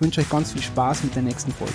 ich 0.00 0.02
wünsche 0.02 0.22
euch 0.22 0.30
ganz 0.30 0.52
viel 0.52 0.62
Spaß 0.62 1.04
mit 1.04 1.14
der 1.14 1.22
nächsten 1.22 1.52
Folge. 1.52 1.74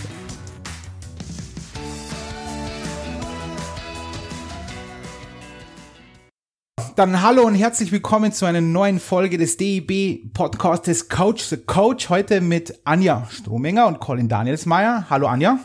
Dann 6.95 7.21
hallo 7.21 7.43
und 7.43 7.53
herzlich 7.53 7.91
willkommen 7.91 8.31
zu 8.31 8.45
einer 8.45 8.61
neuen 8.61 8.99
Folge 8.99 9.37
des 9.37 9.57
DEB 9.57 10.33
Podcastes 10.33 11.07
Coach 11.07 11.43
the 11.43 11.57
Coach. 11.57 12.09
Heute 12.09 12.41
mit 12.41 12.79
Anja 12.83 13.27
Strohmenger 13.29 13.85
und 13.85 13.99
Colin 13.99 14.27
Danielsmeier. 14.27 15.05
Hallo 15.07 15.27
Anja. 15.27 15.59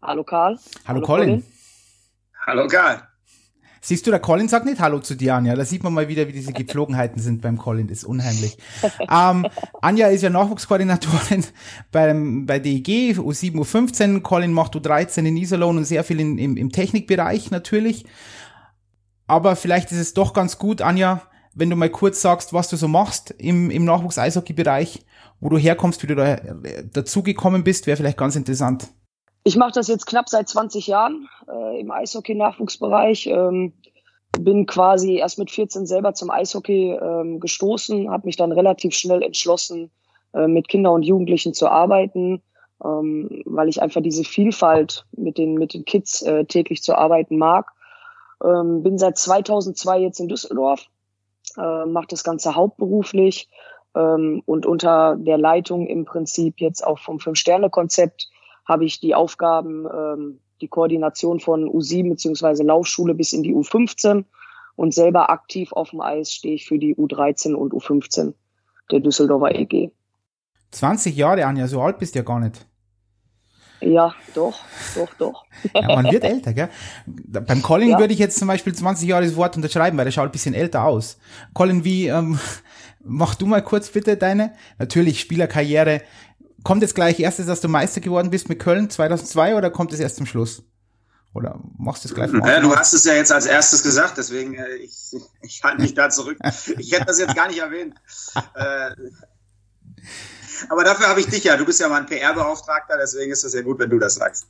Hallo 0.00 0.24
Karl. 0.24 0.54
Hallo, 0.56 0.86
hallo 0.86 1.00
Colin. 1.02 1.28
Colin. 1.28 1.44
Hallo 2.46 2.68
Karl. 2.68 3.02
Siehst 3.84 4.06
du, 4.06 4.12
der 4.12 4.20
Colin 4.20 4.46
sagt 4.46 4.64
nicht 4.64 4.80
Hallo 4.80 5.00
zu 5.00 5.16
dir, 5.16 5.34
Anja. 5.34 5.56
Da 5.56 5.64
sieht 5.64 5.82
man 5.82 5.92
mal 5.92 6.06
wieder, 6.06 6.28
wie 6.28 6.32
diese 6.32 6.52
Gepflogenheiten 6.52 7.20
sind 7.20 7.42
beim 7.42 7.58
Colin. 7.58 7.88
Das 7.88 7.98
ist 7.98 8.04
unheimlich. 8.04 8.56
ähm, 9.00 9.48
Anja 9.80 10.06
ist 10.06 10.22
ja 10.22 10.30
Nachwuchskoordinatorin 10.30 11.44
beim, 11.90 12.46
bei 12.46 12.60
DEG, 12.60 13.18
U7, 13.18 13.56
U15. 13.56 14.20
Colin 14.20 14.52
macht 14.52 14.76
U13 14.76 15.26
in 15.26 15.36
Iserlohn 15.36 15.78
und 15.78 15.84
sehr 15.84 16.04
viel 16.04 16.20
in, 16.20 16.38
im, 16.38 16.56
im 16.56 16.70
Technikbereich 16.70 17.50
natürlich. 17.50 18.04
Aber 19.26 19.56
vielleicht 19.56 19.90
ist 19.90 19.98
es 19.98 20.14
doch 20.14 20.32
ganz 20.32 20.58
gut, 20.58 20.80
Anja, 20.80 21.22
wenn 21.52 21.68
du 21.68 21.74
mal 21.74 21.90
kurz 21.90 22.22
sagst, 22.22 22.52
was 22.52 22.68
du 22.68 22.76
so 22.76 22.86
machst 22.86 23.34
im, 23.36 23.68
im 23.72 23.84
Nachwuchs-Eishockey-Bereich, 23.84 25.04
wo 25.40 25.48
du 25.48 25.58
herkommst, 25.58 26.04
wie 26.04 26.06
du 26.06 26.14
da 26.14 26.36
dazugekommen 26.92 27.64
bist, 27.64 27.88
wäre 27.88 27.96
vielleicht 27.96 28.18
ganz 28.18 28.36
interessant. 28.36 28.88
Ich 29.44 29.56
mache 29.56 29.72
das 29.72 29.88
jetzt 29.88 30.06
knapp 30.06 30.28
seit 30.28 30.48
20 30.48 30.86
Jahren 30.86 31.28
äh, 31.48 31.80
im 31.80 31.90
Eishockey-Nachwuchsbereich. 31.90 33.26
Ähm, 33.26 33.72
bin 34.38 34.66
quasi 34.66 35.16
erst 35.16 35.38
mit 35.38 35.50
14 35.50 35.86
selber 35.86 36.14
zum 36.14 36.30
Eishockey 36.30 36.92
ähm, 36.92 37.40
gestoßen, 37.40 38.10
habe 38.10 38.26
mich 38.26 38.36
dann 38.36 38.52
relativ 38.52 38.94
schnell 38.94 39.22
entschlossen, 39.22 39.90
äh, 40.34 40.48
mit 40.48 40.68
Kindern 40.68 40.94
und 40.94 41.02
Jugendlichen 41.02 41.54
zu 41.54 41.68
arbeiten, 41.68 42.42
ähm, 42.84 43.42
weil 43.44 43.68
ich 43.68 43.82
einfach 43.82 44.02
diese 44.02 44.24
Vielfalt 44.24 45.06
mit 45.12 45.38
den, 45.38 45.54
mit 45.54 45.74
den 45.74 45.84
Kids 45.84 46.22
äh, 46.22 46.44
täglich 46.44 46.82
zu 46.82 46.96
arbeiten 46.96 47.38
mag. 47.38 47.72
Ähm, 48.42 48.82
bin 48.82 48.98
seit 48.98 49.18
2002 49.18 50.00
jetzt 50.00 50.20
in 50.20 50.28
Düsseldorf, 50.28 50.86
äh, 51.56 51.84
mache 51.84 52.08
das 52.08 52.24
Ganze 52.24 52.54
hauptberuflich 52.54 53.48
ähm, 53.94 54.42
und 54.46 54.66
unter 54.66 55.16
der 55.16 55.38
Leitung 55.38 55.86
im 55.86 56.04
Prinzip 56.04 56.60
jetzt 56.60 56.84
auch 56.84 56.98
vom 56.98 57.20
Fünf-Sterne-Konzept 57.20 58.30
habe 58.64 58.84
ich 58.84 59.00
die 59.00 59.14
Aufgaben, 59.14 59.86
ähm, 59.86 60.40
die 60.62 60.68
Koordination 60.68 61.40
von 61.40 61.68
U7 61.68 62.08
beziehungsweise 62.08 62.62
Laufschule 62.62 63.14
bis 63.14 63.32
in 63.32 63.42
die 63.42 63.54
U15 63.54 64.24
und 64.76 64.94
selber 64.94 65.30
aktiv 65.30 65.72
auf 65.72 65.90
dem 65.90 66.00
Eis 66.00 66.32
stehe 66.32 66.54
ich 66.54 66.66
für 66.66 66.78
die 66.78 66.94
U13 66.96 67.52
und 67.52 67.72
U15 67.72 68.32
der 68.90 69.00
Düsseldorfer 69.00 69.54
EG. 69.54 69.90
20 70.70 71.14
Jahre, 71.14 71.44
Anja, 71.44 71.66
so 71.66 71.82
alt 71.82 71.98
bist 71.98 72.14
du 72.14 72.20
ja 72.20 72.24
gar 72.24 72.40
nicht. 72.40 72.66
Ja, 73.82 74.14
doch, 74.34 74.60
doch, 74.94 75.12
doch. 75.18 75.44
Ja, 75.74 75.88
man 75.88 76.10
wird 76.10 76.22
älter, 76.22 76.52
gell? 76.52 76.68
Beim 77.06 77.62
Colin 77.62 77.90
ja. 77.90 77.98
würde 77.98 78.14
ich 78.14 78.20
jetzt 78.20 78.38
zum 78.38 78.46
Beispiel 78.46 78.72
20 78.72 79.08
Jahre 79.08 79.24
das 79.24 79.34
Wort 79.34 79.56
unterschreiben, 79.56 79.98
weil 79.98 80.04
der 80.04 80.12
schaut 80.12 80.26
ein 80.26 80.32
bisschen 80.32 80.54
älter 80.54 80.84
aus. 80.84 81.18
Colin, 81.52 81.84
wie, 81.84 82.06
ähm, 82.06 82.38
mach 83.04 83.34
du 83.34 83.46
mal 83.46 83.62
kurz 83.62 83.90
bitte 83.90 84.16
deine, 84.16 84.52
natürlich 84.78 85.18
Spielerkarriere, 85.18 86.02
kommt 86.62 86.82
jetzt 86.82 86.94
gleich 86.94 87.20
erstes, 87.20 87.46
dass 87.46 87.60
du 87.60 87.68
Meister 87.68 88.00
geworden 88.00 88.30
bist 88.30 88.48
mit 88.48 88.58
Köln 88.58 88.90
2002 88.90 89.56
oder 89.56 89.70
kommt 89.70 89.92
es 89.92 90.00
erst 90.00 90.16
zum 90.16 90.26
Schluss? 90.26 90.62
Oder 91.34 91.58
machst 91.78 92.04
du 92.04 92.08
es 92.08 92.14
gleich 92.14 92.30
vor? 92.30 92.46
Ja, 92.46 92.60
du 92.60 92.76
hast 92.76 92.92
es 92.92 93.04
ja 93.04 93.14
jetzt 93.14 93.32
als 93.32 93.46
erstes 93.46 93.82
gesagt, 93.82 94.18
deswegen 94.18 94.54
äh, 94.54 94.74
ich, 94.76 95.16
ich 95.42 95.62
halte 95.64 95.80
mich 95.80 95.94
da 95.94 96.10
zurück. 96.10 96.38
Ich 96.78 96.92
hätte 96.92 97.06
das 97.06 97.18
jetzt 97.18 97.34
gar 97.34 97.48
nicht 97.48 97.58
erwähnt. 97.58 97.94
Äh, 98.54 98.90
aber 100.68 100.84
dafür 100.84 101.08
habe 101.08 101.20
ich 101.20 101.26
dich 101.26 101.44
ja. 101.44 101.56
Du 101.56 101.64
bist 101.64 101.80
ja 101.80 101.88
mal 101.88 102.00
ein 102.00 102.06
PR-Beauftragter, 102.06 102.96
deswegen 102.98 103.32
ist 103.32 103.44
es 103.44 103.54
ja 103.54 103.62
gut, 103.62 103.78
wenn 103.78 103.90
du 103.90 103.98
das 103.98 104.14
sagst. 104.14 104.46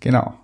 Genau. 0.00 0.38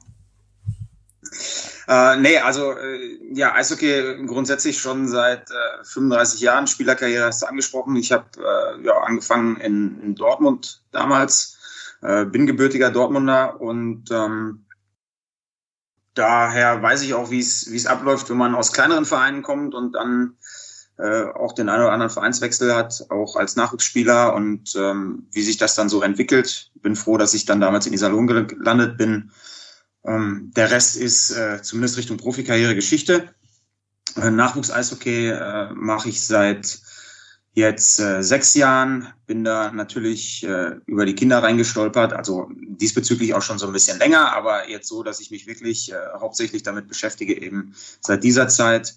Äh, 1.89 2.17
nee, 2.19 2.37
also 2.37 2.73
äh, 2.73 3.19
ja, 3.33 3.55
Eishockey 3.55 4.27
grundsätzlich 4.27 4.79
schon 4.79 5.09
seit 5.09 5.51
äh, 5.51 5.85
35 5.85 6.41
Jahren. 6.41 6.67
Spielerkarriere 6.67 7.25
hast 7.25 7.41
du 7.41 7.47
angesprochen. 7.47 7.97
Ich 7.97 8.13
habe 8.13 8.27
äh, 8.37 8.85
ja, 8.85 8.99
angefangen 8.99 9.57
in, 9.57 9.99
in 10.03 10.15
Dortmund 10.15 10.83
damals, 10.93 11.57
äh, 12.03 12.27
bin 12.27 12.47
gebürtiger 12.47 12.91
Dortmunder 12.91 13.59
und 13.63 14.11
ähm, 14.11 14.67
daher 16.13 16.83
weiß 16.83 17.01
ich 17.03 17.15
auch, 17.15 17.31
wie 17.31 17.41
es 17.41 17.71
wie 17.73 17.77
es 17.77 17.87
abläuft, 17.87 18.29
wenn 18.29 18.37
man 18.37 18.55
aus 18.55 18.75
kleineren 18.75 19.07
Vereinen 19.07 19.41
kommt 19.41 19.75
und 19.75 19.93
dann 19.93 20.37
äh, 20.99 21.25
auch 21.25 21.55
den 21.55 21.71
einen 21.71 21.85
oder 21.85 21.93
anderen 21.93 22.13
Vereinswechsel 22.13 22.75
hat, 22.75 23.07
auch 23.09 23.37
als 23.37 23.57
Nachwuchsspieler 23.57 24.35
und 24.35 24.77
ähm, 24.77 25.27
wie 25.33 25.43
sich 25.43 25.57
das 25.57 25.75
dann 25.75 25.89
so 25.89 26.03
entwickelt. 26.03 26.71
Bin 26.83 26.97
froh, 26.97 27.17
dass 27.17 27.33
ich 27.33 27.47
dann 27.47 27.63
damals 27.63 27.87
in 27.87 27.95
Iserlohn 27.95 28.27
gelandet 28.27 28.99
bin 28.99 29.31
ähm, 30.05 30.53
der 30.57 30.71
Rest 30.71 30.97
ist 30.97 31.31
äh, 31.31 31.61
zumindest 31.63 31.99
Richtung 31.99 32.17
Profikarriere 32.17 32.75
Geschichte. 32.75 33.35
Äh, 34.17 34.31
Nachwuchs-Eishockey 34.31 35.29
äh, 35.29 35.71
mache 35.75 36.09
ich 36.09 36.23
seit 36.23 36.81
jetzt 37.55 37.99
äh, 37.99 38.23
sechs 38.23 38.55
Jahren, 38.55 39.09
bin 39.27 39.43
da 39.45 39.73
natürlich 39.73 40.45
äh, 40.45 40.77
über 40.87 41.05
die 41.05 41.15
Kinder 41.15 41.43
reingestolpert, 41.43 42.13
also 42.13 42.49
diesbezüglich 42.55 43.35
auch 43.35 43.43
schon 43.43 43.59
so 43.59 43.67
ein 43.67 43.73
bisschen 43.73 43.99
länger, 43.99 44.33
aber 44.33 44.69
jetzt 44.71 44.89
so, 44.89 45.03
dass 45.03 45.21
ich 45.21 45.31
mich 45.31 45.47
wirklich 45.47 45.93
äh, 45.93 45.97
hauptsächlich 46.21 46.63
damit 46.63 46.87
beschäftige, 46.87 47.41
eben 47.41 47.75
seit 48.01 48.23
dieser 48.23 48.49
Zeit 48.49 48.95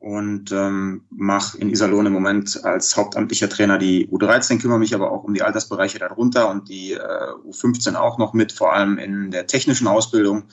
und 0.00 0.50
ähm, 0.50 1.02
mache 1.10 1.58
in 1.58 1.68
Iserlohn 1.68 2.06
im 2.06 2.14
Moment 2.14 2.64
als 2.64 2.96
hauptamtlicher 2.96 3.50
Trainer 3.50 3.76
die 3.76 4.08
U13, 4.08 4.58
kümmere 4.58 4.78
mich 4.78 4.94
aber 4.94 5.12
auch 5.12 5.24
um 5.24 5.34
die 5.34 5.42
Altersbereiche 5.42 5.98
darunter 5.98 6.50
und 6.50 6.70
die 6.70 6.92
äh, 6.92 6.98
U15 7.46 7.94
auch 7.96 8.16
noch 8.16 8.32
mit, 8.32 8.50
vor 8.50 8.72
allem 8.72 8.96
in 8.96 9.30
der 9.30 9.46
technischen 9.46 9.86
Ausbildung, 9.86 10.44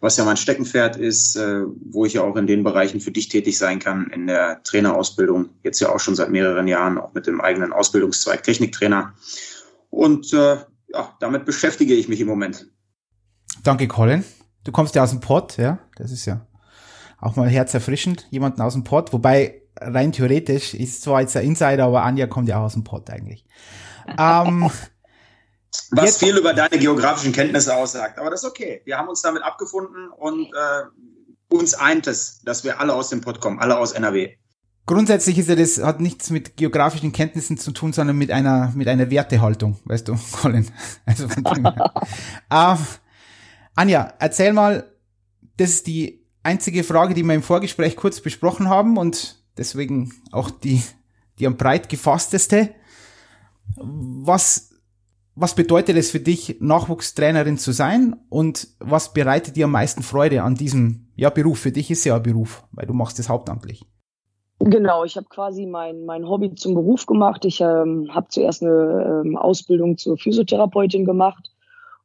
was 0.00 0.16
ja 0.16 0.24
mein 0.24 0.36
Steckenpferd 0.36 0.96
ist, 0.96 1.36
äh, 1.36 1.62
wo 1.88 2.06
ich 2.06 2.14
ja 2.14 2.22
auch 2.22 2.34
in 2.34 2.48
den 2.48 2.64
Bereichen 2.64 3.00
für 3.00 3.12
dich 3.12 3.28
tätig 3.28 3.56
sein 3.56 3.78
kann, 3.78 4.10
in 4.10 4.26
der 4.26 4.64
Trainerausbildung, 4.64 5.50
jetzt 5.62 5.78
ja 5.78 5.90
auch 5.90 6.00
schon 6.00 6.16
seit 6.16 6.30
mehreren 6.30 6.66
Jahren, 6.66 6.98
auch 6.98 7.14
mit 7.14 7.28
dem 7.28 7.40
eigenen 7.40 7.72
Ausbildungszweig 7.72 8.42
Techniktrainer. 8.42 9.14
Und 9.90 10.32
äh, 10.32 10.56
ja, 10.88 11.14
damit 11.20 11.44
beschäftige 11.44 11.94
ich 11.94 12.08
mich 12.08 12.20
im 12.20 12.26
Moment. 12.26 12.66
Danke, 13.62 13.86
Colin. 13.86 14.24
Du 14.64 14.72
kommst 14.72 14.96
ja 14.96 15.04
aus 15.04 15.10
dem 15.10 15.20
Pott, 15.20 15.56
ja? 15.56 15.78
Das 15.96 16.10
ist 16.10 16.26
ja 16.26 16.47
auch 17.20 17.36
mal 17.36 17.48
herzerfrischend, 17.48 18.26
jemanden 18.30 18.60
aus 18.62 18.74
dem 18.74 18.84
Pott, 18.84 19.12
wobei 19.12 19.62
rein 19.80 20.12
theoretisch 20.12 20.74
ist 20.74 21.02
zwar 21.02 21.20
jetzt 21.20 21.34
der 21.34 21.42
Insider, 21.42 21.84
aber 21.84 22.02
Anja 22.02 22.26
kommt 22.26 22.48
ja 22.48 22.58
auch 22.58 22.64
aus 22.64 22.74
dem 22.74 22.84
Pott 22.84 23.10
eigentlich. 23.10 23.44
ähm, 24.18 24.70
Was 25.90 26.04
jetzt, 26.04 26.18
viel 26.20 26.36
über 26.36 26.54
deine 26.54 26.78
geografischen 26.78 27.32
Kenntnisse 27.32 27.74
aussagt, 27.76 28.18
aber 28.18 28.30
das 28.30 28.42
ist 28.42 28.48
okay. 28.48 28.82
Wir 28.84 28.98
haben 28.98 29.08
uns 29.08 29.22
damit 29.22 29.42
abgefunden 29.42 30.08
und 30.10 30.46
äh, 30.46 31.54
uns 31.54 31.74
eint 31.74 32.06
es, 32.06 32.40
dass 32.42 32.64
wir 32.64 32.80
alle 32.80 32.94
aus 32.94 33.10
dem 33.10 33.20
Pott 33.20 33.40
kommen, 33.40 33.58
alle 33.58 33.78
aus 33.78 33.92
NRW. 33.92 34.36
Grundsätzlich 34.86 35.38
ist 35.38 35.48
ja 35.48 35.56
das, 35.56 35.82
hat 35.82 36.00
nichts 36.00 36.30
mit 36.30 36.56
geografischen 36.56 37.12
Kenntnissen 37.12 37.58
zu 37.58 37.72
tun, 37.72 37.92
sondern 37.92 38.16
mit 38.16 38.30
einer, 38.30 38.72
mit 38.74 38.88
einer 38.88 39.10
Wertehaltung, 39.10 39.76
weißt 39.84 40.08
du, 40.08 40.16
Colin. 40.32 40.66
Also 41.04 41.28
von 41.28 41.44
dem 41.44 41.66
ähm, 42.50 42.78
Anja, 43.74 44.14
erzähl 44.18 44.52
mal, 44.52 44.90
das 45.58 45.70
ist 45.70 45.86
die 45.86 46.17
einzige 46.42 46.84
Frage, 46.84 47.14
die 47.14 47.22
wir 47.22 47.34
im 47.34 47.42
Vorgespräch 47.42 47.96
kurz 47.96 48.20
besprochen 48.20 48.68
haben 48.68 48.96
und 48.96 49.42
deswegen 49.56 50.12
auch 50.32 50.50
die, 50.50 50.82
die 51.38 51.46
am 51.46 51.56
breit 51.56 51.88
gefassteste. 51.88 52.70
Was, 53.76 54.70
was 55.34 55.54
bedeutet 55.54 55.96
es 55.96 56.10
für 56.10 56.20
dich, 56.20 56.56
Nachwuchstrainerin 56.60 57.58
zu 57.58 57.72
sein 57.72 58.16
und 58.28 58.68
was 58.78 59.12
bereitet 59.12 59.56
dir 59.56 59.66
am 59.66 59.72
meisten 59.72 60.02
Freude 60.02 60.42
an 60.42 60.54
diesem 60.54 61.08
ja, 61.16 61.30
Beruf? 61.30 61.58
Für 61.58 61.72
dich 61.72 61.90
ist 61.90 62.04
ja 62.04 62.16
ein 62.16 62.22
Beruf, 62.22 62.64
weil 62.72 62.86
du 62.86 62.94
machst 62.94 63.18
es 63.18 63.28
hauptamtlich. 63.28 63.84
Genau, 64.60 65.04
ich 65.04 65.16
habe 65.16 65.26
quasi 65.28 65.66
mein, 65.66 66.04
mein 66.04 66.28
Hobby 66.28 66.54
zum 66.54 66.74
Beruf 66.74 67.06
gemacht. 67.06 67.44
Ich 67.44 67.60
ähm, 67.60 68.08
habe 68.12 68.26
zuerst 68.28 68.62
eine 68.62 69.22
ähm, 69.24 69.36
Ausbildung 69.36 69.96
zur 69.98 70.16
Physiotherapeutin 70.18 71.04
gemacht 71.04 71.52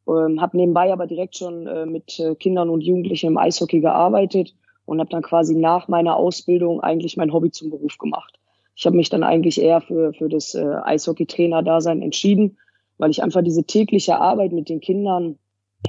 ähm, 0.08 0.42
habe 0.42 0.58
nebenbei 0.58 0.92
aber 0.92 1.08
direkt 1.08 1.38
schon 1.38 1.68
äh, 1.68 1.86
mit 1.86 2.20
äh, 2.20 2.36
Kindern 2.36 2.70
und 2.70 2.82
Jugendlichen 2.82 3.28
im 3.28 3.38
Eishockey 3.38 3.80
gearbeitet 3.80 4.54
und 4.86 5.00
habe 5.00 5.10
dann 5.10 5.22
quasi 5.22 5.56
nach 5.56 5.88
meiner 5.88 6.18
Ausbildung 6.18 6.82
eigentlich 6.82 7.18
mein 7.18 7.32
Hobby 7.32 7.52
zum 7.52 7.70
Beruf 7.70 7.98
gemacht. 7.98 8.40
Ich 8.76 8.86
habe 8.86 8.98
mich 8.98 9.10
dann 9.10 9.24
eigentlich 9.24 9.62
eher 9.62 9.82
für, 9.82 10.14
für 10.14 10.30
das 10.30 10.56
äh, 10.56 10.66
Eishockey-Trainer-Dasein 10.84 12.02
entschieden, 12.02 12.58
weil 12.98 13.12
ich 13.12 13.24
einfach 13.24 13.44
diese 13.44 13.64
tägliche 13.64 14.20
Arbeit 14.20 14.52
mit 14.52 14.70
den 14.70 14.80
Kindern, 14.80 15.38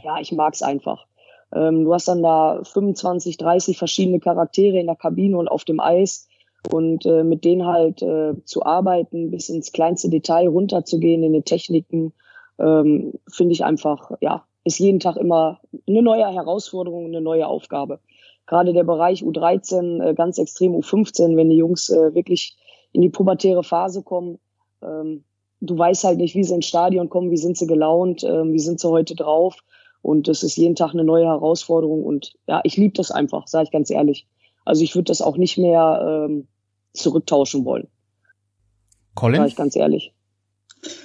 ja, 0.05 0.21
ich 0.21 0.33
mag's 0.33 0.63
einfach. 0.63 1.07
Ähm, 1.53 1.85
du 1.85 1.95
hast 1.95 2.09
dann 2.09 2.23
da 2.23 2.61
25, 2.63 3.37
30 3.37 3.79
verschiedene 3.79 4.21
Charaktere 4.21 4.79
in 4.79 4.87
der 4.87 4.97
Kabine 4.97 5.39
und 5.39 5.49
auf 5.49 5.65
dem 5.65 5.81
Eis 5.81 6.29
und 6.73 7.07
äh, 7.07 7.25
mit 7.25 7.45
denen 7.45 7.67
halt 7.67 8.03
äh, 8.03 8.35
zu 8.45 8.65
arbeiten, 8.65 9.31
bis 9.31 9.49
ins 9.49 9.73
kleinste 9.73 10.09
Detail 10.09 10.49
runterzugehen 10.49 11.23
in 11.23 11.33
den 11.33 11.45
Techniken, 11.45 12.13
ähm, 12.59 13.13
finde 13.31 13.53
ich 13.53 13.65
einfach, 13.65 14.13
ja, 14.21 14.45
ist 14.65 14.79
jeden 14.79 15.01
Tag 15.01 15.17
immer 15.17 15.61
eine 15.87 16.03
neue 16.03 16.27
Herausforderung, 16.27 17.07
eine 17.07 17.21
neue 17.21 17.47
Aufgabe. 17.47 18.01
Gerade 18.47 18.73
der 18.73 18.85
Bereich 18.85 19.23
U13, 19.23 20.03
äh, 20.03 20.15
ganz 20.15 20.39
extrem 20.39 20.75
U15, 20.75 21.37
wenn 21.37 21.51
die 21.51 21.57
Jungs 21.57 21.91
äh, 21.91 22.15
wirklich 22.15 22.57
in 22.93 23.03
die 23.03 23.11
pubertäre 23.11 23.65
Phase 23.65 24.03
kommen, 24.03 24.39
ähm, 24.83 25.25
du 25.61 25.77
weißt 25.77 26.05
halt 26.05 26.19
nicht, 26.19 26.35
wie 26.35 26.45
sie 26.45 26.55
ins 26.55 26.67
Stadion 26.67 27.09
kommen, 27.09 27.31
wie 27.31 27.37
sind 27.37 27.57
sie 27.57 27.67
gelaunt, 27.67 28.23
äh, 28.23 28.53
wie 28.53 28.59
sind 28.59 28.81
sie 28.81 28.89
heute 28.89 29.15
drauf. 29.15 29.57
Und 30.03 30.29
das 30.29 30.43
ist 30.43 30.57
jeden 30.57 30.75
Tag 30.75 30.93
eine 30.93 31.05
neue 31.05 31.25
Herausforderung. 31.25 32.05
Und 32.05 32.35
ja, 32.47 32.61
ich 32.65 32.77
liebe 32.77 32.95
das 32.95 33.11
einfach, 33.11 33.49
sage 33.49 33.65
ich 33.65 33.71
ganz 33.71 33.91
ehrlich. 33.91 34.27
Also 34.65 34.83
ich 34.83 34.95
würde 34.95 35.05
das 35.05 35.23
auch 35.23 35.37
nicht 35.37 35.57
mehr 35.57 36.27
ähm, 36.29 36.47
zurücktauschen 36.93 37.65
wollen. 37.65 37.89
Colin? 39.15 39.41
Sag 39.41 39.49
ich 39.49 39.57
ganz 39.57 39.77
ehrlich. 39.77 40.14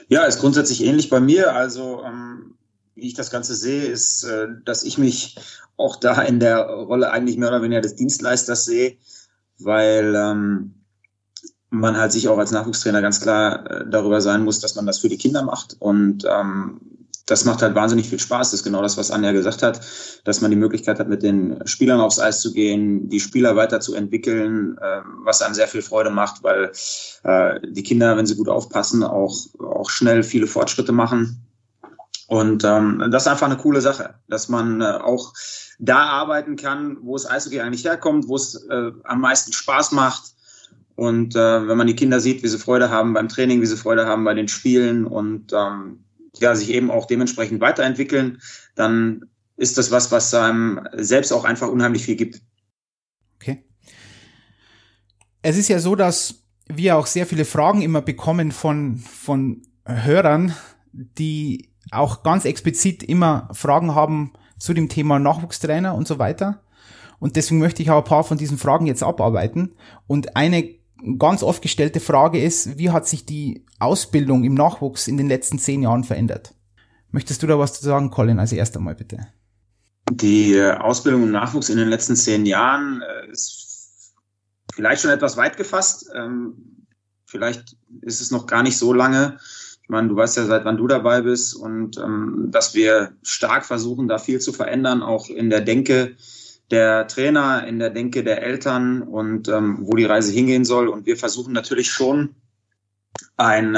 Ja, 0.08 0.24
ist 0.24 0.40
grundsätzlich 0.40 0.84
ähnlich 0.84 1.10
bei 1.10 1.20
mir. 1.20 1.54
Also 1.54 2.04
ähm, 2.04 2.56
wie 2.96 3.08
ich 3.08 3.14
das 3.14 3.32
Ganze 3.32 3.56
sehe, 3.56 3.86
ist, 3.86 4.24
äh, 4.24 4.48
dass 4.66 4.84
ich 4.84 4.98
mich 4.98 5.38
auch 5.78 5.96
da 5.96 6.22
in 6.22 6.40
der 6.40 6.66
Rolle 6.66 7.12
eigentlich 7.12 7.38
mehr 7.38 7.50
oder 7.50 7.62
weniger 7.62 7.82
des 7.82 7.96
Dienstleisters 7.96 8.66
sehe, 8.66 8.98
weil 9.60 10.14
ähm, 10.16 10.74
man 11.70 11.98
halt 11.98 12.12
sich 12.12 12.28
auch 12.28 12.38
als 12.38 12.52
Nachwuchstrainer 12.52 13.02
ganz 13.02 13.22
klar 13.22 13.70
äh, 13.70 13.90
darüber 13.90 14.22
sein 14.22 14.44
muss, 14.44 14.60
dass 14.60 14.76
man 14.76 14.86
das 14.86 15.00
für 15.00 15.10
die 15.10 15.18
Kinder 15.18 15.44
macht. 15.44 15.78
Und 15.80 16.26
ähm, 16.28 16.82
das 17.30 17.46
macht 17.46 17.62
halt 17.62 17.76
wahnsinnig 17.76 18.10
viel 18.10 18.20
Spaß. 18.20 18.52
Das 18.52 18.62
ist 18.62 18.64
genau 18.64 18.82
das, 18.82 18.98
was 18.98 19.12
Anja 19.12 19.32
gesagt 19.32 19.62
hat, 19.62 19.82
dass 20.24 20.42
man 20.42 20.52
die 20.52 20.58
Möglichkeit 20.58 21.00
hat, 21.00 21.08
mit 21.08 21.22
den 21.22 21.60
Spielern 21.66 22.00
aufs 22.00 22.20
Eis 22.20 22.42
zu 22.42 22.54
gehen, 22.54 23.08
die 23.08 23.20
Spieler 23.20 23.56
weiterzuentwickeln, 23.56 24.78
äh, 24.80 25.02
was 25.24 25.42
einem 25.42 25.54
sehr 25.54 25.68
viel 25.68 25.82
Freude 25.82 26.10
macht, 26.10 26.44
weil 26.44 26.72
äh, 27.24 27.60
die 27.70 27.84
Kinder, 27.84 28.18
wenn 28.18 28.26
sie 28.26 28.36
gut 28.36 28.50
aufpassen, 28.50 29.04
auch, 29.04 29.36
auch 29.60 29.90
schnell 29.90 30.24
viele 30.24 30.48
Fortschritte 30.48 30.92
machen. 30.92 31.46
Und 32.28 32.64
ähm, 32.64 33.08
das 33.12 33.24
ist 33.24 33.28
einfach 33.28 33.48
eine 33.48 33.58
coole 33.58 33.82
Sache, 33.82 34.16
dass 34.28 34.50
man 34.50 34.82
äh, 34.82 34.86
auch 34.86 35.34
da 35.80 35.98
arbeiten 35.98 36.56
kann, 36.56 36.98
wo 37.02 37.16
es 37.16 37.30
Eishockey 37.30 37.62
eigentlich 37.62 37.86
herkommt, 37.86 38.28
wo 38.28 38.36
es 38.36 38.56
äh, 38.70 38.92
am 39.04 39.22
meisten 39.22 39.54
Spaß 39.54 39.92
macht. 39.92 40.34
Und 40.96 41.36
äh, 41.36 41.68
wenn 41.68 41.78
man 41.78 41.88
die 41.88 41.96
Kinder 41.96 42.20
sieht, 42.20 42.44
wie 42.44 42.48
sie 42.48 42.60
Freude 42.60 42.90
haben 42.90 43.14
beim 43.14 43.30
Training, 43.30 43.62
wie 43.62 43.66
sie 43.66 43.78
Freude 43.78 44.06
haben 44.06 44.26
bei 44.26 44.34
den 44.34 44.48
Spielen 44.48 45.06
und 45.06 45.54
ähm, 45.54 46.04
ja, 46.38 46.56
sich 46.56 46.72
eben 46.72 46.92
auch 46.92 47.06
dementsprechend 47.06 47.62
weiterentwickeln, 47.62 48.42
dann 48.76 49.26
ist 49.58 49.78
das 49.78 49.92
was, 49.92 50.12
was 50.12 50.34
einem 50.34 50.88
selbst 50.94 51.32
auch 51.34 51.44
einfach 51.44 51.68
unheimlich 51.68 52.04
viel 52.04 52.16
gibt. 52.16 52.42
Okay. 53.36 53.64
Es 55.42 55.58
ist 55.58 55.68
ja 55.68 55.80
so, 55.80 55.96
dass 55.96 56.44
wir 56.68 56.98
auch 56.98 57.08
sehr 57.08 57.26
viele 57.26 57.46
Fragen 57.46 57.82
immer 57.82 58.02
bekommen 58.02 58.52
von, 58.52 58.98
von 58.98 59.64
Hörern, 59.86 60.54
die 60.94 61.70
auch 61.92 62.24
ganz 62.24 62.46
explizit 62.46 63.04
immer 63.04 63.50
Fragen 63.54 63.96
haben 63.96 64.34
zu 64.58 64.74
dem 64.74 64.90
Thema 64.90 65.20
Nachwuchstrainer 65.20 65.96
und 65.96 66.08
so 66.08 66.20
weiter. 66.20 66.62
Und 67.20 67.36
deswegen 67.36 67.60
möchte 67.60 67.82
ich 67.82 67.92
auch 67.92 67.98
ein 67.98 68.04
paar 68.04 68.24
von 68.24 68.38
diesen 68.38 68.58
Fragen 68.58 68.86
jetzt 68.86 69.04
abarbeiten. 69.04 69.76
Und 70.08 70.36
eine 70.36 70.79
ganz 71.18 71.44
oft 71.44 71.62
gestellte 71.62 72.00
Frage 72.00 72.42
ist, 72.42 72.78
wie 72.78 72.90
hat 72.90 73.08
sich 73.08 73.26
die 73.26 73.66
Ausbildung 73.80 74.44
im 74.44 74.54
Nachwuchs 74.54 75.08
in 75.08 75.18
den 75.18 75.28
letzten 75.28 75.60
zehn 75.60 75.82
Jahren 75.82 76.04
verändert? 76.04 76.54
Möchtest 77.12 77.42
du 77.42 77.48
da 77.48 77.58
was 77.58 77.80
zu 77.80 77.86
sagen, 77.86 78.12
Colin, 78.12 78.40
als 78.40 78.52
erst 78.52 78.78
einmal 78.78 78.96
bitte? 78.96 79.28
Die 80.12 80.54
äh, 80.54 80.74
Ausbildung 80.74 81.24
im 81.24 81.32
Nachwuchs 81.32 81.70
in 81.70 81.78
den 81.78 81.90
letzten 81.90 82.16
zehn 82.16 82.46
Jahren 82.46 83.02
äh, 83.02 83.32
ist 83.32 84.14
vielleicht 84.74 85.02
schon 85.02 85.12
etwas 85.12 85.38
weit 85.38 85.58
gefasst. 85.58 86.10
Ähm, 86.16 86.86
vielleicht 87.26 87.78
ist 88.02 88.22
es 88.22 88.32
noch 88.32 88.48
gar 88.48 88.64
nicht 88.64 88.78
so 88.78 88.94
lange. 88.94 89.38
Ich 89.84 89.90
meine, 89.90 90.08
du 90.08 90.16
weißt 90.16 90.38
ja, 90.38 90.46
seit 90.46 90.66
wann 90.66 90.78
du 90.78 90.88
dabei 90.88 91.22
bist 91.22 91.56
und 91.56 91.98
ähm, 91.98 92.48
dass 92.52 92.76
wir 92.76 93.14
stark 93.24 93.66
versuchen, 93.66 94.08
da 94.08 94.20
viel 94.20 94.40
zu 94.40 94.54
verändern, 94.54 95.02
auch 95.02 95.30
in 95.30 95.50
der 95.50 95.62
Denke 95.62 96.16
der 96.72 97.08
Trainer, 97.08 97.66
in 97.68 97.80
der 97.80 97.90
Denke 97.90 98.24
der 98.24 98.44
Eltern 98.44 99.02
und 99.02 99.48
ähm, 99.48 99.80
wo 99.82 99.96
die 99.96 100.06
Reise 100.06 100.32
hingehen 100.32 100.66
soll. 100.66 100.88
Und 100.88 101.06
wir 101.06 101.18
versuchen 101.18 101.54
natürlich 101.54 101.92
schon 101.92 102.36
ein 103.38 103.76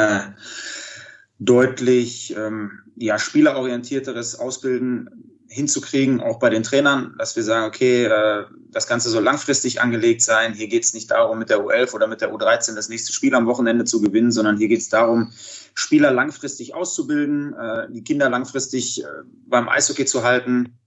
deutlich 1.39 2.35
ähm, 2.37 2.81
ja, 2.95 3.17
spielerorientierteres 3.17 4.39
Ausbilden 4.39 5.09
hinzukriegen, 5.47 6.21
auch 6.21 6.39
bei 6.39 6.49
den 6.49 6.63
Trainern, 6.63 7.15
dass 7.17 7.35
wir 7.35 7.43
sagen, 7.43 7.65
okay, 7.65 8.05
äh, 8.05 8.45
das 8.69 8.87
Ganze 8.87 9.09
soll 9.09 9.23
langfristig 9.23 9.81
angelegt 9.81 10.21
sein. 10.21 10.53
Hier 10.53 10.67
geht 10.67 10.83
es 10.83 10.93
nicht 10.93 11.11
darum, 11.11 11.39
mit 11.39 11.49
der 11.49 11.59
U11 11.59 11.93
oder 11.93 12.07
mit 12.07 12.21
der 12.21 12.33
U13 12.33 12.73
das 12.75 12.87
nächste 12.87 13.11
Spiel 13.11 13.35
am 13.35 13.47
Wochenende 13.47 13.83
zu 13.83 13.99
gewinnen, 14.01 14.31
sondern 14.31 14.57
hier 14.57 14.69
geht 14.69 14.79
es 14.79 14.87
darum, 14.87 15.33
Spieler 15.73 16.11
langfristig 16.11 16.73
auszubilden, 16.73 17.53
äh, 17.53 17.87
die 17.91 18.03
Kinder 18.03 18.29
langfristig 18.29 19.03
äh, 19.03 19.07
beim 19.45 19.67
Eishockey 19.67 20.05
zu 20.05 20.23
halten, 20.23 20.77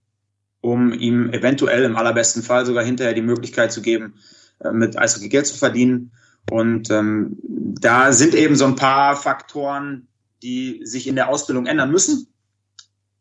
um 0.65 0.91
ihm 0.93 1.29
eventuell 1.31 1.83
im 1.83 1.95
allerbesten 1.95 2.41
Fall 2.41 2.65
sogar 2.65 2.83
hinterher 2.83 3.13
die 3.13 3.21
Möglichkeit 3.21 3.71
zu 3.71 3.83
geben, 3.83 4.15
äh, 4.59 4.71
mit 4.71 4.97
Eishockey 4.97 5.29
Geld 5.29 5.45
zu 5.45 5.55
verdienen. 5.55 6.11
Und 6.49 6.89
ähm, 6.89 7.37
da 7.43 8.11
sind 8.11 8.33
eben 8.33 8.55
so 8.55 8.65
ein 8.65 8.75
paar 8.75 9.15
Faktoren, 9.15 10.07
die 10.41 10.81
sich 10.83 11.07
in 11.07 11.15
der 11.15 11.29
Ausbildung 11.29 11.67
ändern 11.67 11.91
müssen. 11.91 12.27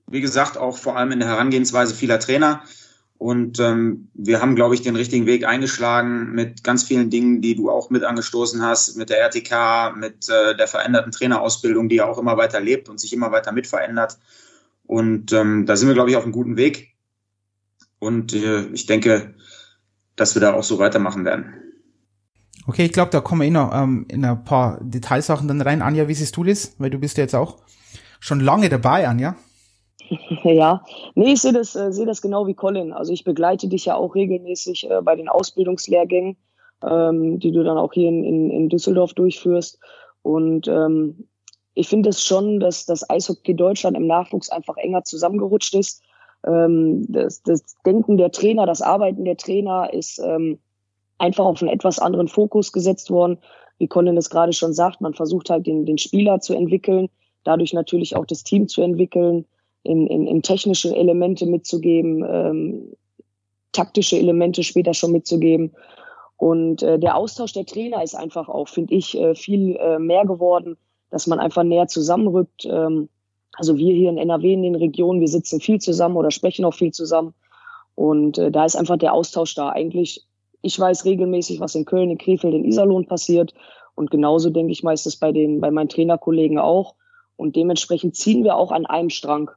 Wie 0.07 0.23
gesagt, 0.23 0.57
auch 0.57 0.79
vor 0.79 0.97
allem 0.97 1.13
in 1.13 1.19
der 1.19 1.29
Herangehensweise 1.29 1.95
vieler 1.95 2.19
Trainer. 2.19 2.63
Und 3.19 3.61
ähm, 3.61 4.09
wir 4.15 4.41
haben, 4.41 4.57
glaube 4.57 4.75
ich, 4.75 4.81
den 4.81 4.97
richtigen 4.97 5.27
Weg 5.27 5.47
eingeschlagen 5.47 6.33
mit 6.33 6.65
ganz 6.65 6.83
vielen 6.85 7.11
Dingen, 7.11 7.43
die 7.43 7.57
du 7.57 7.71
auch 7.71 7.91
mit 7.91 8.05
angestoßen 8.05 8.63
hast, 8.63 8.97
mit 8.97 9.11
der 9.11 9.21
RTK, 9.21 9.97
mit 9.97 10.31
äh, 10.31 10.57
der 10.57 10.67
veränderten 10.67 11.13
Trainerausbildung, 11.13 11.91
die 11.91 11.97
ja 11.97 12.07
auch 12.07 12.19
immer 12.19 12.39
weiter 12.39 12.61
lebt 12.61 12.89
und 12.89 12.99
sich 12.99 13.13
immer 13.13 13.33
weiter 13.33 13.53
mit 13.53 13.67
verändert. 13.67 14.19
Und 14.87 15.33
ähm, 15.33 15.67
da 15.67 15.77
sind 15.77 15.89
wir, 15.89 15.95
glaube 15.95 16.09
ich, 16.09 16.17
auf 16.17 16.25
einem 16.25 16.33
guten 16.33 16.57
Weg. 16.57 16.94
Und 18.05 18.35
äh, 18.35 18.67
ich 18.67 18.87
denke, 18.87 19.35
dass 20.15 20.35
wir 20.37 20.41
da 20.41 20.55
auch 20.55 20.63
so 20.63 20.79
weitermachen 20.79 21.25
werden. 21.25 21.55
Okay, 22.67 22.85
ich 22.85 22.93
glaube, 22.93 23.11
da 23.11 23.21
kommen 23.21 23.41
wir 23.41 23.49
eh 23.49 23.51
noch 23.51 23.75
ähm, 23.75 24.07
in 24.09 24.25
ein 24.25 24.45
paar 24.45 24.79
Detailsachen 24.83 25.49
dann 25.49 25.61
rein. 25.61 25.83
Anja, 25.83 26.07
wie 26.07 26.15
siehst 26.15 26.37
du 26.37 26.45
das? 26.45 26.77
Weil 26.79 26.91
du 26.91 26.99
bist 26.99 27.17
ja 27.17 27.25
jetzt 27.25 27.35
auch 27.35 27.59
schon 28.21 28.41
lange 28.41 28.69
dabei, 28.69 29.09
Anja. 29.09 29.37
Ja, 30.45 30.85
nee, 31.15 31.33
ich 31.33 31.41
sehe 31.41 31.55
das, 31.55 31.75
äh, 31.75 31.91
sehe 31.91 32.05
das 32.05 32.21
genau 32.21 32.47
wie 32.47 32.53
Colin. 32.53 32.93
Also 32.93 33.15
ich 33.15 33.25
begleite 33.25 33.69
dich 33.69 33.87
ja 33.87 33.95
auch 33.95 34.15
regelmäßig 34.15 34.91
äh, 34.91 35.01
bei 35.01 35.17
den 35.17 35.31
Ausbildungslehrgängen, 35.31 36.37
ähm, 36.83 37.39
die 37.39 37.51
du 37.51 37.65
dann 37.65 37.79
auch 37.79 37.95
hier 37.95 38.11
in, 38.11 38.23
in, 38.23 38.51
in 38.51 38.69
Düsseldorf 38.69 39.15
durchführst. 39.15 39.79
Und 40.21 40.69
ähm, 40.69 41.27
ich 41.73 41.89
finde 41.89 42.11
es 42.11 42.17
das 42.17 42.27
schon, 42.27 42.61
dass 42.61 42.85
das 42.85 43.09
Eishockey 43.09 43.57
Deutschland 43.57 43.97
im 43.97 44.07
Nachwuchs 44.07 44.51
einfach 44.51 44.77
enger 44.77 45.05
zusammengerutscht 45.05 45.75
ist 45.75 46.03
ähm, 46.47 47.07
das, 47.09 47.43
das 47.43 47.63
Denken 47.85 48.17
der 48.17 48.31
Trainer, 48.31 48.67
das 48.67 48.83
Arbeiten 48.83 49.25
der 49.25 49.37
Trainer 49.37 49.93
ist 49.93 50.19
ähm, 50.19 50.59
einfach 51.19 51.45
auf 51.45 51.63
einen 51.63 51.71
etwas 51.71 51.99
anderen 51.99 52.29
Fokus 52.29 52.73
gesetzt 52.73 53.11
worden. 53.11 53.39
Wie 53.79 53.89
Colin 53.89 54.17
es 54.17 54.31
gerade 54.31 54.53
schon 54.53 54.73
sagt, 54.73 55.01
man 55.01 55.15
versucht 55.15 55.51
halt 55.51 55.67
den, 55.67 55.87
den 55.87 55.99
Spieler 55.99 56.41
zu 56.41 56.55
entwickeln, 56.55 57.09
dadurch 57.45 57.73
natürlich 57.73 58.17
auch 58.17 58.27
das 58.27 58.45
Team 58.45 58.69
zu 58.69 58.83
entwickeln, 58.83 59.47
in, 59.83 60.07
in, 60.07 60.27
in 60.27 60.43
technische 60.43 60.95
Elemente 60.95 61.47
mitzugeben, 61.47 62.25
ähm, 62.27 62.93
taktische 63.73 64.17
Elemente 64.17 64.63
später 64.63 64.95
schon 64.95 65.13
mitzugeben. 65.13 65.73
Und 66.37 66.83
äh, 66.83 66.99
der 66.99 67.17
Austausch 67.17 67.53
der 67.53 67.67
Trainer 67.67 68.03
ist 68.03 68.15
einfach 68.15 68.49
auch, 68.49 68.69
finde 68.69 68.95
ich, 68.95 69.17
äh, 69.19 69.35
viel 69.35 69.77
äh, 69.77 69.99
mehr 69.99 70.25
geworden, 70.25 70.77
dass 71.11 71.27
man 71.27 71.39
einfach 71.39 71.63
näher 71.63 71.87
zusammenrückt. 71.87 72.67
Ähm, 72.71 73.09
also 73.57 73.77
wir 73.77 73.95
hier 73.95 74.11
in 74.11 74.19
NRW 74.19 74.53
in 74.53 74.63
den 74.63 74.75
Regionen, 74.75 75.21
wir 75.21 75.29
sitzen 75.29 75.61
viel 75.61 75.81
zusammen 75.81 76.17
oder 76.17 76.31
sprechen 76.31 76.65
auch 76.65 76.75
viel 76.75 76.93
zusammen. 76.93 77.35
Und 77.95 78.39
äh, 78.39 78.51
da 78.51 78.65
ist 78.65 78.77
einfach 78.77 78.97
der 78.97 79.13
Austausch 79.13 79.55
da. 79.55 79.71
Eigentlich, 79.71 80.25
ich 80.63 80.79
weiß 80.79 81.05
regelmäßig, 81.05 81.61
was 81.61 81.75
in 81.75 81.85
Köln, 81.85 82.11
in 82.11 82.19
Krefeld, 82.19 82.55
in 82.55 82.65
Iserlohn 82.65 83.07
passiert. 83.07 83.55
Und 83.95 84.11
genauso 84.11 84.51
denke 84.51 84.73
ich 84.73 84.83
meistens 84.83 85.17
bei 85.17 85.31
den, 85.31 85.61
bei 85.61 85.71
meinen 85.71 85.89
Trainerkollegen 85.89 86.59
auch. 86.59 86.95
Und 87.37 87.57
dementsprechend 87.57 88.17
ziehen 88.17 88.45
wir 88.45 88.57
auch 88.57 88.73
an 88.73 88.87
einem 88.87 89.11
Strang. 89.11 89.51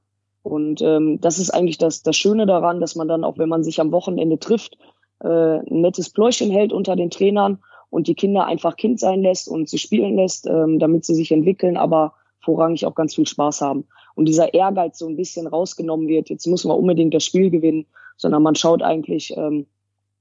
Und 0.43 0.81
ähm, 0.81 1.19
das 1.19 1.39
ist 1.39 1.49
eigentlich 1.49 1.77
das, 1.77 2.03
das 2.03 2.15
Schöne 2.15 2.45
daran, 2.45 2.79
dass 2.79 2.95
man 2.95 3.07
dann 3.07 3.23
auch, 3.23 3.37
wenn 3.37 3.49
man 3.49 3.63
sich 3.63 3.81
am 3.81 3.91
Wochenende 3.91 4.39
trifft, 4.39 4.77
äh, 5.19 5.27
ein 5.27 5.81
nettes 5.81 6.09
Pläuschen 6.09 6.51
hält 6.51 6.71
unter 6.71 6.95
den 6.95 7.09
Trainern 7.09 7.59
und 7.89 8.07
die 8.07 8.15
Kinder 8.15 8.45
einfach 8.45 8.77
Kind 8.77 8.99
sein 8.99 9.21
lässt 9.21 9.47
und 9.47 9.67
sie 9.67 9.77
spielen 9.77 10.15
lässt, 10.15 10.47
ähm, 10.47 10.79
damit 10.79 11.05
sie 11.05 11.15
sich 11.15 11.31
entwickeln, 11.31 11.77
aber 11.77 12.13
vorrangig 12.47 12.85
auch 12.85 12.95
ganz 12.95 13.13
viel 13.13 13.27
Spaß 13.27 13.59
haben. 13.59 13.85
Und 14.15 14.25
dieser 14.25 14.53
Ehrgeiz 14.53 14.97
so 14.97 15.07
ein 15.07 15.17
bisschen 15.17 15.47
rausgenommen 15.47 16.07
wird, 16.07 16.29
jetzt 16.29 16.47
muss 16.47 16.63
man 16.63 16.77
unbedingt 16.77 17.13
das 17.13 17.25
Spiel 17.25 17.49
gewinnen, 17.49 17.85
sondern 18.15 18.41
man 18.41 18.55
schaut 18.55 18.81
eigentlich, 18.81 19.35
ähm, 19.35 19.67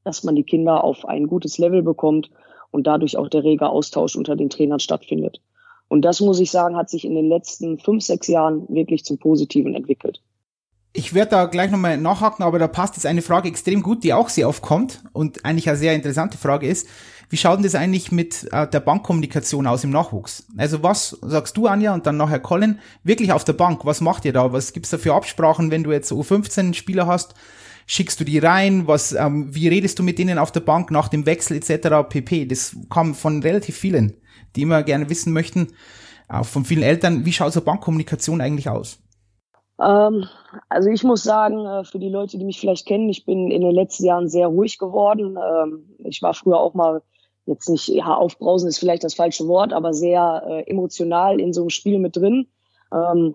dass 0.02 0.24
man 0.24 0.34
die 0.34 0.42
Kinder 0.42 0.82
auf 0.82 1.06
ein 1.06 1.28
gutes 1.28 1.58
Level 1.58 1.82
bekommt 1.82 2.30
und 2.72 2.86
dadurch 2.88 3.16
auch 3.16 3.28
der 3.28 3.44
rege 3.44 3.68
Austausch 3.68 4.16
unter 4.16 4.34
den 4.34 4.50
Trainern 4.50 4.80
stattfindet. 4.80 5.40
Und 5.88 6.02
das 6.02 6.20
muss 6.20 6.40
ich 6.40 6.50
sagen, 6.50 6.76
hat 6.76 6.90
sich 6.90 7.04
in 7.04 7.14
den 7.14 7.28
letzten 7.28 7.78
fünf, 7.78 8.02
sechs 8.02 8.26
Jahren 8.26 8.66
wirklich 8.68 9.04
zum 9.04 9.18
Positiven 9.18 9.74
entwickelt. 9.74 10.20
Ich 10.98 11.12
werde 11.12 11.32
da 11.32 11.44
gleich 11.44 11.70
nochmal 11.70 11.98
nachhaken, 11.98 12.42
aber 12.42 12.58
da 12.58 12.68
passt 12.68 12.96
jetzt 12.96 13.04
eine 13.04 13.20
Frage 13.20 13.48
extrem 13.48 13.82
gut, 13.82 14.02
die 14.02 14.14
auch 14.14 14.30
sehr 14.30 14.48
oft 14.48 14.62
kommt 14.62 15.04
und 15.12 15.44
eigentlich 15.44 15.68
eine 15.68 15.76
sehr 15.76 15.94
interessante 15.94 16.38
Frage 16.38 16.66
ist. 16.66 16.88
Wie 17.28 17.36
schaut 17.36 17.58
denn 17.58 17.64
das 17.64 17.74
eigentlich 17.74 18.12
mit 18.12 18.50
äh, 18.50 18.66
der 18.66 18.80
Bankkommunikation 18.80 19.66
aus 19.66 19.84
im 19.84 19.90
Nachwuchs? 19.90 20.46
Also 20.56 20.82
was 20.82 21.18
sagst 21.20 21.54
du, 21.58 21.66
Anja, 21.66 21.92
und 21.92 22.06
dann 22.06 22.16
nachher 22.16 22.40
Colin, 22.40 22.78
wirklich 23.04 23.30
auf 23.32 23.44
der 23.44 23.52
Bank, 23.52 23.84
was 23.84 24.00
macht 24.00 24.24
ihr 24.24 24.32
da? 24.32 24.54
Was 24.54 24.72
gibt's 24.72 24.88
da 24.88 24.96
für 24.96 25.12
Absprachen, 25.12 25.70
wenn 25.70 25.84
du 25.84 25.92
jetzt 25.92 26.10
U15-Spieler 26.12 27.06
hast? 27.06 27.34
Schickst 27.86 28.18
du 28.18 28.24
die 28.24 28.38
rein? 28.38 28.86
Was, 28.86 29.12
ähm, 29.12 29.54
wie 29.54 29.68
redest 29.68 29.98
du 29.98 30.02
mit 30.02 30.18
denen 30.18 30.38
auf 30.38 30.50
der 30.50 30.60
Bank 30.60 30.90
nach 30.90 31.08
dem 31.08 31.26
Wechsel 31.26 31.58
etc. 31.58 32.08
pp? 32.08 32.46
Das 32.46 32.74
kam 32.88 33.14
von 33.14 33.42
relativ 33.42 33.76
vielen, 33.76 34.14
die 34.54 34.62
immer 34.62 34.82
gerne 34.82 35.10
wissen 35.10 35.34
möchten, 35.34 35.68
auch 36.26 36.46
von 36.46 36.64
vielen 36.64 36.82
Eltern, 36.82 37.26
wie 37.26 37.34
schaut 37.34 37.52
so 37.52 37.60
Bankkommunikation 37.60 38.40
eigentlich 38.40 38.70
aus? 38.70 38.98
Ähm, 39.80 40.26
also 40.68 40.88
ich 40.88 41.04
muss 41.04 41.22
sagen, 41.22 41.66
äh, 41.66 41.84
für 41.84 41.98
die 41.98 42.08
Leute, 42.08 42.38
die 42.38 42.44
mich 42.44 42.60
vielleicht 42.60 42.86
kennen, 42.86 43.08
ich 43.08 43.24
bin 43.24 43.50
in 43.50 43.62
den 43.62 43.74
letzten 43.74 44.04
Jahren 44.04 44.28
sehr 44.28 44.48
ruhig 44.48 44.78
geworden. 44.78 45.36
Ähm, 45.36 45.96
ich 45.98 46.22
war 46.22 46.34
früher 46.34 46.58
auch 46.58 46.74
mal 46.74 47.02
jetzt 47.46 47.68
nicht, 47.68 47.88
ja, 47.88 48.14
aufbrausen 48.14 48.68
ist 48.68 48.78
vielleicht 48.78 49.04
das 49.04 49.14
falsche 49.14 49.46
Wort, 49.46 49.72
aber 49.72 49.92
sehr 49.94 50.42
äh, 50.46 50.70
emotional 50.70 51.40
in 51.40 51.52
so 51.52 51.62
einem 51.62 51.70
Spiel 51.70 51.98
mit 51.98 52.16
drin. 52.16 52.48
Ähm, 52.92 53.34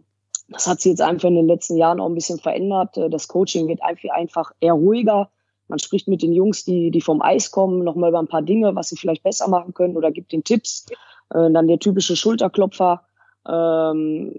das 0.49 0.67
hat 0.67 0.81
sich 0.81 0.91
jetzt 0.91 1.01
einfach 1.01 1.29
in 1.29 1.35
den 1.35 1.47
letzten 1.47 1.77
Jahren 1.77 1.99
auch 1.99 2.07
ein 2.07 2.15
bisschen 2.15 2.39
verändert. 2.39 2.97
Äh, 2.97 3.09
das 3.09 3.27
Coaching 3.27 3.67
wird 3.67 3.81
einfach 3.81 4.51
eher 4.59 4.73
ruhiger. 4.73 5.29
Man 5.67 5.79
spricht 5.79 6.09
mit 6.09 6.21
den 6.21 6.33
Jungs, 6.33 6.65
die, 6.65 6.91
die 6.91 6.99
vom 6.99 7.21
Eis 7.21 7.51
kommen, 7.51 7.85
nochmal 7.85 8.09
über 8.09 8.19
ein 8.19 8.27
paar 8.27 8.41
Dinge, 8.41 8.75
was 8.75 8.89
sie 8.89 8.97
vielleicht 8.97 9.23
besser 9.23 9.47
machen 9.47 9.73
können 9.73 9.95
oder 9.95 10.11
gibt 10.11 10.33
den 10.33 10.43
Tipps. 10.43 10.85
Äh, 11.29 11.49
dann 11.51 11.67
der 11.67 11.79
typische 11.79 12.17
Schulterklopfer. 12.17 13.03
Ähm, 13.47 14.33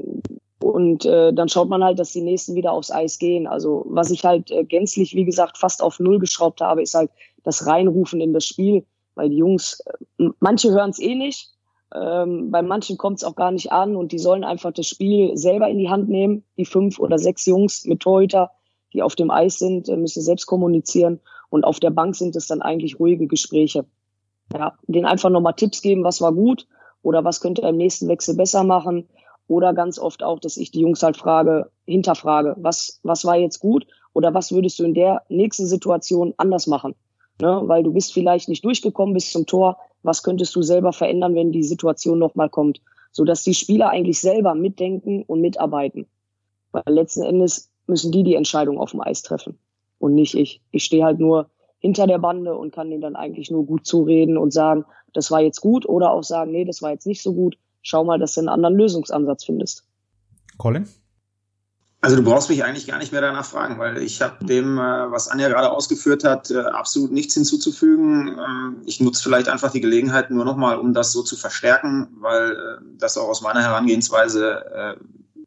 und 0.62 1.04
äh, 1.04 1.32
dann 1.32 1.48
schaut 1.48 1.68
man 1.68 1.84
halt, 1.84 1.98
dass 1.98 2.12
die 2.12 2.22
nächsten 2.22 2.54
wieder 2.54 2.72
aufs 2.72 2.90
Eis 2.90 3.18
gehen. 3.18 3.46
Also 3.46 3.84
was 3.88 4.10
ich 4.10 4.24
halt 4.24 4.50
äh, 4.50 4.64
gänzlich, 4.64 5.14
wie 5.14 5.24
gesagt, 5.24 5.58
fast 5.58 5.82
auf 5.82 5.98
Null 5.98 6.18
geschraubt 6.18 6.60
habe, 6.60 6.82
ist 6.82 6.94
halt 6.94 7.10
das 7.44 7.66
Reinrufen 7.66 8.20
in 8.20 8.32
das 8.32 8.44
Spiel 8.44 8.84
weil 9.14 9.30
die 9.30 9.36
Jungs, 9.36 9.82
äh, 10.18 10.28
manche 10.40 10.70
hören 10.70 10.90
es 10.90 10.98
eh 10.98 11.14
nicht, 11.14 11.50
ähm, 11.94 12.50
bei 12.50 12.62
manchen 12.62 12.96
kommt 12.96 13.18
es 13.18 13.24
auch 13.24 13.36
gar 13.36 13.50
nicht 13.50 13.70
an 13.72 13.96
und 13.96 14.12
die 14.12 14.18
sollen 14.18 14.44
einfach 14.44 14.72
das 14.72 14.86
Spiel 14.86 15.36
selber 15.36 15.68
in 15.68 15.78
die 15.78 15.90
Hand 15.90 16.08
nehmen. 16.08 16.44
Die 16.56 16.64
fünf 16.64 16.98
oder 16.98 17.18
sechs 17.18 17.44
Jungs 17.44 17.84
mit 17.84 18.00
Torhüter, 18.00 18.50
die 18.94 19.02
auf 19.02 19.14
dem 19.14 19.30
Eis 19.30 19.58
sind, 19.58 19.88
äh, 19.88 19.96
müssen 19.96 20.22
selbst 20.22 20.46
kommunizieren 20.46 21.20
und 21.50 21.64
auf 21.64 21.80
der 21.80 21.90
Bank 21.90 22.16
sind 22.16 22.34
es 22.36 22.46
dann 22.46 22.62
eigentlich 22.62 22.98
ruhige 22.98 23.26
Gespräche. 23.26 23.84
Ja, 24.52 24.76
denen 24.86 25.06
einfach 25.06 25.30
nochmal 25.30 25.54
Tipps 25.54 25.82
geben, 25.82 26.04
was 26.04 26.20
war 26.20 26.32
gut 26.32 26.66
oder 27.02 27.24
was 27.24 27.40
könnte 27.40 27.62
er 27.62 27.70
im 27.70 27.76
nächsten 27.76 28.08
Wechsel 28.08 28.36
besser 28.36 28.64
machen 28.64 29.08
oder 29.52 29.74
ganz 29.74 29.98
oft 29.98 30.22
auch, 30.22 30.40
dass 30.40 30.56
ich 30.56 30.70
die 30.70 30.80
Jungs 30.80 31.02
halt 31.02 31.16
frage, 31.16 31.70
hinterfrage, 31.86 32.56
was, 32.58 33.00
was 33.02 33.24
war 33.24 33.36
jetzt 33.36 33.60
gut 33.60 33.86
oder 34.12 34.34
was 34.34 34.52
würdest 34.52 34.78
du 34.78 34.84
in 34.84 34.94
der 34.94 35.22
nächsten 35.28 35.66
Situation 35.66 36.34
anders 36.36 36.66
machen? 36.66 36.94
ne? 37.42 37.60
weil 37.64 37.82
du 37.82 37.92
bist 37.92 38.14
vielleicht 38.14 38.48
nicht 38.48 38.64
durchgekommen 38.64 39.12
bis 39.12 39.30
zum 39.30 39.46
Tor. 39.46 39.78
Was 40.02 40.22
könntest 40.22 40.54
du 40.56 40.62
selber 40.62 40.92
verändern, 40.92 41.34
wenn 41.34 41.52
die 41.52 41.62
Situation 41.62 42.18
nochmal 42.18 42.48
kommt? 42.48 42.80
Sodass 43.10 43.44
die 43.44 43.54
Spieler 43.54 43.90
eigentlich 43.90 44.20
selber 44.20 44.54
mitdenken 44.54 45.22
und 45.26 45.40
mitarbeiten. 45.40 46.06
Weil 46.70 46.82
letzten 46.86 47.22
Endes 47.22 47.70
müssen 47.86 48.10
die 48.12 48.22
die 48.22 48.36
Entscheidung 48.36 48.78
auf 48.78 48.92
dem 48.92 49.02
Eis 49.02 49.22
treffen 49.22 49.58
und 49.98 50.14
nicht 50.14 50.34
ich. 50.34 50.62
Ich 50.70 50.84
stehe 50.84 51.04
halt 51.04 51.18
nur 51.18 51.50
hinter 51.78 52.06
der 52.06 52.18
Bande 52.18 52.56
und 52.56 52.72
kann 52.72 52.88
denen 52.88 53.02
dann 53.02 53.16
eigentlich 53.16 53.50
nur 53.50 53.66
gut 53.66 53.86
zureden 53.86 54.38
und 54.38 54.52
sagen, 54.52 54.84
das 55.12 55.30
war 55.30 55.40
jetzt 55.40 55.60
gut 55.60 55.86
oder 55.86 56.12
auch 56.12 56.22
sagen, 56.22 56.52
nee, 56.52 56.64
das 56.64 56.80
war 56.80 56.92
jetzt 56.92 57.06
nicht 57.06 57.22
so 57.22 57.34
gut. 57.34 57.58
Schau 57.82 58.04
mal, 58.04 58.18
dass 58.18 58.34
du 58.34 58.40
einen 58.40 58.48
anderen 58.48 58.76
Lösungsansatz 58.76 59.44
findest. 59.44 59.84
Colin? 60.58 60.88
Also 62.00 62.16
du 62.16 62.24
brauchst 62.24 62.50
mich 62.50 62.64
eigentlich 62.64 62.88
gar 62.88 62.98
nicht 62.98 63.12
mehr 63.12 63.20
danach 63.20 63.44
fragen, 63.44 63.78
weil 63.78 64.02
ich 64.02 64.20
habe 64.22 64.44
dem, 64.44 64.76
äh, 64.76 64.80
was 64.80 65.28
Anja 65.28 65.48
gerade 65.48 65.70
ausgeführt 65.70 66.24
hat, 66.24 66.50
äh, 66.50 66.58
absolut 66.58 67.12
nichts 67.12 67.34
hinzuzufügen. 67.34 68.38
Ähm, 68.38 68.82
ich 68.84 69.00
nutze 69.00 69.22
vielleicht 69.22 69.48
einfach 69.48 69.70
die 69.70 69.80
Gelegenheit 69.80 70.30
nur 70.32 70.44
nochmal, 70.44 70.78
um 70.78 70.94
das 70.94 71.12
so 71.12 71.22
zu 71.22 71.36
verstärken, 71.36 72.08
weil 72.18 72.52
äh, 72.52 72.84
das 72.98 73.16
auch 73.16 73.28
aus 73.28 73.40
meiner 73.40 73.62
Herangehensweise 73.62 74.96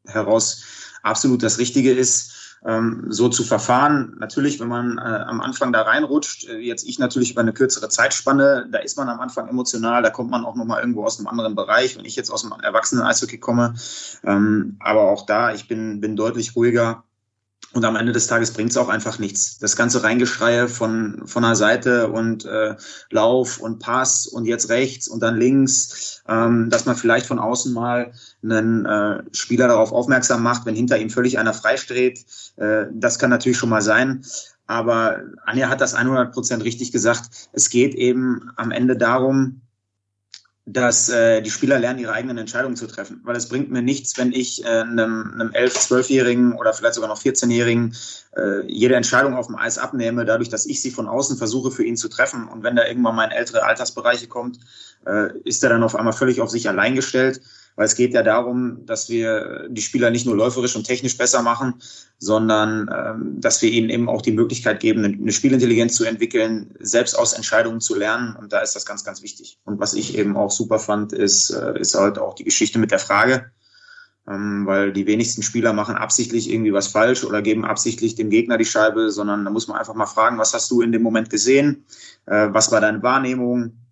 heraus 0.07 0.63
absolut 1.01 1.43
das 1.43 1.57
Richtige 1.57 1.91
ist 1.91 2.34
ähm, 2.65 3.05
so 3.09 3.29
zu 3.29 3.43
verfahren. 3.43 4.15
Natürlich, 4.19 4.59
wenn 4.59 4.67
man 4.67 4.97
äh, 4.97 5.01
am 5.01 5.41
Anfang 5.41 5.71
da 5.71 5.83
reinrutscht, 5.83 6.47
äh, 6.49 6.57
jetzt 6.57 6.87
ich 6.87 6.99
natürlich 6.99 7.31
über 7.31 7.41
eine 7.41 7.53
kürzere 7.53 7.89
Zeitspanne, 7.89 8.67
da 8.71 8.79
ist 8.79 8.97
man 8.97 9.07
am 9.07 9.19
Anfang 9.19 9.47
emotional, 9.47 10.01
da 10.01 10.09
kommt 10.09 10.31
man 10.31 10.45
auch 10.45 10.55
nochmal 10.55 10.79
irgendwo 10.81 11.05
aus 11.05 11.19
einem 11.19 11.27
anderen 11.27 11.55
Bereich, 11.55 11.97
wenn 11.97 12.05
ich 12.05 12.15
jetzt 12.15 12.31
aus 12.31 12.41
dem 12.41 12.51
Erwachsenen-Eishockey 12.51 13.37
komme. 13.37 13.75
Ähm, 14.23 14.77
aber 14.79 15.01
auch 15.01 15.25
da, 15.25 15.53
ich 15.53 15.67
bin, 15.67 16.01
bin 16.01 16.15
deutlich 16.15 16.55
ruhiger 16.55 17.03
und 17.75 17.83
am 17.83 17.97
Ende 17.97 18.13
des 18.13 18.27
Tages 18.27 18.51
bringt 18.51 18.71
es 18.71 18.77
auch 18.77 18.87
einfach 18.87 19.19
nichts. 19.19 19.57
Das 19.59 19.75
ganze 19.75 20.01
Reingeschreie 20.01 20.69
von, 20.69 21.23
von 21.25 21.43
der 21.43 21.57
Seite 21.57 22.07
und 22.07 22.45
äh, 22.45 22.75
Lauf 23.11 23.59
und 23.59 23.79
Pass 23.79 24.27
und 24.27 24.45
jetzt 24.45 24.69
rechts 24.69 25.09
und 25.09 25.21
dann 25.21 25.37
links, 25.37 26.23
ähm, 26.25 26.69
dass 26.69 26.85
man 26.85 26.95
vielleicht 26.95 27.25
von 27.25 27.37
außen 27.37 27.73
mal 27.73 28.13
einen 28.41 28.85
äh, 28.85 29.23
Spieler 29.33 29.67
darauf 29.67 29.91
aufmerksam 29.91 30.41
macht, 30.41 30.65
wenn 30.65 30.73
hinter 30.73 30.97
ihm 30.97 31.09
völlig 31.09 31.37
einer 31.37 31.53
freistreht. 31.53 32.25
Äh, 32.55 32.85
das 32.93 33.19
kann 33.19 33.29
natürlich 33.29 33.57
schon 33.57 33.69
mal 33.69 33.81
sein. 33.81 34.23
Aber 34.67 35.19
Anja 35.45 35.67
hat 35.67 35.81
das 35.81 35.95
100 35.95 36.33
Prozent 36.33 36.63
richtig 36.63 36.93
gesagt. 36.93 37.29
Es 37.51 37.69
geht 37.69 37.93
eben 37.93 38.51
am 38.55 38.71
Ende 38.71 38.95
darum, 38.95 39.59
dass 40.67 41.09
äh, 41.09 41.41
die 41.41 41.51
Spieler 41.51 41.77
lernen, 41.77 41.99
ihre 41.99 42.13
eigenen 42.13 42.39
Entscheidungen 42.39 42.75
zu 42.75 42.87
treffen. 42.87 43.21
Weil 43.23 43.35
es 43.35 43.49
bringt 43.49 43.69
mir 43.69 43.83
nichts, 43.83 44.17
wenn 44.17 44.31
ich 44.31 44.63
äh, 44.65 44.67
einem, 44.67 45.31
einem 45.33 45.49
11-, 45.49 45.89
12-Jährigen 45.89 46.53
oder 46.53 46.73
vielleicht 46.73 46.95
sogar 46.95 47.07
noch 47.07 47.21
14-Jährigen 47.21 47.95
äh, 48.35 48.65
jede 48.65 48.95
Entscheidung 48.95 49.35
auf 49.35 49.45
dem 49.45 49.55
Eis 49.55 49.77
abnehme, 49.77 50.25
dadurch, 50.25 50.49
dass 50.49 50.65
ich 50.65 50.81
sie 50.81 50.89
von 50.89 51.07
außen 51.07 51.37
versuche, 51.37 51.69
für 51.69 51.83
ihn 51.83 51.97
zu 51.97 52.09
treffen. 52.09 52.47
Und 52.47 52.63
wenn 52.63 52.75
da 52.75 52.85
irgendwann 52.85 53.15
mal 53.15 53.25
in 53.25 53.31
ältere 53.31 53.63
Altersbereiche 53.63 54.27
kommt, 54.27 54.59
äh, 55.05 55.37
ist 55.43 55.63
er 55.63 55.69
dann 55.69 55.83
auf 55.83 55.95
einmal 55.95 56.13
völlig 56.13 56.41
auf 56.41 56.49
sich 56.49 56.67
allein 56.67 56.95
gestellt 56.95 57.41
weil 57.75 57.85
es 57.85 57.95
geht 57.95 58.13
ja 58.13 58.23
darum, 58.23 58.85
dass 58.85 59.09
wir 59.09 59.67
die 59.69 59.81
Spieler 59.81 60.09
nicht 60.09 60.25
nur 60.25 60.35
läuferisch 60.35 60.75
und 60.75 60.85
technisch 60.85 61.17
besser 61.17 61.41
machen, 61.41 61.75
sondern 62.17 62.89
ähm, 62.93 63.41
dass 63.41 63.61
wir 63.61 63.69
ihnen 63.69 63.89
eben 63.89 64.09
auch 64.09 64.21
die 64.21 64.31
Möglichkeit 64.31 64.79
geben, 64.79 65.03
eine 65.03 65.31
Spielintelligenz 65.31 65.95
zu 65.95 66.05
entwickeln, 66.05 66.73
selbst 66.79 67.17
aus 67.17 67.33
Entscheidungen 67.33 67.81
zu 67.81 67.95
lernen. 67.95 68.35
Und 68.35 68.53
da 68.53 68.59
ist 68.59 68.75
das 68.75 68.85
ganz, 68.85 69.03
ganz 69.03 69.21
wichtig. 69.21 69.59
Und 69.65 69.79
was 69.79 69.93
ich 69.93 70.17
eben 70.17 70.37
auch 70.37 70.51
super 70.51 70.79
fand, 70.79 71.11
ist, 71.11 71.49
äh, 71.49 71.79
ist 71.79 71.95
halt 71.95 72.17
auch 72.17 72.35
die 72.35 72.45
Geschichte 72.45 72.79
mit 72.79 72.91
der 72.91 72.99
Frage, 72.99 73.51
ähm, 74.27 74.65
weil 74.65 74.93
die 74.93 75.05
wenigsten 75.05 75.43
Spieler 75.43 75.73
machen 75.73 75.95
absichtlich 75.95 76.49
irgendwie 76.49 76.73
was 76.73 76.87
falsch 76.87 77.25
oder 77.25 77.41
geben 77.41 77.65
absichtlich 77.65 78.15
dem 78.15 78.29
Gegner 78.29 78.57
die 78.57 78.65
Scheibe, 78.65 79.11
sondern 79.11 79.43
da 79.43 79.51
muss 79.51 79.67
man 79.67 79.77
einfach 79.77 79.95
mal 79.95 80.05
fragen, 80.05 80.37
was 80.37 80.53
hast 80.53 80.71
du 80.71 80.81
in 80.81 80.93
dem 80.93 81.03
Moment 81.03 81.29
gesehen? 81.29 81.85
Äh, 82.25 82.47
was 82.51 82.71
war 82.71 82.79
deine 82.79 83.03
Wahrnehmung? 83.03 83.84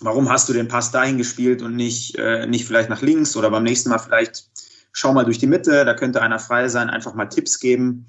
Warum 0.00 0.28
hast 0.28 0.48
du 0.48 0.52
den 0.52 0.68
Pass 0.68 0.90
dahin 0.90 1.18
gespielt 1.18 1.62
und 1.62 1.76
nicht, 1.76 2.16
äh, 2.16 2.46
nicht 2.46 2.66
vielleicht 2.66 2.88
nach 2.88 3.02
links 3.02 3.36
oder 3.36 3.50
beim 3.50 3.64
nächsten 3.64 3.90
Mal 3.90 3.98
vielleicht 3.98 4.48
schau 4.92 5.12
mal 5.12 5.24
durch 5.24 5.38
die 5.38 5.46
Mitte, 5.46 5.84
da 5.84 5.94
könnte 5.94 6.22
einer 6.22 6.38
frei 6.38 6.68
sein, 6.68 6.90
einfach 6.90 7.14
mal 7.14 7.26
Tipps 7.26 7.60
geben. 7.60 8.06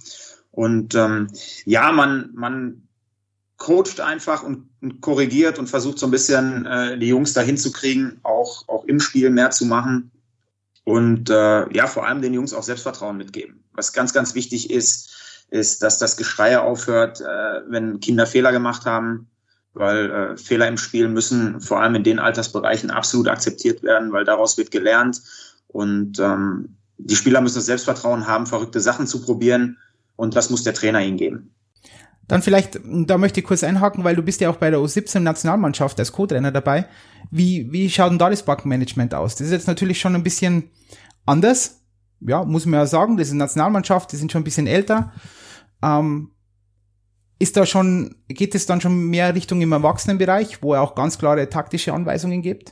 Und 0.51 0.95
ähm, 0.95 1.27
ja, 1.65 1.91
man, 1.91 2.31
man 2.33 2.87
coacht 3.57 3.99
einfach 4.01 4.43
und, 4.43 4.69
und 4.81 5.01
korrigiert 5.01 5.59
und 5.59 5.67
versucht 5.67 5.99
so 5.99 6.07
ein 6.07 6.11
bisschen 6.11 6.65
äh, 6.65 6.97
die 6.97 7.07
Jungs 7.07 7.33
dahin 7.33 7.57
zu 7.57 7.71
kriegen, 7.71 8.19
auch, 8.23 8.67
auch 8.67 8.85
im 8.85 8.99
Spiel 8.99 9.29
mehr 9.29 9.51
zu 9.51 9.65
machen. 9.65 10.11
Und 10.83 11.29
äh, 11.29 11.71
ja, 11.71 11.87
vor 11.87 12.07
allem 12.07 12.21
den 12.21 12.33
Jungs 12.33 12.53
auch 12.53 12.63
Selbstvertrauen 12.63 13.17
mitgeben. 13.17 13.63
Was 13.73 13.93
ganz, 13.93 14.13
ganz 14.13 14.33
wichtig 14.33 14.71
ist, 14.71 15.45
ist, 15.51 15.83
dass 15.83 15.99
das 15.99 16.17
Geschreie 16.17 16.61
aufhört, 16.61 17.21
äh, 17.21 17.61
wenn 17.67 17.99
Kinder 17.99 18.25
Fehler 18.25 18.51
gemacht 18.51 18.85
haben, 18.85 19.29
weil 19.73 20.11
äh, 20.11 20.37
Fehler 20.37 20.67
im 20.67 20.77
Spiel 20.77 21.07
müssen 21.07 21.61
vor 21.61 21.81
allem 21.81 21.95
in 21.95 22.03
den 22.03 22.19
Altersbereichen 22.19 22.91
absolut 22.91 23.27
akzeptiert 23.27 23.83
werden, 23.83 24.11
weil 24.11 24.25
daraus 24.25 24.57
wird 24.57 24.71
gelernt 24.71 25.21
und 25.67 26.19
ähm, 26.19 26.75
die 26.97 27.15
Spieler 27.15 27.41
müssen 27.41 27.55
das 27.55 27.65
Selbstvertrauen 27.65 28.27
haben, 28.27 28.45
verrückte 28.45 28.79
Sachen 28.79 29.07
zu 29.07 29.21
probieren 29.21 29.77
und 30.15 30.35
das 30.35 30.49
muss 30.49 30.63
der 30.63 30.73
Trainer 30.73 31.01
ihnen 31.01 31.17
geben. 31.17 31.51
Dann 32.27 32.41
vielleicht, 32.41 32.79
da 32.83 33.17
möchte 33.17 33.41
ich 33.41 33.45
kurz 33.45 33.63
einhaken, 33.63 34.03
weil 34.03 34.15
du 34.15 34.21
bist 34.21 34.39
ja 34.39 34.49
auch 34.49 34.55
bei 34.55 34.69
der 34.69 34.79
U17-Nationalmannschaft 34.79 35.99
als 35.99 36.13
Co-Trainer 36.13 36.51
dabei. 36.51 36.87
Wie, 37.29 37.69
wie 37.73 37.89
schaut 37.89 38.11
denn 38.11 38.19
da 38.19 38.29
das 38.29 38.43
Backenmanagement 38.43 39.13
aus? 39.13 39.35
Das 39.35 39.47
ist 39.47 39.53
jetzt 39.53 39.67
natürlich 39.67 39.99
schon 39.99 40.15
ein 40.15 40.23
bisschen 40.23 40.69
anders. 41.25 41.81
Ja, 42.21 42.45
muss 42.45 42.65
man 42.65 42.79
ja 42.79 42.85
sagen, 42.85 43.17
das 43.17 43.27
ist 43.27 43.33
eine 43.33 43.39
Nationalmannschaft, 43.39 44.11
die 44.11 44.15
sind 44.15 44.31
schon 44.31 44.41
ein 44.41 44.45
bisschen 44.45 44.67
älter. 44.67 45.11
Ähm, 45.83 46.31
ist 47.41 47.57
da 47.57 47.65
schon, 47.65 48.15
geht 48.27 48.53
es 48.55 48.65
dann 48.65 48.81
schon 48.81 49.07
mehr 49.09 49.33
Richtung 49.33 49.61
im 49.61 49.71
Erwachsenenbereich, 49.71 50.61
wo 50.61 50.73
er 50.73 50.81
auch 50.81 50.95
ganz 50.95 51.17
klare 51.17 51.49
taktische 51.49 51.93
Anweisungen 51.93 52.41
gibt? 52.41 52.71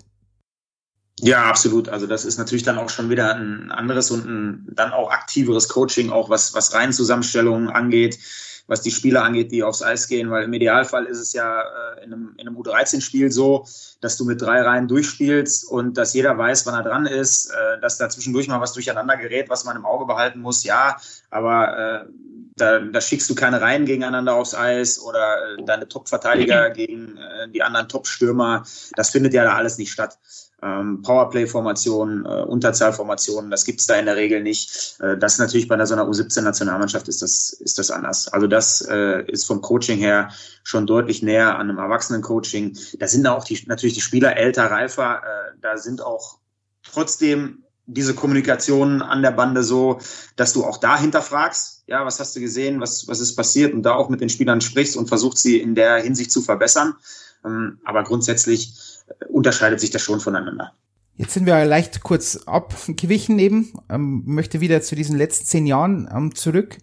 Ja, 1.22 1.46
absolut. 1.46 1.90
Also 1.90 2.08
das 2.08 2.24
ist 2.24 2.38
natürlich 2.38 2.64
dann 2.64 2.78
auch 2.78 2.90
schon 2.90 3.10
wieder 3.10 3.36
ein 3.36 3.72
anderes 3.72 4.12
und 4.12 4.26
ein 4.26 4.68
dann 4.72 4.94
auch 4.94 5.12
aktiveres 5.12 5.68
Coaching, 5.68 6.12
auch 6.12 6.30
was, 6.30 6.54
was 6.54 6.74
rein 6.74 6.94
Zusammenstellungen 6.94 7.70
angeht. 7.70 8.20
was 8.70 8.82
die 8.82 8.92
Spieler 8.92 9.24
angeht, 9.24 9.52
die 9.52 9.64
aufs 9.64 9.82
Eis 9.82 10.08
gehen, 10.08 10.30
weil 10.30 10.44
im 10.44 10.54
Idealfall 10.54 11.06
ist 11.06 11.18
es 11.18 11.34
ja 11.34 11.62
äh, 11.62 12.06
in 12.06 12.14
einem, 12.14 12.36
in 12.38 12.48
einem 12.48 12.56
U13-Spiel 12.56 13.32
so, 13.32 13.66
dass 14.00 14.16
du 14.16 14.26
mit 14.26 14.42
drei 14.42 14.62
Reihen 14.62 14.88
durchspielst 14.88 15.66
und 15.66 15.98
dass 15.98 16.14
jeder 16.14 16.38
weiß, 16.38 16.68
wann 16.68 16.76
er 16.76 16.84
dran 16.84 17.08
ist, 17.08 17.50
äh, 17.50 17.82
dass 17.82 17.98
da 17.98 18.10
zwischendurch 18.10 18.48
mal 18.48 18.62
was 18.62 18.74
durcheinander 18.74 19.18
gerät, 19.18 19.50
was 19.50 19.66
man 19.66 19.76
im 19.76 19.86
Auge 19.86 20.06
behalten 20.06 20.40
muss, 20.40 20.64
ja, 20.64 20.98
aber 21.32 22.06
äh, 22.06 22.06
da, 22.60 22.80
da 22.80 23.02
schickst 23.02 23.30
du 23.30 23.36
keine 23.36 23.62
Reihen 23.62 23.86
gegeneinander 23.86 24.36
aufs 24.36 24.54
Eis 24.54 25.00
oder 25.00 25.58
äh, 25.58 25.64
deine 25.64 25.88
Top-Verteidiger 25.88 26.70
gegen 26.72 27.18
äh, 27.18 27.50
die 27.50 27.64
anderen 27.64 27.88
Top-Stürmer. 27.88 28.64
Das 28.96 29.10
findet 29.10 29.34
ja 29.34 29.44
da 29.44 29.56
alles 29.56 29.78
nicht 29.78 29.92
statt. 29.92 30.18
Ähm, 30.62 31.02
Powerplay-Formationen, 31.04 32.26
äh, 32.26 32.44
Unterzahlformationen, 32.44 33.50
das 33.50 33.64
gibt's 33.64 33.88
da 33.88 33.96
in 33.96 34.06
der 34.06 34.18
Regel 34.18 34.44
nicht. 34.44 35.00
Äh, 35.00 35.18
das 35.18 35.40
natürlich 35.40 35.70
bei 35.70 35.76
einer 35.76 35.88
so 35.88 35.94
einer 35.94 36.06
U17-Nationalmannschaft 36.06 37.08
ist 37.08 37.22
das, 37.22 37.52
ist 37.54 37.80
das 37.80 37.92
anders. 37.92 38.28
Also 38.28 38.48
das 38.48 38.82
äh, 38.82 39.24
ist 39.32 39.46
vom 39.46 39.62
Coaching 39.62 40.00
her 40.00 40.30
schon 40.64 40.86
deutlich 40.86 41.24
näher 41.24 41.56
an 41.58 41.70
einem 41.70 41.78
Erwachsenen-Coaching. 41.78 42.78
Da 43.00 43.08
sind 43.08 43.26
auch 43.26 43.46
die, 43.46 43.64
natürlich 43.68 43.96
die 43.96 44.02
Spieler 44.02 44.36
älter, 44.36 44.66
reifer. 44.66 45.22
Äh, 45.24 45.58
da 45.62 45.78
sind 45.78 46.02
auch 46.02 46.40
trotzdem 46.84 47.64
diese 47.92 48.14
Kommunikation 48.14 49.02
an 49.02 49.22
der 49.22 49.32
Bande 49.32 49.64
so, 49.64 50.00
dass 50.36 50.54
du 50.54 50.64
auch 50.64 50.78
da 50.78 50.98
hinterfragst, 51.00 51.84
ja, 51.88 52.06
was 52.06 52.20
hast 52.20 52.36
du 52.36 52.40
gesehen, 52.40 52.80
was, 52.80 53.08
was 53.08 53.20
ist 53.20 53.36
passiert 53.36 53.74
und 53.74 53.84
da 53.84 53.94
auch 53.94 54.10
mit 54.10 54.22
den 54.22 54.30
Spielern 54.30 54.62
sprichst 54.62 54.96
und 54.96 55.08
versuchst 55.08 55.40
sie 55.40 55.60
in 55.60 55.74
der 55.74 55.98
Hinsicht 55.98 56.32
zu 56.32 56.42
verbessern. 56.42 56.94
Ähm, 57.44 57.80
aber 57.84 58.04
grundsätzlich 58.04 58.74
äh, 59.08 59.26
unterscheidet 59.26 59.80
sich 59.80 59.90
das 59.90 60.02
schon 60.02 60.20
voneinander. 60.20 60.74
Jetzt 61.16 61.34
sind 61.34 61.46
wir 61.46 61.66
leicht 61.66 62.02
kurz 62.02 62.38
abgewichen 62.46 63.40
eben, 63.40 63.74
ähm, 63.90 64.24
möchte 64.26 64.62
wieder 64.62 64.82
zu 64.82 64.96
diesen 64.96 65.18
letzten 65.18 65.46
zehn 65.46 65.66
Jahren 65.66 66.08
ähm, 66.14 66.36
zurück. 66.36 66.78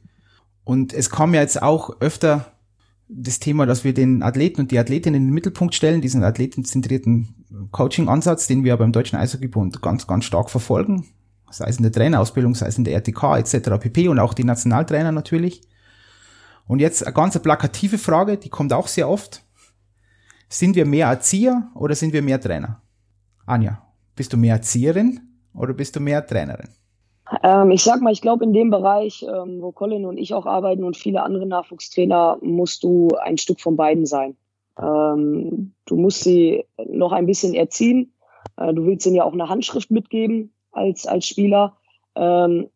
Und 0.64 0.92
es 0.92 1.10
kam 1.10 1.32
ja 1.32 1.40
jetzt 1.40 1.62
auch 1.62 2.00
öfter 2.00 2.55
das 3.08 3.38
Thema, 3.38 3.66
dass 3.66 3.84
wir 3.84 3.94
den 3.94 4.22
Athleten 4.22 4.62
und 4.62 4.70
die 4.70 4.78
Athletinnen 4.78 5.22
in 5.22 5.28
den 5.28 5.34
Mittelpunkt 5.34 5.74
stellen, 5.74 6.00
diesen 6.00 6.24
athletenzentrierten 6.24 7.68
Coaching-Ansatz, 7.70 8.46
den 8.46 8.64
wir 8.64 8.76
beim 8.76 8.92
Deutschen 8.92 9.18
Eishockeybund 9.18 9.80
ganz, 9.80 10.06
ganz 10.06 10.24
stark 10.24 10.50
verfolgen, 10.50 11.06
sei 11.50 11.68
es 11.68 11.76
in 11.76 11.84
der 11.84 11.92
Trainerausbildung, 11.92 12.54
sei 12.54 12.66
es 12.66 12.78
in 12.78 12.84
der 12.84 12.94
RTK 12.94 13.38
etc. 13.38 13.70
pp. 13.80 14.08
und 14.08 14.18
auch 14.18 14.34
die 14.34 14.44
Nationaltrainer 14.44 15.12
natürlich. 15.12 15.62
Und 16.66 16.80
jetzt 16.80 17.06
eine 17.06 17.14
ganz 17.14 17.38
plakative 17.38 17.98
Frage, 17.98 18.38
die 18.38 18.48
kommt 18.48 18.72
auch 18.72 18.88
sehr 18.88 19.08
oft. 19.08 19.44
Sind 20.48 20.74
wir 20.74 20.84
mehr 20.84 21.06
Erzieher 21.08 21.70
oder 21.74 21.94
sind 21.94 22.12
wir 22.12 22.22
mehr 22.22 22.40
Trainer? 22.40 22.82
Anja, 23.46 23.82
bist 24.16 24.32
du 24.32 24.36
mehr 24.36 24.54
Erzieherin 24.54 25.20
oder 25.54 25.74
bist 25.74 25.94
du 25.94 26.00
mehr 26.00 26.26
Trainerin? 26.26 26.70
Ähm, 27.42 27.70
ich 27.70 27.82
sag 27.82 28.00
mal, 28.00 28.12
ich 28.12 28.22
glaube, 28.22 28.44
in 28.44 28.52
dem 28.52 28.70
Bereich, 28.70 29.24
ähm, 29.28 29.60
wo 29.60 29.72
Colin 29.72 30.04
und 30.04 30.16
ich 30.16 30.32
auch 30.34 30.46
arbeiten 30.46 30.84
und 30.84 30.96
viele 30.96 31.22
andere 31.22 31.46
Nachwuchstrainer, 31.46 32.38
musst 32.40 32.84
du 32.84 33.08
ein 33.20 33.38
Stück 33.38 33.60
von 33.60 33.76
beiden 33.76 34.06
sein. 34.06 34.36
Ähm, 34.80 35.72
du 35.86 35.96
musst 35.96 36.22
sie 36.22 36.64
noch 36.86 37.12
ein 37.12 37.26
bisschen 37.26 37.54
erziehen. 37.54 38.12
Äh, 38.56 38.74
du 38.74 38.86
willst 38.86 39.06
ihnen 39.06 39.16
ja 39.16 39.24
auch 39.24 39.32
eine 39.32 39.48
Handschrift 39.48 39.90
mitgeben 39.90 40.52
als, 40.72 41.06
als 41.06 41.26
Spieler. 41.26 41.76
Ähm, 42.14 42.68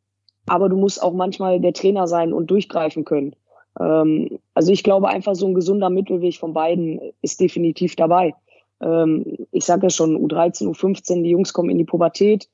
aber 0.47 0.69
du 0.69 0.76
musst 0.76 1.02
auch 1.02 1.12
manchmal 1.12 1.61
der 1.61 1.73
Trainer 1.73 2.09
sein 2.09 2.33
und 2.33 2.50
durchgreifen 2.50 3.04
können. 3.04 3.37
Ähm, 3.78 4.38
also 4.54 4.73
ich 4.73 4.83
glaube 4.83 5.09
einfach 5.09 5.35
so 5.35 5.47
ein 5.47 5.54
gesunder 5.54 5.90
Mittelweg 5.90 6.37
von 6.37 6.52
beiden 6.52 7.00
ist 7.23 7.40
definitiv 7.40 7.95
dabei. 7.95 8.35
Ähm, 8.80 9.47
ich 9.52 9.64
sage 9.64 9.85
ja 9.85 9.90
schon, 9.90 10.16
U13, 10.16 10.66
U15, 10.69 11.23
die 11.23 11.30
Jungs 11.30 11.52
kommen 11.52 11.71
in 11.71 11.78
die 11.78 11.85
Pubertät. 11.85 12.49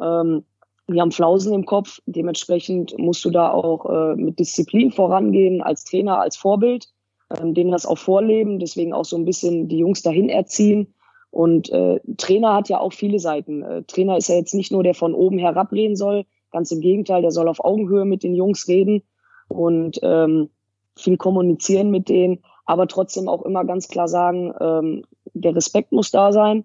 Ähm, 0.00 0.44
die 0.92 1.00
haben 1.00 1.12
Flausen 1.12 1.54
im 1.54 1.66
Kopf. 1.66 2.00
Dementsprechend 2.06 2.96
musst 2.98 3.24
du 3.24 3.30
da 3.30 3.50
auch 3.50 3.86
äh, 3.86 4.16
mit 4.16 4.38
Disziplin 4.38 4.92
vorangehen, 4.92 5.62
als 5.62 5.84
Trainer, 5.84 6.18
als 6.18 6.36
Vorbild, 6.36 6.88
ähm, 7.36 7.54
denen 7.54 7.70
das 7.70 7.86
auch 7.86 7.98
vorleben, 7.98 8.58
deswegen 8.58 8.92
auch 8.92 9.04
so 9.04 9.16
ein 9.16 9.24
bisschen 9.24 9.68
die 9.68 9.78
Jungs 9.78 10.02
dahin 10.02 10.28
erziehen. 10.28 10.94
Und 11.30 11.70
äh, 11.70 12.00
Trainer 12.18 12.54
hat 12.54 12.68
ja 12.68 12.78
auch 12.78 12.92
viele 12.92 13.18
Seiten. 13.18 13.62
Äh, 13.62 13.82
Trainer 13.84 14.16
ist 14.18 14.28
ja 14.28 14.36
jetzt 14.36 14.54
nicht 14.54 14.70
nur 14.70 14.82
der 14.82 14.94
von 14.94 15.14
oben 15.14 15.38
herab 15.38 15.72
reden 15.72 15.96
soll, 15.96 16.26
ganz 16.50 16.70
im 16.70 16.80
Gegenteil, 16.80 17.22
der 17.22 17.30
soll 17.30 17.48
auf 17.48 17.64
Augenhöhe 17.64 18.04
mit 18.04 18.22
den 18.22 18.34
Jungs 18.34 18.68
reden 18.68 19.02
und 19.48 19.98
ähm, 20.02 20.50
viel 20.94 21.16
kommunizieren 21.16 21.90
mit 21.90 22.10
denen, 22.10 22.40
aber 22.66 22.86
trotzdem 22.86 23.28
auch 23.28 23.42
immer 23.42 23.64
ganz 23.64 23.88
klar 23.88 24.08
sagen, 24.08 24.52
ähm, 24.60 25.04
der 25.32 25.56
Respekt 25.56 25.92
muss 25.92 26.10
da 26.10 26.32
sein 26.32 26.64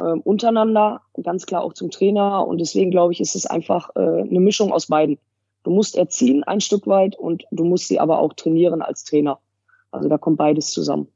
ähm, 0.00 0.20
untereinander, 0.20 1.02
ganz 1.22 1.46
klar 1.46 1.62
auch 1.62 1.72
zum 1.72 1.90
Trainer. 1.90 2.46
Und 2.46 2.58
deswegen 2.58 2.90
glaube 2.90 3.12
ich, 3.12 3.20
ist 3.20 3.34
es 3.34 3.46
einfach 3.46 3.90
äh, 3.96 4.00
eine 4.00 4.40
Mischung 4.40 4.72
aus 4.72 4.86
beiden. 4.86 5.18
Du 5.64 5.70
musst 5.70 5.96
erziehen 5.96 6.44
ein 6.44 6.60
Stück 6.60 6.86
weit 6.86 7.16
und 7.16 7.44
du 7.50 7.64
musst 7.64 7.88
sie 7.88 8.00
aber 8.00 8.20
auch 8.20 8.32
trainieren 8.32 8.82
als 8.82 9.04
Trainer. 9.04 9.38
Also 9.90 10.08
da 10.08 10.18
kommt 10.18 10.38
beides 10.38 10.70
zusammen. 10.70 11.08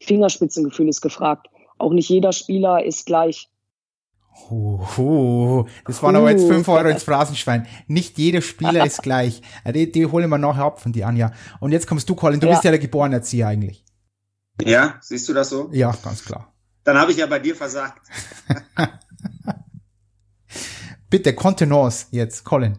Fingerspitzengefühl 0.00 0.88
ist 0.88 1.00
gefragt. 1.00 1.48
Auch 1.78 1.92
nicht 1.92 2.08
jeder 2.08 2.32
Spieler 2.32 2.84
ist 2.84 3.06
gleich. 3.06 3.48
Uhu, 4.50 5.64
das 5.84 6.02
waren 6.02 6.14
uh. 6.14 6.20
aber 6.20 6.30
jetzt 6.30 6.46
fünf 6.46 6.68
Euro 6.68 6.88
ins 6.88 7.02
Phrasenschwein. 7.02 7.66
Nicht 7.88 8.18
jeder 8.18 8.40
Spieler 8.40 8.86
ist 8.86 9.02
gleich. 9.02 9.42
Die, 9.74 9.90
die 9.90 10.06
holen 10.06 10.28
wir 10.30 10.38
nachher 10.38 10.64
ab 10.64 10.80
von 10.80 10.92
dir, 10.92 11.06
Anja. 11.08 11.32
Und 11.60 11.72
jetzt 11.72 11.86
kommst 11.86 12.08
du, 12.08 12.14
Colin. 12.14 12.38
Du 12.38 12.46
ja. 12.46 12.52
bist 12.52 12.64
ja 12.64 12.70
der 12.70 12.78
geborene 12.78 13.16
Erzieher 13.16 13.48
eigentlich. 13.48 13.84
Ja, 14.62 14.96
siehst 15.00 15.28
du 15.28 15.34
das 15.34 15.50
so? 15.50 15.68
Ja, 15.72 15.94
ganz 16.02 16.24
klar. 16.24 16.52
Dann 16.88 16.96
habe 16.96 17.12
ich 17.12 17.18
ja 17.18 17.26
bei 17.26 17.38
dir 17.38 17.54
versagt. 17.54 18.00
Bitte, 21.10 21.34
Kontenance 21.34 22.06
jetzt, 22.12 22.44
Colin. 22.44 22.78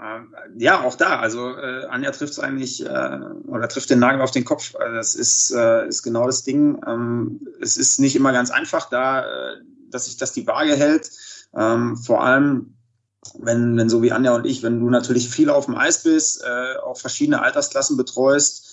Ähm, 0.00 0.34
ja, 0.56 0.80
auch 0.80 0.94
da. 0.94 1.18
Also 1.18 1.54
äh, 1.54 1.84
Anja 1.90 2.10
trifft 2.12 2.32
es 2.32 2.38
eigentlich 2.38 2.86
äh, 2.86 3.18
oder 3.48 3.68
trifft 3.68 3.90
den 3.90 3.98
Nagel 3.98 4.22
auf 4.22 4.30
den 4.30 4.46
Kopf. 4.46 4.74
Also, 4.76 4.94
das 4.94 5.14
ist, 5.14 5.50
äh, 5.50 5.86
ist 5.88 6.02
genau 6.02 6.24
das 6.24 6.44
Ding. 6.44 6.80
Ähm, 6.86 7.46
es 7.60 7.76
ist 7.76 8.00
nicht 8.00 8.16
immer 8.16 8.32
ganz 8.32 8.50
einfach 8.50 8.88
da, 8.88 9.26
äh, 9.26 9.56
dass 9.90 10.06
sich 10.06 10.16
das 10.16 10.32
die 10.32 10.46
Waage 10.46 10.74
hält. 10.74 11.10
Ähm, 11.54 11.98
vor 11.98 12.24
allem, 12.24 12.78
wenn, 13.38 13.76
wenn 13.76 13.90
so 13.90 14.00
wie 14.00 14.12
Anja 14.12 14.34
und 14.34 14.46
ich, 14.46 14.62
wenn 14.62 14.80
du 14.80 14.88
natürlich 14.88 15.28
viel 15.28 15.50
auf 15.50 15.66
dem 15.66 15.76
Eis 15.76 16.02
bist, 16.02 16.42
äh, 16.42 16.78
auch 16.78 16.96
verschiedene 16.96 17.42
Altersklassen 17.42 17.98
betreust, 17.98 18.71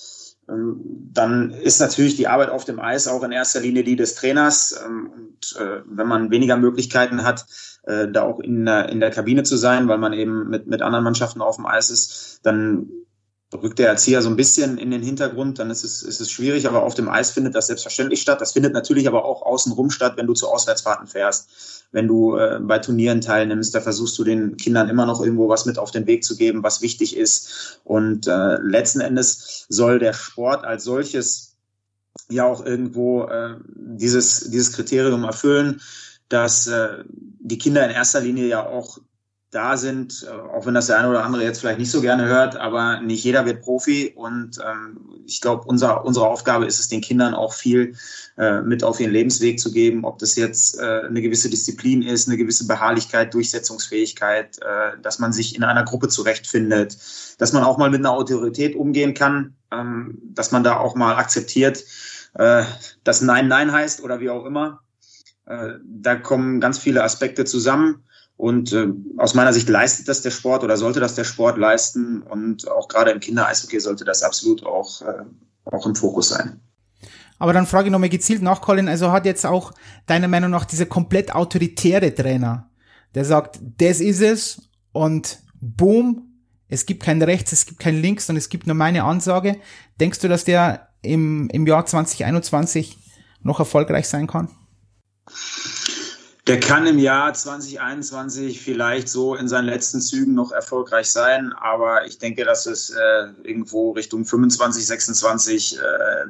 dann 0.50 1.52
ist 1.52 1.80
natürlich 1.80 2.16
die 2.16 2.28
Arbeit 2.28 2.50
auf 2.50 2.66
dem 2.66 2.80
Eis 2.80 3.08
auch 3.08 3.24
in 3.24 3.32
erster 3.32 3.60
Linie 3.60 3.84
die 3.84 3.96
des 3.96 4.16
Trainers. 4.16 4.80
Ähm, 4.86 5.12
und 5.14 5.56
äh, 5.60 5.82
wenn 5.86 6.08
man 6.08 6.32
weniger 6.32 6.58
Möglichkeiten 6.58 7.24
hat, 7.24 7.46
äh, 7.84 8.08
da 8.08 8.24
auch 8.24 8.40
in 8.40 8.66
der, 8.66 8.90
in 8.90 9.00
der 9.00 9.12
Kabine 9.12 9.44
zu 9.44 9.58
sein, 9.58 9.88
weil 9.88 9.98
man 9.98 10.14
eben 10.14 10.50
mit, 10.50 10.68
mit 10.68 10.82
anderen 10.82 11.04
Mannschaften 11.04 11.42
auf 11.42 11.58
dem 11.58 11.66
Eis 11.66 11.90
ist, 11.90 12.40
dann 12.44 12.90
rückt 13.54 13.80
der 13.80 13.88
Erzieher 13.88 14.22
so 14.22 14.30
ein 14.30 14.36
bisschen 14.36 14.78
in 14.78 14.92
den 14.92 15.02
Hintergrund, 15.02 15.60
dann 15.60 15.72
ist 15.72 15.84
es, 15.84 16.04
ist 16.04 16.22
es 16.22 16.30
schwierig, 16.30 16.68
aber 16.68 16.84
auf 16.84 16.94
dem 16.94 17.10
Eis 17.10 17.32
findet 17.32 17.56
das 17.56 17.68
selbstverständlich 17.68 18.22
statt. 18.22 18.42
Das 18.42 18.54
findet 18.54 18.74
natürlich 18.74 19.08
aber 19.08 19.26
auch 19.26 19.42
außenrum 19.42 19.90
statt, 19.90 20.14
wenn 20.18 20.28
du 20.28 20.34
zu 20.34 20.48
Auswärtsfahrten 20.48 21.08
fährst 21.08 21.80
wenn 21.92 22.08
du 22.08 22.38
äh, 22.38 22.60
bei 22.62 22.80
Turnieren 22.80 23.22
teilnimmst, 23.22 23.74
da 23.74 23.82
versuchst 23.82 24.18
du 24.20 24.24
den 24.24 24.58
Kindern 24.58 24.90
immer 24.90 25.06
noch 25.06 25.22
irgendwo 25.22 25.50
was 25.50 25.66
mit 25.66 25.80
auf 25.80 25.92
den 25.92 26.06
Weg 26.06 26.24
zu 26.24 26.36
geben, 26.36 26.64
was 26.64 26.82
wichtig 26.82 27.18
ist. 27.18 27.80
Und 27.84 28.28
äh, 28.28 28.58
letzten 28.62 29.02
Endes 29.02 29.66
soll 29.70 30.00
der 30.00 30.14
Sport 30.14 30.66
als 30.66 30.84
solches 30.84 31.56
ja 32.30 32.46
auch 32.46 32.64
irgendwo 32.64 33.24
äh, 33.24 33.56
dieses, 33.66 34.50
dieses 34.52 34.74
Kriterium 34.74 35.24
erfüllen, 35.24 35.82
dass 36.28 36.68
äh, 36.68 37.04
die 37.08 37.58
Kinder 37.58 37.84
in 37.86 37.92
erster 37.92 38.22
Linie 38.22 38.48
ja 38.48 38.68
auch 38.68 39.00
da 39.52 39.78
sind, 39.78 40.28
äh, 40.28 40.32
auch 40.32 40.66
wenn 40.66 40.76
das 40.76 40.88
der 40.88 41.00
eine 41.00 41.10
oder 41.10 41.24
andere 41.24 41.44
jetzt 41.44 41.60
vielleicht 41.60 41.80
nicht 41.80 41.92
so 41.92 42.02
gerne 42.02 42.26
hört, 42.26 42.56
aber 42.56 43.02
nicht 43.02 43.24
jeder 43.24 43.46
wird 43.46 43.62
Profi 43.62 44.14
und 44.16 44.60
ähm, 44.60 45.00
ich 45.26 45.42
glaube, 45.42 45.64
unser, 45.66 46.06
unsere 46.06 46.28
Aufgabe 46.28 46.66
ist 46.66 46.80
es, 46.80 46.88
den 46.88 47.02
Kindern 47.02 47.34
auch 47.34 47.54
viel 47.54 47.96
äh, 48.38 48.62
mit 48.62 48.84
auf 48.84 49.00
ihren 49.00 49.12
Lebensweg 49.12 49.60
zu 49.60 49.72
geben, 49.72 50.06
ob 50.06 50.20
das 50.20 50.36
jetzt 50.36 50.80
äh, 50.80 51.02
eine 51.08 51.22
gewisse 51.22 51.50
Disziplin 51.50 52.02
ist, 52.02 52.28
eine 52.28 52.38
gewisse 52.38 52.68
Beharrlichkeit, 52.68 53.34
Durchsetzungsfähigkeit, 53.34 54.60
äh, 54.62 55.02
dass 55.02 55.20
man 55.20 55.34
sich 55.34 55.56
in 55.56 55.64
einer 55.64 55.84
Gruppe 55.84 56.10
zurechtfindet, 56.10 56.98
dass 57.38 57.54
man 57.54 57.64
auch 57.64 57.78
mal 57.78 57.90
mit 57.90 58.00
einer 58.00 58.12
Autorität 58.12 58.76
umgehen 58.76 59.14
kann, 59.14 59.56
ähm, 59.72 60.20
dass 60.34 60.52
man 60.52 60.64
da 60.64 60.78
auch 60.78 60.96
mal 60.96 61.16
akzeptiert, 61.16 61.84
äh, 62.36 62.64
dass 63.04 63.22
Nein 63.22 63.48
Nein 63.48 63.72
heißt 63.72 64.04
oder 64.04 64.20
wie 64.20 64.30
auch 64.30 64.46
immer. 64.46 64.82
Äh, 65.46 65.74
da 65.84 66.16
kommen 66.16 66.62
ganz 66.62 66.78
viele 66.78 67.04
Aspekte 67.04 67.46
zusammen. 67.46 68.04
Und 68.40 68.72
äh, 68.72 68.88
aus 69.18 69.34
meiner 69.34 69.52
Sicht 69.52 69.68
leistet 69.68 70.08
das 70.08 70.22
der 70.22 70.32
Sport 70.32 70.64
oder 70.64 70.78
sollte 70.78 71.02
das 71.02 71.14
der 71.14 71.26
Sport 71.26 71.58
leisten. 71.58 72.22
Und 72.22 72.72
auch 72.72 72.88
gerade 72.88 73.12
im 73.12 73.20
Kindereishockey 73.20 73.82
sollte 73.82 74.06
das 74.06 74.24
absolut 74.24 74.66
auch, 74.66 75.02
äh, 75.02 75.26
auch 75.66 75.86
im 75.86 75.94
Fokus 75.94 76.30
sein. 76.30 76.62
Aber 77.38 77.52
dann 77.52 77.68
frage 77.68 77.88
ich 77.88 77.92
nochmal 77.92 78.08
gezielt 78.08 78.42
nach, 78.42 78.62
Colin, 78.62 78.88
also 78.88 79.12
hat 79.12 79.26
jetzt 79.26 79.46
auch 79.46 79.74
deiner 80.06 80.30
Meinung 80.30 80.52
nach 80.52 80.64
dieser 80.64 80.86
komplett 80.86 81.36
autoritäre 81.36 82.16
Trainer, 82.16 82.70
der 83.14 83.26
sagt, 83.26 83.60
das 83.78 84.00
ist 84.00 84.22
es 84.22 84.70
und 84.94 85.40
boom, 85.60 86.40
es 86.70 86.86
gibt 86.86 87.04
kein 87.04 87.22
Rechts, 87.22 87.52
es 87.52 87.66
gibt 87.66 87.82
kein 87.82 88.02
Links 88.02 88.30
und 88.30 88.38
es 88.38 88.48
gibt 88.48 88.68
nur 88.68 88.76
meine 88.76 89.04
Ansage. 89.04 89.60
Denkst 90.00 90.20
du, 90.20 90.30
dass 90.30 90.46
der 90.46 90.88
im, 91.02 91.50
im 91.50 91.68
Jahr 91.68 91.86
2021 91.86 93.00
noch 93.42 93.60
erfolgreich 93.60 94.08
sein 94.08 94.28
kann? 94.28 94.48
Der 96.50 96.60
kann 96.60 96.88
im 96.88 96.98
Jahr 96.98 97.32
2021 97.32 98.60
vielleicht 98.60 99.08
so 99.08 99.36
in 99.36 99.48
seinen 99.48 99.68
letzten 99.68 100.02
Zügen 100.02 100.34
noch 100.34 100.52
erfolgreich 100.52 101.12
sein, 101.12 101.54
aber 101.54 102.08
ich 102.08 102.18
denke, 102.18 102.44
dass 102.44 102.66
es 102.66 102.90
äh, 102.90 103.28
irgendwo 103.44 103.92
Richtung 103.92 104.26
25, 104.26 104.84
26 104.84 105.78
äh, 105.78 105.80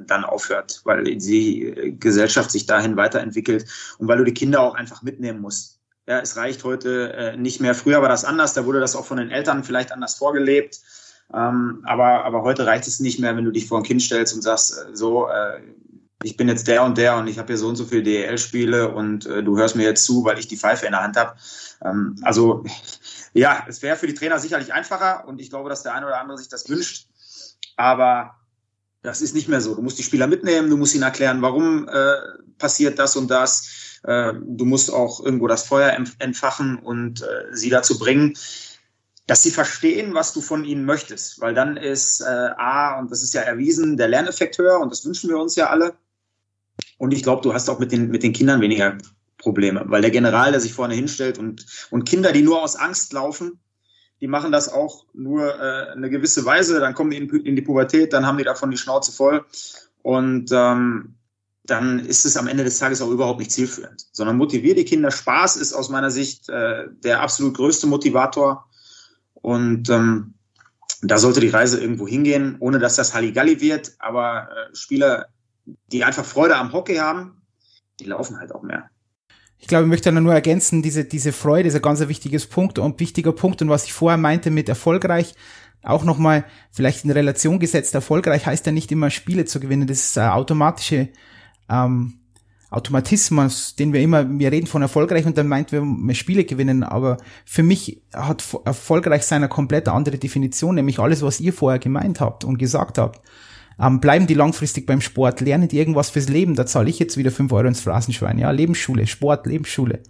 dann 0.05 0.25
aufhört, 0.25 0.81
weil 0.83 1.05
die 1.05 1.95
Gesellschaft 2.01 2.51
sich 2.51 2.65
dahin 2.65 2.97
weiterentwickelt 2.97 3.65
und 3.97 4.09
weil 4.09 4.17
du 4.17 4.25
die 4.25 4.33
Kinder 4.33 4.59
auch 4.59 4.75
einfach 4.75 5.03
mitnehmen 5.03 5.39
musst. 5.39 5.79
Ja, 6.05 6.19
es 6.19 6.35
reicht 6.35 6.65
heute 6.65 7.13
äh, 7.13 7.37
nicht 7.37 7.61
mehr. 7.61 7.73
Früher 7.73 8.01
war 8.01 8.09
das 8.09 8.25
anders, 8.25 8.53
da 8.53 8.65
wurde 8.65 8.81
das 8.81 8.97
auch 8.97 9.05
von 9.05 9.19
den 9.19 9.31
Eltern 9.31 9.63
vielleicht 9.63 9.93
anders 9.93 10.15
vorgelebt. 10.15 10.81
Ähm, 11.33 11.81
aber, 11.85 12.25
aber 12.25 12.41
heute 12.41 12.65
reicht 12.65 12.87
es 12.87 12.99
nicht 12.99 13.19
mehr, 13.19 13.37
wenn 13.37 13.45
du 13.45 13.51
dich 13.51 13.67
vor 13.67 13.77
ein 13.77 13.85
Kind 13.85 14.01
stellst 14.01 14.35
und 14.35 14.41
sagst, 14.41 14.73
äh, 14.73 14.93
so, 14.93 15.29
äh, 15.29 15.61
ich 16.23 16.35
bin 16.35 16.49
jetzt 16.49 16.67
der 16.67 16.83
und 16.83 16.97
der 16.97 17.15
und 17.15 17.27
ich 17.27 17.37
habe 17.37 17.47
hier 17.47 17.57
so 17.57 17.67
und 17.67 17.77
so 17.77 17.85
viele 17.85 18.03
DEL-Spiele 18.03 18.91
und 18.91 19.25
äh, 19.25 19.41
du 19.41 19.57
hörst 19.57 19.75
mir 19.75 19.83
jetzt 19.83 20.03
zu, 20.03 20.25
weil 20.25 20.37
ich 20.37 20.47
die 20.47 20.57
Pfeife 20.57 20.85
in 20.85 20.91
der 20.91 21.01
Hand 21.01 21.15
habe. 21.15 21.35
Ähm, 21.83 22.17
also 22.23 22.65
ja, 23.33 23.65
es 23.67 23.81
wäre 23.81 23.95
für 23.95 24.07
die 24.07 24.13
Trainer 24.13 24.39
sicherlich 24.39 24.73
einfacher 24.73 25.27
und 25.27 25.39
ich 25.39 25.49
glaube, 25.49 25.69
dass 25.69 25.83
der 25.83 25.93
eine 25.93 26.05
oder 26.05 26.19
andere 26.19 26.37
sich 26.37 26.49
das 26.49 26.67
wünscht. 26.67 27.07
Aber 27.77 28.35
das 29.01 29.21
ist 29.21 29.33
nicht 29.33 29.47
mehr 29.47 29.61
so. 29.61 29.75
Du 29.75 29.81
musst 29.81 29.97
die 29.97 30.03
Spieler 30.03 30.27
mitnehmen, 30.27 30.69
du 30.69 30.75
musst 30.75 30.93
ihnen 30.93 31.03
erklären, 31.03 31.41
warum 31.41 31.87
äh, 31.87 32.15
passiert 32.57 32.99
das 32.99 33.15
und 33.15 33.31
das. 33.31 33.99
Äh, 34.03 34.33
du 34.41 34.65
musst 34.65 34.91
auch 34.91 35.23
irgendwo 35.23 35.47
das 35.47 35.65
Feuer 35.65 35.91
entfachen 36.19 36.79
und 36.79 37.21
äh, 37.21 37.45
sie 37.53 37.69
dazu 37.69 37.97
bringen, 37.97 38.33
dass 39.25 39.43
sie 39.43 39.51
verstehen, 39.51 40.15
was 40.15 40.33
du 40.33 40.41
von 40.41 40.65
ihnen 40.65 40.83
möchtest. 40.83 41.39
Weil 41.39 41.53
dann 41.53 41.77
ist 41.77 42.19
äh, 42.19 42.25
A, 42.25 42.99
und 42.99 43.09
das 43.09 43.23
ist 43.23 43.33
ja 43.33 43.41
erwiesen, 43.41 43.95
der 43.95 44.09
Lerneffekt 44.09 44.57
höher 44.57 44.81
und 44.81 44.91
das 44.91 45.05
wünschen 45.05 45.29
wir 45.29 45.37
uns 45.37 45.55
ja 45.55 45.69
alle. 45.69 45.93
Und 46.99 47.13
ich 47.13 47.23
glaube, 47.23 47.41
du 47.41 47.53
hast 47.53 47.69
auch 47.69 47.79
mit 47.79 47.91
den, 47.91 48.11
mit 48.11 48.21
den 48.21 48.33
Kindern 48.33 48.61
weniger 48.61 48.97
Probleme, 49.37 49.85
weil 49.87 50.01
der 50.01 50.11
General, 50.11 50.51
der 50.51 50.59
sich 50.59 50.73
vorne 50.73 50.93
hinstellt 50.93 51.39
und, 51.39 51.65
und 51.89 52.03
Kinder, 52.03 52.31
die 52.33 52.43
nur 52.43 52.61
aus 52.61 52.75
Angst 52.75 53.13
laufen, 53.13 53.57
die 54.21 54.27
machen 54.27 54.51
das 54.51 54.71
auch 54.71 55.05
nur 55.13 55.55
äh, 55.59 55.91
eine 55.91 56.09
gewisse 56.09 56.45
Weise, 56.45 56.81
dann 56.81 56.93
kommen 56.93 57.11
die 57.11 57.17
in, 57.17 57.29
in 57.29 57.55
die 57.55 57.61
Pubertät, 57.61 58.11
dann 58.11 58.25
haben 58.25 58.37
die 58.37 58.43
davon 58.43 58.69
die 58.69 58.77
Schnauze 58.77 59.13
voll. 59.13 59.45
Und 60.01 60.51
ähm, 60.51 61.15
dann 61.63 61.99
ist 61.99 62.25
es 62.25 62.35
am 62.35 62.47
Ende 62.47 62.65
des 62.65 62.79
Tages 62.79 63.01
auch 63.01 63.09
überhaupt 63.09 63.39
nicht 63.39 63.51
zielführend, 63.51 64.07
sondern 64.11 64.35
motivier 64.35 64.75
die 64.75 64.83
Kinder. 64.83 65.09
Spaß 65.09 65.55
ist 65.55 65.71
aus 65.71 65.87
meiner 65.89 66.11
Sicht 66.11 66.49
äh, 66.49 66.87
der 67.03 67.21
absolut 67.21 67.55
größte 67.55 67.87
Motivator. 67.87 68.67
Und 69.35 69.89
ähm, 69.89 70.33
da 71.01 71.17
sollte 71.17 71.39
die 71.39 71.49
Reise 71.49 71.79
irgendwo 71.79 72.07
hingehen, 72.07 72.57
ohne 72.59 72.79
dass 72.79 72.97
das 72.97 73.13
Halligalli 73.13 73.61
wird, 73.61 73.93
aber 73.99 74.49
äh, 74.49 74.75
Spieler 74.75 75.27
die 75.91 76.03
einfach 76.03 76.25
Freude 76.25 76.55
am 76.55 76.73
Hockey 76.73 76.95
haben, 76.95 77.41
die 77.99 78.05
laufen 78.05 78.39
halt 78.39 78.53
auch 78.53 78.63
mehr. 78.63 78.89
Ich 79.57 79.67
glaube, 79.67 79.83
ich 79.83 79.89
möchte 79.89 80.11
nur 80.11 80.33
ergänzen, 80.33 80.81
diese, 80.81 81.03
diese 81.03 81.33
Freude 81.33 81.67
ist 81.67 81.75
ein 81.75 81.81
ganz 81.81 81.99
wichtiges 81.99 82.47
Punkt 82.47 82.79
und 82.79 82.99
wichtiger 82.99 83.33
Punkt. 83.33 83.61
Und 83.61 83.69
was 83.69 83.83
ich 83.83 83.93
vorher 83.93 84.17
meinte 84.17 84.51
mit 84.51 84.69
erfolgreich, 84.69 85.35
auch 85.83 86.03
nochmal 86.03 86.45
vielleicht 86.71 87.03
in 87.03 87.11
Relation 87.11 87.59
gesetzt, 87.59 87.93
erfolgreich 87.93 88.45
heißt 88.45 88.65
ja 88.65 88.71
nicht 88.71 88.91
immer 88.91 89.09
Spiele 89.09 89.45
zu 89.45 89.59
gewinnen. 89.59 89.87
Das 89.87 89.99
ist 89.99 90.17
ein 90.17 90.29
automatische 90.29 91.09
ähm, 91.69 92.19
Automatismus, 92.71 93.75
den 93.75 93.93
wir 93.93 94.01
immer, 94.01 94.29
wir 94.29 94.51
reden 94.51 94.67
von 94.67 94.83
erfolgreich 94.83 95.25
und 95.25 95.37
dann 95.37 95.47
meint 95.47 95.71
wir, 95.71 95.83
Spiele 96.13 96.45
gewinnen, 96.45 96.83
aber 96.83 97.17
für 97.43 97.63
mich 97.63 98.03
hat 98.13 98.43
erfolgreich 98.63 99.23
sein 99.23 99.37
eine 99.37 99.49
komplett 99.49 99.87
andere 99.87 100.19
Definition, 100.19 100.75
nämlich 100.75 100.99
alles, 100.99 101.23
was 101.23 101.39
ihr 101.39 101.51
vorher 101.51 101.79
gemeint 101.79 102.21
habt 102.21 102.43
und 102.43 102.59
gesagt 102.59 102.99
habt. 102.99 103.21
Ähm, 103.81 103.99
bleiben 104.01 104.27
die 104.27 104.33
langfristig 104.33 104.85
beim 104.85 105.01
Sport, 105.01 105.41
lernen 105.41 105.67
die 105.67 105.77
irgendwas 105.77 106.09
fürs 106.09 106.27
Leben, 106.27 106.55
da 106.55 106.65
zahle 106.65 106.89
ich 106.89 106.99
jetzt 106.99 107.17
wieder 107.17 107.31
fünf 107.31 107.51
Euro 107.53 107.67
ins 107.67 107.81
Phrasenschwein. 107.81 108.37
Ja, 108.37 108.51
Lebensschule, 108.51 109.07
Sport, 109.07 109.45
Lebensschule. 109.45 110.03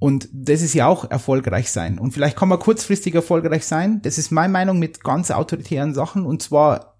Und 0.00 0.28
das 0.32 0.60
ist 0.60 0.74
ja 0.74 0.86
auch 0.86 1.10
erfolgreich 1.10 1.70
sein. 1.70 1.98
Und 1.98 2.12
vielleicht 2.12 2.36
kann 2.36 2.48
man 2.48 2.58
kurzfristig 2.58 3.14
erfolgreich 3.14 3.64
sein. 3.64 4.02
Das 4.02 4.18
ist 4.18 4.32
meine 4.32 4.52
Meinung 4.52 4.78
mit 4.78 5.02
ganz 5.02 5.30
autoritären 5.30 5.94
Sachen. 5.94 6.26
Und 6.26 6.42
zwar 6.42 6.98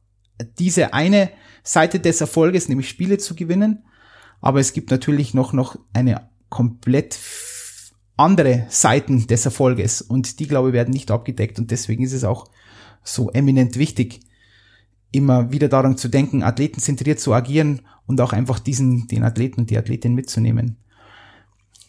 diese 0.59 0.95
eine 0.95 1.31
Seite 1.65 2.01
des 2.01 2.21
Erfolges, 2.21 2.69
nämlich 2.69 2.89
Spiele 2.89 3.19
zu 3.19 3.35
gewinnen. 3.35 3.85
Aber 4.41 4.61
es 4.61 4.73
gibt 4.73 4.91
natürlich 4.91 5.35
noch, 5.35 5.53
noch 5.53 5.77
eine 5.93 6.29
komplett 6.49 7.19
andere 8.17 8.67
Seiten 8.71 9.27
des 9.27 9.45
Erfolges. 9.45 10.01
Und 10.01 10.39
die, 10.39 10.47
glaube 10.47 10.69
ich, 10.69 10.75
werden 10.75 10.95
nicht 10.95 11.11
abgedeckt. 11.11 11.59
Und 11.59 11.73
deswegen 11.73 12.05
ist 12.05 12.13
es 12.13 12.25
auch 12.25 12.47
so 13.03 13.31
eminent 13.31 13.77
wichtig, 13.77 14.21
immer 15.15 15.53
wieder 15.53 15.69
daran 15.69 15.97
zu 15.97 16.09
denken, 16.09 16.43
athletenzentriert 16.43 17.21
zu 17.21 17.33
agieren 17.33 17.83
und 18.07 18.21
auch 18.21 18.33
einfach 18.33 18.59
diesen, 18.59 19.07
den 19.09 19.25
Athleten 19.25 19.61
und 19.61 19.71
die 19.71 19.79
Athletin 19.79 20.15
mitzunehmen. 20.15 20.77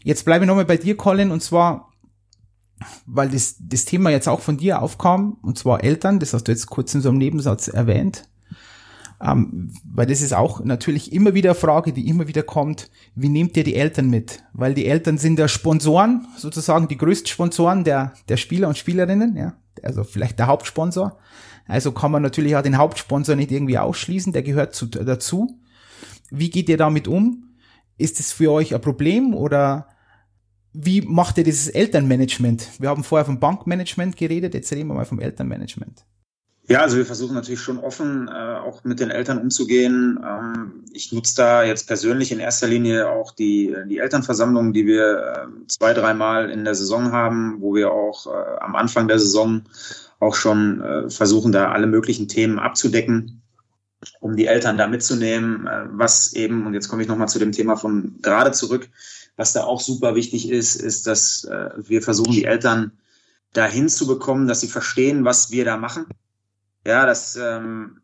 Jetzt 0.03 0.25
bleibe 0.25 0.45
ich 0.45 0.47
nochmal 0.47 0.65
bei 0.65 0.77
dir, 0.77 0.95
Colin, 0.95 1.31
und 1.31 1.41
zwar, 1.41 1.91
weil 3.05 3.29
das, 3.29 3.55
das 3.59 3.85
Thema 3.85 4.11
jetzt 4.11 4.27
auch 4.27 4.39
von 4.39 4.57
dir 4.57 4.81
aufkam, 4.81 5.37
und 5.41 5.57
zwar 5.57 5.83
Eltern, 5.83 6.19
das 6.19 6.33
hast 6.33 6.43
du 6.43 6.51
jetzt 6.51 6.67
kurz 6.67 6.93
in 6.93 7.01
so 7.01 7.09
einem 7.09 7.17
Nebensatz 7.17 7.67
erwähnt, 7.67 8.29
ähm, 9.21 9.73
weil 9.83 10.05
das 10.05 10.21
ist 10.21 10.33
auch 10.33 10.63
natürlich 10.63 11.11
immer 11.11 11.33
wieder 11.33 11.51
eine 11.51 11.59
Frage, 11.59 11.93
die 11.93 12.07
immer 12.07 12.27
wieder 12.27 12.43
kommt, 12.43 12.91
wie 13.15 13.29
nehmt 13.29 13.57
ihr 13.57 13.63
die 13.63 13.75
Eltern 13.75 14.09
mit? 14.09 14.43
Weil 14.53 14.73
die 14.73 14.85
Eltern 14.85 15.17
sind 15.17 15.39
der 15.39 15.47
Sponsoren, 15.47 16.27
sozusagen 16.37 16.87
die 16.87 16.97
größten 16.97 17.27
Sponsoren 17.27 17.83
der, 17.83 18.13
der 18.29 18.37
Spieler 18.37 18.67
und 18.67 18.77
Spielerinnen, 18.77 19.35
ja, 19.35 19.55
also 19.81 20.03
vielleicht 20.03 20.37
der 20.39 20.47
Hauptsponsor. 20.47 21.17
Also 21.67 21.91
kann 21.91 22.11
man 22.11 22.21
natürlich 22.21 22.55
auch 22.55 22.61
den 22.61 22.77
Hauptsponsor 22.77 23.35
nicht 23.35 23.51
irgendwie 23.51 23.77
ausschließen, 23.77 24.33
der 24.33 24.43
gehört 24.43 24.75
zu, 24.75 24.85
dazu. 24.85 25.59
Wie 26.29 26.49
geht 26.49 26.69
ihr 26.69 26.77
damit 26.77 27.07
um? 27.07 27.55
Ist 27.97 28.19
es 28.19 28.31
für 28.31 28.51
euch 28.51 28.75
ein 28.75 28.81
Problem 28.81 29.33
oder 29.33 29.87
wie 30.73 31.01
macht 31.01 31.37
ihr 31.37 31.43
dieses 31.43 31.69
Elternmanagement? 31.69 32.67
Wir 32.79 32.89
haben 32.89 33.03
vorher 33.03 33.25
vom 33.25 33.39
Bankmanagement 33.39 34.17
geredet, 34.17 34.53
jetzt 34.53 34.71
reden 34.73 34.89
wir 34.89 34.95
mal 34.95 35.05
vom 35.05 35.19
Elternmanagement. 35.19 36.05
Ja, 36.67 36.81
also 36.81 36.97
wir 36.97 37.05
versuchen 37.05 37.35
natürlich 37.35 37.61
schon 37.61 37.77
offen 37.77 38.27
äh, 38.27 38.31
auch 38.31 38.83
mit 38.83 38.99
den 38.99 39.11
Eltern 39.11 39.37
umzugehen. 39.37 40.19
Ähm, 40.25 40.83
ich 40.93 41.11
nutze 41.11 41.35
da 41.35 41.63
jetzt 41.63 41.85
persönlich 41.87 42.31
in 42.31 42.39
erster 42.39 42.67
Linie 42.67 43.07
auch 43.07 43.31
die, 43.31 43.75
die 43.87 43.99
Elternversammlungen, 43.99 44.73
die 44.73 44.87
wir 44.87 45.17
äh, 45.17 45.67
zwei, 45.67 45.93
dreimal 45.93 46.49
in 46.49 46.65
der 46.65 46.73
Saison 46.73 47.11
haben, 47.11 47.57
wo 47.59 47.75
wir 47.75 47.91
auch 47.91 48.25
äh, 48.25 48.59
am 48.61 48.75
Anfang 48.75 49.07
der 49.07 49.19
Saison 49.19 49.61
auch 50.19 50.35
schon 50.35 50.81
äh, 50.81 51.09
versuchen, 51.09 51.51
da 51.51 51.71
alle 51.71 51.87
möglichen 51.87 52.27
Themen 52.27 52.59
abzudecken, 52.59 53.41
um 54.19 54.35
die 54.35 54.47
Eltern 54.47 54.77
da 54.77 54.87
mitzunehmen, 54.87 55.67
äh, 55.67 55.85
was 55.91 56.33
eben, 56.33 56.65
und 56.65 56.73
jetzt 56.73 56.87
komme 56.87 57.01
ich 57.01 57.07
nochmal 57.07 57.29
zu 57.29 57.39
dem 57.39 57.51
Thema 57.51 57.75
von 57.75 58.15
gerade 58.21 58.51
zurück, 58.51 58.89
was 59.35 59.53
da 59.53 59.63
auch 59.63 59.81
super 59.81 60.15
wichtig 60.15 60.49
ist, 60.49 60.75
ist, 60.75 61.07
dass 61.07 61.43
äh, 61.45 61.69
wir 61.77 62.01
versuchen, 62.01 62.31
die 62.31 62.45
Eltern 62.45 62.91
dahin 63.53 63.89
zu 63.89 64.07
bekommen, 64.07 64.47
dass 64.47 64.61
sie 64.61 64.67
verstehen, 64.67 65.25
was 65.25 65.51
wir 65.51 65.65
da 65.65 65.77
machen. 65.77 66.05
Ja, 66.85 67.05
dass 67.05 67.35
ähm, 67.35 68.01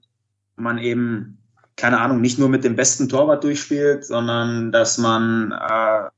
man 0.56 0.78
eben, 0.78 1.38
keine 1.76 2.00
Ahnung, 2.00 2.20
nicht 2.20 2.40
nur 2.40 2.50
mit 2.50 2.64
dem 2.64 2.76
besten 2.76 3.10
Torwart 3.10 3.44
durchspielt, 3.44 4.06
sondern 4.06 4.72
dass 4.72 4.98
man 4.98 5.52
äh, 5.52 6.10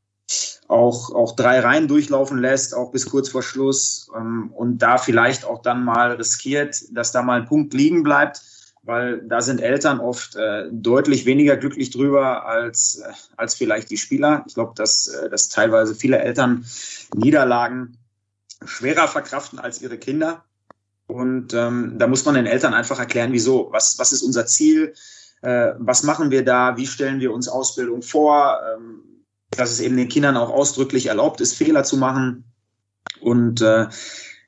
auch, 0.74 1.14
auch 1.14 1.36
drei 1.36 1.60
Reihen 1.60 1.88
durchlaufen 1.88 2.40
lässt, 2.40 2.74
auch 2.74 2.92
bis 2.92 3.06
kurz 3.06 3.30
vor 3.30 3.44
Schluss 3.44 4.10
ähm, 4.16 4.52
und 4.54 4.80
da 4.80 4.98
vielleicht 4.98 5.46
auch 5.46 5.62
dann 5.62 5.84
mal 5.84 6.14
riskiert, 6.14 6.84
dass 6.92 7.12
da 7.12 7.22
mal 7.22 7.42
ein 7.42 7.48
Punkt 7.48 7.74
liegen 7.76 8.02
bleibt, 8.02 8.42
weil 8.82 9.22
da 9.22 9.42
sind 9.42 9.62
Eltern 9.62 10.00
oft 10.00 10.36
äh, 10.36 10.70
deutlich 10.72 11.28
weniger 11.28 11.58
glücklich 11.58 11.92
drüber 11.92 12.48
als, 12.48 13.04
äh, 13.06 13.14
als 13.38 13.54
vielleicht 13.54 13.92
die 13.92 13.98
Spieler. 13.98 14.44
Ich 14.48 14.56
glaube, 14.56 14.74
dass, 14.76 15.08
äh, 15.08 15.30
dass 15.30 15.50
teilweise 15.50 15.94
viele 15.94 16.18
Eltern 16.18 16.66
Niederlagen 17.16 18.00
schwerer 18.66 19.08
verkraften 19.08 19.60
als 19.60 19.80
ihre 19.80 20.00
Kinder. 20.00 20.44
Und 21.06 21.54
ähm, 21.54 21.96
da 22.00 22.08
muss 22.08 22.26
man 22.26 22.34
den 22.34 22.48
Eltern 22.48 22.74
einfach 22.74 22.98
erklären, 22.98 23.32
wieso, 23.32 23.70
was, 23.72 24.00
was 24.00 24.12
ist 24.12 24.24
unser 24.24 24.48
Ziel, 24.48 24.96
äh, 25.44 25.74
was 25.78 26.02
machen 26.02 26.32
wir 26.32 26.44
da, 26.44 26.78
wie 26.78 26.88
stellen 26.88 27.20
wir 27.20 27.32
uns 27.32 27.48
Ausbildung 27.48 28.02
vor, 28.02 28.60
ähm, 28.74 29.13
dass 29.58 29.72
es 29.72 29.80
eben 29.80 29.98
den 29.98 30.10
Kindern 30.10 30.38
auch 30.38 30.50
ausdrücklich 30.50 31.08
erlaubt 31.08 31.42
ist, 31.42 31.56
Fehler 31.56 31.84
zu 31.84 31.98
machen. 31.98 32.44
Und 33.22 33.62
äh, 33.62 33.88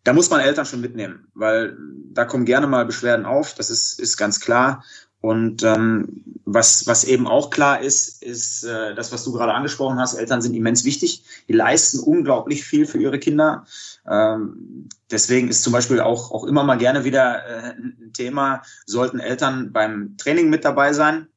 da 0.04 0.14
muss 0.14 0.30
man 0.30 0.40
Eltern 0.40 0.66
schon 0.66 0.82
mitnehmen, 0.82 1.28
weil 1.34 1.78
da 2.14 2.26
kommen 2.26 2.46
gerne 2.46 2.68
mal 2.68 2.86
Beschwerden 2.86 3.26
auf, 3.26 3.56
das 3.56 3.70
ist, 3.70 4.00
ist 4.00 4.18
ganz 4.18 4.40
klar. 4.40 4.84
Und 5.20 5.64
ähm, 5.64 6.24
was, 6.46 6.86
was 6.86 7.04
eben 7.04 7.28
auch 7.28 7.50
klar 7.50 7.82
ist, 7.82 8.22
ist 8.22 8.64
äh, 8.64 8.94
das, 8.94 9.12
was 9.12 9.24
du 9.24 9.32
gerade 9.32 9.54
angesprochen 9.54 9.98
hast, 10.00 10.14
Eltern 10.14 10.44
sind 10.44 10.54
immens 10.54 10.86
wichtig. 10.86 11.24
Die 11.48 11.54
leisten 11.54 12.00
unglaublich 12.00 12.64
viel 12.64 12.86
für 12.86 13.00
ihre 13.00 13.18
Kinder. 13.18 13.66
Ähm, 14.08 14.88
deswegen 15.10 15.48
ist 15.48 15.64
zum 15.64 15.74
Beispiel 15.74 16.00
auch, 16.00 16.32
auch 16.32 16.44
immer 16.44 16.64
mal 16.64 16.78
gerne 16.78 17.04
wieder 17.04 17.44
äh, 17.44 17.72
ein 17.72 18.12
Thema, 18.14 18.62
sollten 18.86 19.20
Eltern 19.20 19.72
beim 19.74 20.16
Training 20.18 20.52
mit 20.52 20.64
dabei 20.64 20.94
sein 20.94 21.28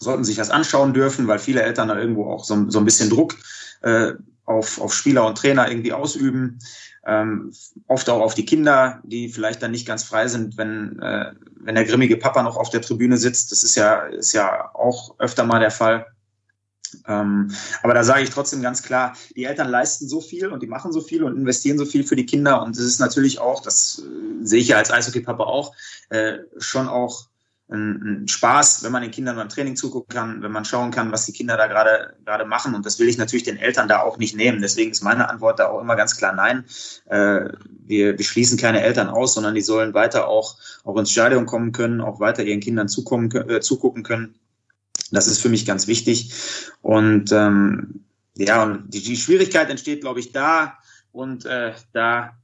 sollten 0.00 0.24
sich 0.24 0.36
das 0.36 0.50
anschauen 0.50 0.94
dürfen, 0.94 1.28
weil 1.28 1.38
viele 1.38 1.62
Eltern 1.62 1.88
da 1.88 1.98
irgendwo 1.98 2.30
auch 2.30 2.44
so, 2.44 2.68
so 2.68 2.78
ein 2.78 2.84
bisschen 2.84 3.10
Druck 3.10 3.36
äh, 3.82 4.14
auf, 4.46 4.80
auf 4.80 4.92
Spieler 4.94 5.26
und 5.26 5.38
Trainer 5.38 5.70
irgendwie 5.70 5.92
ausüben. 5.92 6.58
Ähm, 7.06 7.52
oft 7.86 8.08
auch 8.10 8.20
auf 8.20 8.34
die 8.34 8.44
Kinder, 8.44 9.00
die 9.04 9.28
vielleicht 9.28 9.62
dann 9.62 9.70
nicht 9.70 9.86
ganz 9.86 10.02
frei 10.02 10.26
sind, 10.28 10.56
wenn, 10.56 10.98
äh, 11.00 11.32
wenn 11.60 11.74
der 11.74 11.84
grimmige 11.84 12.16
Papa 12.16 12.42
noch 12.42 12.56
auf 12.56 12.70
der 12.70 12.82
Tribüne 12.82 13.16
sitzt. 13.16 13.52
Das 13.52 13.62
ist 13.62 13.74
ja, 13.74 14.06
ist 14.06 14.32
ja 14.32 14.74
auch 14.74 15.14
öfter 15.18 15.44
mal 15.44 15.60
der 15.60 15.70
Fall. 15.70 16.06
Ähm, 17.06 17.52
aber 17.82 17.94
da 17.94 18.02
sage 18.02 18.22
ich 18.22 18.30
trotzdem 18.30 18.62
ganz 18.62 18.82
klar, 18.82 19.16
die 19.36 19.44
Eltern 19.44 19.68
leisten 19.68 20.08
so 20.08 20.20
viel 20.20 20.48
und 20.48 20.62
die 20.62 20.66
machen 20.66 20.92
so 20.92 21.00
viel 21.00 21.22
und 21.22 21.36
investieren 21.36 21.78
so 21.78 21.84
viel 21.84 22.04
für 22.04 22.16
die 22.16 22.26
Kinder. 22.26 22.62
Und 22.62 22.76
es 22.76 22.84
ist 22.84 23.00
natürlich 23.00 23.38
auch, 23.38 23.62
das 23.62 24.02
äh, 24.04 24.44
sehe 24.44 24.60
ich 24.60 24.68
ja 24.68 24.76
als 24.78 24.90
Eishockey-Papa 24.90 25.44
auch, 25.44 25.74
äh, 26.08 26.38
schon 26.58 26.88
auch 26.88 27.29
ein, 27.70 28.26
Spaß, 28.28 28.82
wenn 28.82 28.92
man 28.92 29.02
den 29.02 29.10
Kindern 29.10 29.36
beim 29.36 29.48
Training 29.48 29.76
zugucken 29.76 30.14
kann, 30.14 30.42
wenn 30.42 30.52
man 30.52 30.64
schauen 30.64 30.90
kann, 30.90 31.12
was 31.12 31.26
die 31.26 31.32
Kinder 31.32 31.56
da 31.56 31.66
gerade 31.66 32.14
gerade 32.24 32.44
machen. 32.44 32.74
Und 32.74 32.84
das 32.84 32.98
will 32.98 33.08
ich 33.08 33.18
natürlich 33.18 33.44
den 33.44 33.56
Eltern 33.56 33.88
da 33.88 34.00
auch 34.00 34.18
nicht 34.18 34.36
nehmen. 34.36 34.60
Deswegen 34.60 34.90
ist 34.90 35.02
meine 35.02 35.28
Antwort 35.28 35.58
da 35.58 35.68
auch 35.68 35.80
immer 35.80 35.96
ganz 35.96 36.16
klar 36.16 36.34
nein. 36.34 36.64
Äh, 37.06 37.50
wir, 37.68 38.18
wir 38.18 38.24
schließen 38.24 38.58
keine 38.58 38.82
Eltern 38.82 39.08
aus, 39.08 39.34
sondern 39.34 39.54
die 39.54 39.60
sollen 39.60 39.94
weiter 39.94 40.28
auch, 40.28 40.56
auch 40.84 40.96
ins 40.96 41.10
Stadion 41.10 41.46
kommen 41.46 41.72
können, 41.72 42.00
auch 42.00 42.20
weiter 42.20 42.42
ihren 42.42 42.60
Kindern 42.60 42.88
zukommen, 42.88 43.30
äh, 43.30 43.60
zugucken 43.60 44.02
können. 44.02 44.34
Das 45.12 45.26
ist 45.26 45.40
für 45.40 45.48
mich 45.48 45.66
ganz 45.66 45.86
wichtig. 45.86 46.32
Und 46.82 47.32
ähm, 47.32 48.04
ja, 48.36 48.62
und 48.62 48.92
die, 48.92 49.02
die 49.02 49.16
Schwierigkeit 49.16 49.70
entsteht, 49.70 50.02
glaube 50.02 50.20
ich, 50.20 50.32
da. 50.32 50.78
Und 51.12 51.44
äh, 51.46 51.72
da 51.92 52.36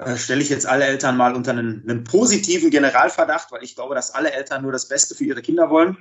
äh, 0.00 0.16
stelle 0.16 0.40
ich 0.40 0.48
jetzt 0.48 0.66
alle 0.66 0.84
Eltern 0.84 1.16
mal 1.16 1.34
unter 1.34 1.50
einen, 1.50 1.82
einen, 1.86 2.04
positiven 2.04 2.70
Generalverdacht, 2.70 3.52
weil 3.52 3.62
ich 3.62 3.74
glaube, 3.74 3.94
dass 3.94 4.14
alle 4.14 4.32
Eltern 4.32 4.62
nur 4.62 4.72
das 4.72 4.88
Beste 4.88 5.14
für 5.14 5.24
ihre 5.24 5.42
Kinder 5.42 5.68
wollen. 5.68 5.98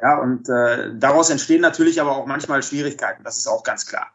Ja, 0.00 0.18
und 0.18 0.48
äh, 0.48 0.90
daraus 0.96 1.30
entstehen 1.30 1.60
natürlich 1.60 2.00
aber 2.00 2.16
auch 2.16 2.26
manchmal 2.26 2.62
Schwierigkeiten, 2.62 3.22
das 3.22 3.38
ist 3.38 3.46
auch 3.46 3.62
ganz 3.62 3.86
klar, 3.86 4.08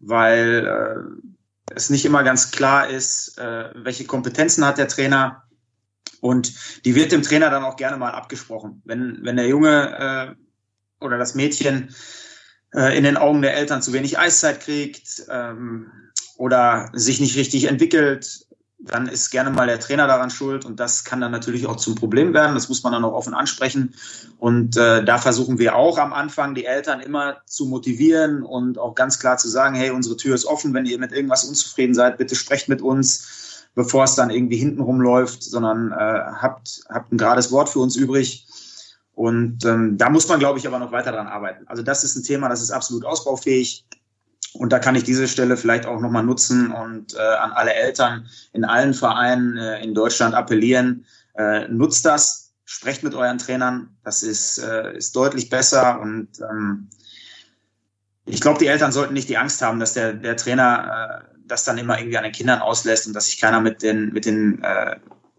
weil 0.00 0.66
äh, 0.66 1.74
es 1.74 1.90
nicht 1.90 2.06
immer 2.06 2.22
ganz 2.22 2.50
klar 2.50 2.88
ist, 2.88 3.36
äh, 3.36 3.70
welche 3.74 4.06
Kompetenzen 4.06 4.64
hat 4.64 4.78
der 4.78 4.88
Trainer 4.88 5.42
und 6.20 6.54
die 6.86 6.94
wird 6.94 7.12
dem 7.12 7.22
Trainer 7.22 7.50
dann 7.50 7.64
auch 7.64 7.76
gerne 7.76 7.98
mal 7.98 8.12
abgesprochen. 8.12 8.80
Wenn, 8.86 9.18
wenn 9.22 9.36
der 9.36 9.48
Junge 9.48 10.36
äh, 11.00 11.04
oder 11.04 11.18
das 11.18 11.34
Mädchen 11.34 11.94
äh, 12.72 12.96
in 12.96 13.04
den 13.04 13.18
Augen 13.18 13.42
der 13.42 13.54
Eltern 13.54 13.82
zu 13.82 13.92
wenig 13.92 14.18
Eiszeit 14.18 14.60
kriegt 14.60 15.26
ähm, 15.28 15.90
oder 16.36 16.90
sich 16.92 17.20
nicht 17.20 17.36
richtig 17.36 17.64
entwickelt, 17.64 18.46
dann 18.78 19.08
ist 19.08 19.30
gerne 19.30 19.50
mal 19.50 19.66
der 19.66 19.80
Trainer 19.80 20.06
daran 20.06 20.30
schuld 20.30 20.64
und 20.64 20.78
das 20.78 21.04
kann 21.04 21.20
dann 21.20 21.32
natürlich 21.32 21.66
auch 21.66 21.76
zum 21.76 21.94
Problem 21.94 22.34
werden. 22.34 22.54
Das 22.54 22.68
muss 22.68 22.82
man 22.82 22.92
dann 22.92 23.04
auch 23.04 23.14
offen 23.14 23.34
ansprechen. 23.34 23.94
Und 24.38 24.76
äh, 24.76 25.04
da 25.04 25.18
versuchen 25.18 25.58
wir 25.58 25.76
auch 25.76 25.98
am 25.98 26.12
Anfang 26.12 26.54
die 26.54 26.66
Eltern 26.66 27.00
immer 27.00 27.38
zu 27.46 27.66
motivieren 27.66 28.42
und 28.42 28.78
auch 28.78 28.94
ganz 28.94 29.18
klar 29.18 29.38
zu 29.38 29.48
sagen, 29.48 29.74
hey, 29.74 29.90
unsere 29.90 30.16
Tür 30.16 30.34
ist 30.34 30.44
offen, 30.44 30.74
wenn 30.74 30.86
ihr 30.86 30.98
mit 30.98 31.12
irgendwas 31.12 31.44
unzufrieden 31.44 31.94
seid, 31.94 32.18
bitte 32.18 32.36
sprecht 32.36 32.68
mit 32.68 32.82
uns, 32.82 33.66
bevor 33.74 34.04
es 34.04 34.14
dann 34.14 34.30
irgendwie 34.30 34.56
hintenrum 34.56 35.00
läuft, 35.00 35.42
sondern 35.42 35.92
äh, 35.92 35.94
habt, 35.94 36.82
habt 36.88 37.12
ein 37.12 37.18
gerades 37.18 37.50
Wort 37.50 37.68
für 37.70 37.80
uns 37.80 37.96
übrig. 37.96 38.46
Und 39.14 39.64
ähm, 39.64 39.96
da 39.96 40.10
muss 40.10 40.28
man, 40.28 40.38
glaube 40.38 40.58
ich, 40.58 40.66
aber 40.66 40.78
noch 40.78 40.92
weiter 40.92 41.12
dran 41.12 41.26
arbeiten. 41.26 41.66
Also 41.66 41.82
das 41.82 42.04
ist 42.04 42.16
ein 42.16 42.22
Thema, 42.22 42.50
das 42.50 42.60
ist 42.60 42.70
absolut 42.70 43.06
ausbaufähig. 43.06 43.86
Und 44.54 44.72
da 44.72 44.78
kann 44.78 44.94
ich 44.94 45.04
diese 45.04 45.28
Stelle 45.28 45.56
vielleicht 45.56 45.86
auch 45.86 46.00
nochmal 46.00 46.22
nutzen 46.22 46.72
und 46.72 47.14
äh, 47.14 47.18
an 47.18 47.52
alle 47.52 47.74
Eltern 47.74 48.28
in 48.52 48.64
allen 48.64 48.94
Vereinen 48.94 49.56
äh, 49.58 49.82
in 49.82 49.94
Deutschland 49.94 50.34
appellieren, 50.34 51.04
äh, 51.36 51.68
nutzt 51.68 52.06
das, 52.06 52.54
sprecht 52.64 53.02
mit 53.02 53.14
euren 53.14 53.38
Trainern, 53.38 53.96
das 54.02 54.22
ist, 54.22 54.58
äh, 54.58 54.96
ist 54.96 55.14
deutlich 55.14 55.50
besser 55.50 56.00
und 56.00 56.28
ähm, 56.40 56.88
ich 58.24 58.40
glaube, 58.40 58.58
die 58.58 58.66
Eltern 58.66 58.92
sollten 58.92 59.14
nicht 59.14 59.28
die 59.28 59.38
Angst 59.38 59.62
haben, 59.62 59.78
dass 59.78 59.94
der, 59.94 60.12
der 60.12 60.36
Trainer 60.36 61.22
äh, 61.22 61.36
das 61.46 61.64
dann 61.64 61.78
immer 61.78 61.98
irgendwie 61.98 62.18
an 62.18 62.24
den 62.24 62.32
Kindern 62.32 62.60
auslässt 62.60 63.06
und 63.06 63.12
dass 63.12 63.26
sich 63.26 63.40
keiner 63.40 63.60
mit 63.60 63.82
den, 63.82 64.12
mit 64.12 64.24
den 64.24 64.62
äh, 64.62 64.96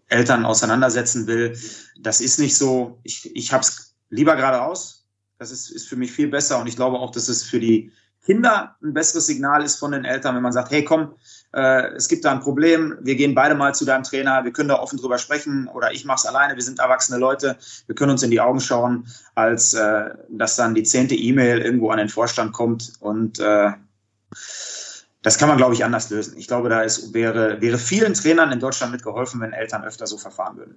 Eltern 0.08 0.46
auseinandersetzen 0.46 1.26
will. 1.26 1.56
Das 2.00 2.22
ist 2.22 2.38
nicht 2.38 2.56
so. 2.56 2.98
Ich, 3.02 3.34
ich 3.36 3.52
habe 3.52 3.62
es 3.62 3.94
lieber 4.08 4.36
geradeaus. 4.36 5.06
Das 5.38 5.50
ist, 5.50 5.70
ist 5.70 5.86
für 5.86 5.96
mich 5.96 6.10
viel 6.10 6.28
besser 6.28 6.58
und 6.58 6.66
ich 6.66 6.76
glaube 6.76 6.98
auch, 6.98 7.10
dass 7.10 7.28
es 7.28 7.44
für 7.44 7.60
die 7.60 7.92
Kinder 8.24 8.76
ein 8.82 8.92
besseres 8.92 9.26
Signal 9.26 9.62
ist 9.62 9.76
von 9.76 9.92
den 9.92 10.04
Eltern, 10.04 10.34
wenn 10.34 10.42
man 10.42 10.52
sagt, 10.52 10.70
hey 10.70 10.84
komm, 10.84 11.14
äh, 11.54 11.94
es 11.94 12.08
gibt 12.08 12.24
da 12.24 12.32
ein 12.32 12.40
Problem, 12.40 12.96
wir 13.00 13.16
gehen 13.16 13.34
beide 13.34 13.54
mal 13.54 13.74
zu 13.74 13.84
deinem 13.84 14.02
Trainer, 14.02 14.44
wir 14.44 14.52
können 14.52 14.68
da 14.68 14.78
offen 14.78 14.98
drüber 14.98 15.18
sprechen 15.18 15.68
oder 15.68 15.92
ich 15.92 16.04
mache 16.04 16.18
es 16.18 16.26
alleine, 16.26 16.54
wir 16.54 16.62
sind 16.62 16.78
erwachsene 16.78 17.18
Leute, 17.18 17.56
wir 17.86 17.94
können 17.94 18.10
uns 18.10 18.22
in 18.22 18.30
die 18.30 18.40
Augen 18.40 18.60
schauen, 18.60 19.06
als 19.34 19.72
äh, 19.74 20.10
dass 20.28 20.56
dann 20.56 20.74
die 20.74 20.82
zehnte 20.82 21.14
E-Mail 21.14 21.60
irgendwo 21.60 21.90
an 21.90 21.98
den 21.98 22.10
Vorstand 22.10 22.52
kommt 22.52 22.92
und 23.00 23.40
äh, 23.40 23.72
das 25.22 25.38
kann 25.38 25.48
man, 25.48 25.56
glaube 25.56 25.74
ich, 25.74 25.84
anders 25.84 26.10
lösen. 26.10 26.36
Ich 26.38 26.46
glaube, 26.46 26.68
da 26.68 26.82
ist, 26.82 27.12
wäre, 27.12 27.60
wäre 27.60 27.78
vielen 27.78 28.14
Trainern 28.14 28.52
in 28.52 28.60
Deutschland 28.60 28.92
mitgeholfen, 28.92 29.40
wenn 29.40 29.52
Eltern 29.52 29.84
öfter 29.84 30.06
so 30.06 30.16
verfahren 30.16 30.56
würden. 30.56 30.76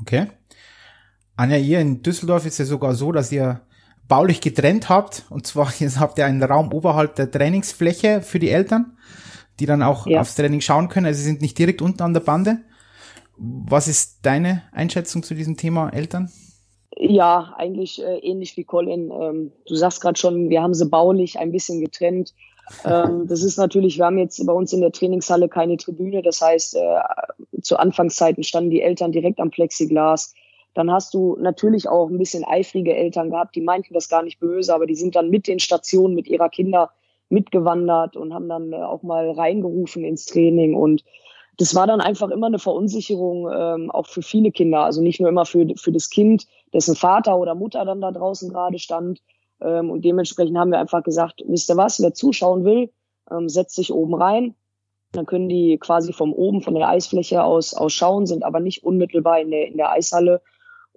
Okay. 0.00 0.30
Anja, 1.36 1.56
ihr 1.56 1.80
in 1.80 2.02
Düsseldorf 2.02 2.44
ist 2.44 2.58
ja 2.58 2.64
sogar 2.64 2.94
so, 2.94 3.12
dass 3.12 3.32
ihr 3.32 3.62
baulich 4.10 4.42
getrennt 4.42 4.90
habt. 4.90 5.24
Und 5.30 5.46
zwar 5.46 5.72
jetzt 5.78 5.98
habt 5.98 6.18
ihr 6.18 6.26
einen 6.26 6.42
Raum 6.42 6.74
oberhalb 6.74 7.14
der 7.14 7.30
Trainingsfläche 7.30 8.20
für 8.20 8.38
die 8.38 8.50
Eltern, 8.50 8.98
die 9.58 9.64
dann 9.64 9.82
auch 9.82 10.06
ja. 10.06 10.20
aufs 10.20 10.34
Training 10.34 10.60
schauen 10.60 10.90
können. 10.90 11.06
Also 11.06 11.20
sie 11.20 11.26
sind 11.26 11.40
nicht 11.40 11.58
direkt 11.58 11.80
unten 11.80 12.02
an 12.02 12.12
der 12.12 12.20
Bande. 12.20 12.58
Was 13.38 13.88
ist 13.88 14.18
deine 14.26 14.62
Einschätzung 14.72 15.22
zu 15.22 15.34
diesem 15.34 15.56
Thema 15.56 15.88
Eltern? 15.88 16.30
Ja, 16.96 17.54
eigentlich 17.56 18.02
äh, 18.02 18.18
ähnlich 18.18 18.58
wie 18.58 18.64
Colin. 18.64 19.10
Ähm, 19.10 19.52
du 19.66 19.74
sagst 19.74 20.02
gerade 20.02 20.18
schon, 20.18 20.50
wir 20.50 20.60
haben 20.60 20.74
sie 20.74 20.84
baulich 20.84 21.38
ein 21.38 21.50
bisschen 21.50 21.80
getrennt. 21.80 22.34
ähm, 22.84 23.26
das 23.26 23.42
ist 23.42 23.56
natürlich, 23.56 23.96
wir 23.96 24.04
haben 24.04 24.18
jetzt 24.18 24.44
bei 24.44 24.52
uns 24.52 24.74
in 24.74 24.82
der 24.82 24.92
Trainingshalle 24.92 25.48
keine 25.48 25.78
Tribüne. 25.78 26.20
Das 26.20 26.42
heißt, 26.42 26.76
äh, 26.76 27.60
zu 27.62 27.78
Anfangszeiten 27.78 28.42
standen 28.42 28.70
die 28.70 28.82
Eltern 28.82 29.12
direkt 29.12 29.40
am 29.40 29.50
Plexiglas. 29.50 30.34
Dann 30.74 30.90
hast 30.90 31.14
du 31.14 31.36
natürlich 31.40 31.88
auch 31.88 32.08
ein 32.08 32.18
bisschen 32.18 32.44
eifrige 32.44 32.94
Eltern 32.94 33.30
gehabt, 33.30 33.56
die 33.56 33.60
meinten 33.60 33.94
das 33.94 34.08
gar 34.08 34.22
nicht 34.22 34.38
böse, 34.38 34.74
aber 34.74 34.86
die 34.86 34.94
sind 34.94 35.16
dann 35.16 35.30
mit 35.30 35.46
den 35.48 35.58
Stationen, 35.58 36.14
mit 36.14 36.28
ihrer 36.28 36.48
Kinder 36.48 36.90
mitgewandert 37.28 38.16
und 38.16 38.34
haben 38.34 38.48
dann 38.48 38.72
äh, 38.72 38.76
auch 38.76 39.02
mal 39.02 39.30
reingerufen 39.30 40.04
ins 40.04 40.26
Training. 40.26 40.74
Und 40.74 41.04
das 41.58 41.74
war 41.74 41.86
dann 41.86 42.00
einfach 42.00 42.30
immer 42.30 42.46
eine 42.46 42.58
Verunsicherung, 42.58 43.48
ähm, 43.52 43.90
auch 43.90 44.06
für 44.06 44.22
viele 44.22 44.50
Kinder. 44.50 44.80
Also 44.80 45.02
nicht 45.02 45.20
nur 45.20 45.28
immer 45.28 45.46
für, 45.46 45.66
für 45.76 45.92
das 45.92 46.10
Kind, 46.10 46.46
dessen 46.72 46.96
Vater 46.96 47.36
oder 47.38 47.54
Mutter 47.54 47.84
dann 47.84 48.00
da 48.00 48.10
draußen 48.10 48.50
gerade 48.50 48.78
stand. 48.78 49.20
Ähm, 49.60 49.90
und 49.90 50.04
dementsprechend 50.04 50.56
haben 50.56 50.70
wir 50.70 50.78
einfach 50.78 51.02
gesagt, 51.02 51.42
wisst 51.46 51.70
ihr 51.70 51.76
was, 51.76 52.00
wer 52.00 52.14
zuschauen 52.14 52.64
will, 52.64 52.90
ähm, 53.30 53.48
setzt 53.48 53.76
sich 53.76 53.92
oben 53.92 54.14
rein. 54.14 54.54
Dann 55.12 55.26
können 55.26 55.48
die 55.48 55.76
quasi 55.78 56.12
vom 56.12 56.32
oben, 56.32 56.62
von 56.62 56.74
der 56.74 56.88
Eisfläche 56.88 57.42
aus, 57.42 57.74
aus 57.74 57.92
schauen, 57.92 58.26
sind 58.26 58.44
aber 58.44 58.60
nicht 58.60 58.84
unmittelbar 58.84 59.40
in 59.40 59.50
der, 59.50 59.66
in 59.66 59.76
der 59.76 59.90
Eishalle 59.90 60.40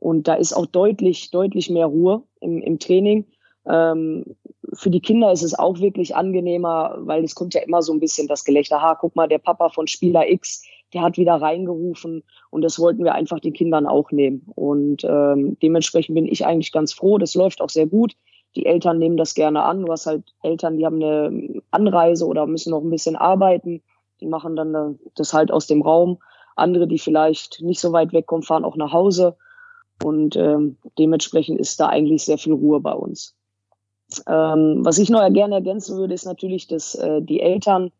und 0.03 0.27
da 0.27 0.33
ist 0.33 0.51
auch 0.51 0.65
deutlich, 0.65 1.31
deutlich 1.31 1.69
mehr 1.69 1.85
Ruhe 1.85 2.23
im, 2.41 2.61
im 2.61 2.77
Training. 2.77 3.25
Ähm, 3.65 4.35
für 4.73 4.89
die 4.89 4.99
Kinder 4.99 5.31
ist 5.31 5.43
es 5.43 5.57
auch 5.57 5.79
wirklich 5.79 6.13
angenehmer, 6.13 6.97
weil 6.99 7.23
es 7.23 7.35
kommt 7.35 7.53
ja 7.53 7.61
immer 7.61 7.81
so 7.81 7.93
ein 7.93 8.01
bisschen 8.01 8.27
das 8.27 8.43
Gelächter. 8.43 8.81
Ha, 8.81 8.95
guck 8.99 9.15
mal, 9.15 9.29
der 9.29 9.37
Papa 9.37 9.69
von 9.69 9.87
Spieler 9.87 10.29
X, 10.29 10.65
der 10.93 11.03
hat 11.03 11.15
wieder 11.17 11.35
reingerufen 11.35 12.21
und 12.49 12.63
das 12.63 12.79
wollten 12.79 13.05
wir 13.05 13.15
einfach 13.15 13.39
den 13.39 13.53
Kindern 13.53 13.87
auch 13.87 14.11
nehmen. 14.11 14.45
Und 14.55 15.05
ähm, 15.05 15.57
dementsprechend 15.63 16.15
bin 16.15 16.27
ich 16.27 16.45
eigentlich 16.45 16.73
ganz 16.73 16.91
froh. 16.91 17.17
Das 17.17 17.33
läuft 17.33 17.61
auch 17.61 17.69
sehr 17.69 17.87
gut. 17.87 18.11
Die 18.57 18.65
Eltern 18.65 18.99
nehmen 18.99 19.15
das 19.15 19.35
gerne 19.35 19.63
an. 19.63 19.85
Du 19.85 19.91
hast 19.93 20.05
halt 20.05 20.33
Eltern, 20.41 20.75
die 20.75 20.85
haben 20.85 21.01
eine 21.01 21.61
Anreise 21.71 22.27
oder 22.27 22.45
müssen 22.45 22.71
noch 22.71 22.83
ein 22.83 22.89
bisschen 22.89 23.15
arbeiten. 23.15 23.81
Die 24.19 24.27
machen 24.27 24.57
dann 24.57 24.99
das 25.15 25.33
halt 25.33 25.49
aus 25.49 25.65
dem 25.65 25.81
Raum. 25.81 26.17
Andere, 26.57 26.87
die 26.87 26.99
vielleicht 26.99 27.61
nicht 27.61 27.79
so 27.79 27.93
weit 27.93 28.11
wegkommen, 28.11 28.43
fahren 28.43 28.65
auch 28.65 28.75
nach 28.75 28.91
Hause. 28.91 29.37
Und 30.01 30.35
ähm, 30.35 30.77
dementsprechend 30.97 31.59
ist 31.59 31.79
da 31.79 31.87
eigentlich 31.87 32.23
sehr 32.25 32.37
viel 32.37 32.53
Ruhe 32.53 32.79
bei 32.79 32.93
uns. 32.93 33.35
Ähm, 34.27 34.79
was 34.83 34.97
ich 34.97 35.09
noch 35.09 35.27
gerne 35.31 35.55
ergänzen 35.55 35.97
würde, 35.97 36.13
ist 36.13 36.25
natürlich, 36.25 36.67
dass 36.67 36.95
äh, 36.95 37.21
die 37.21 37.39
Eltern 37.39 37.91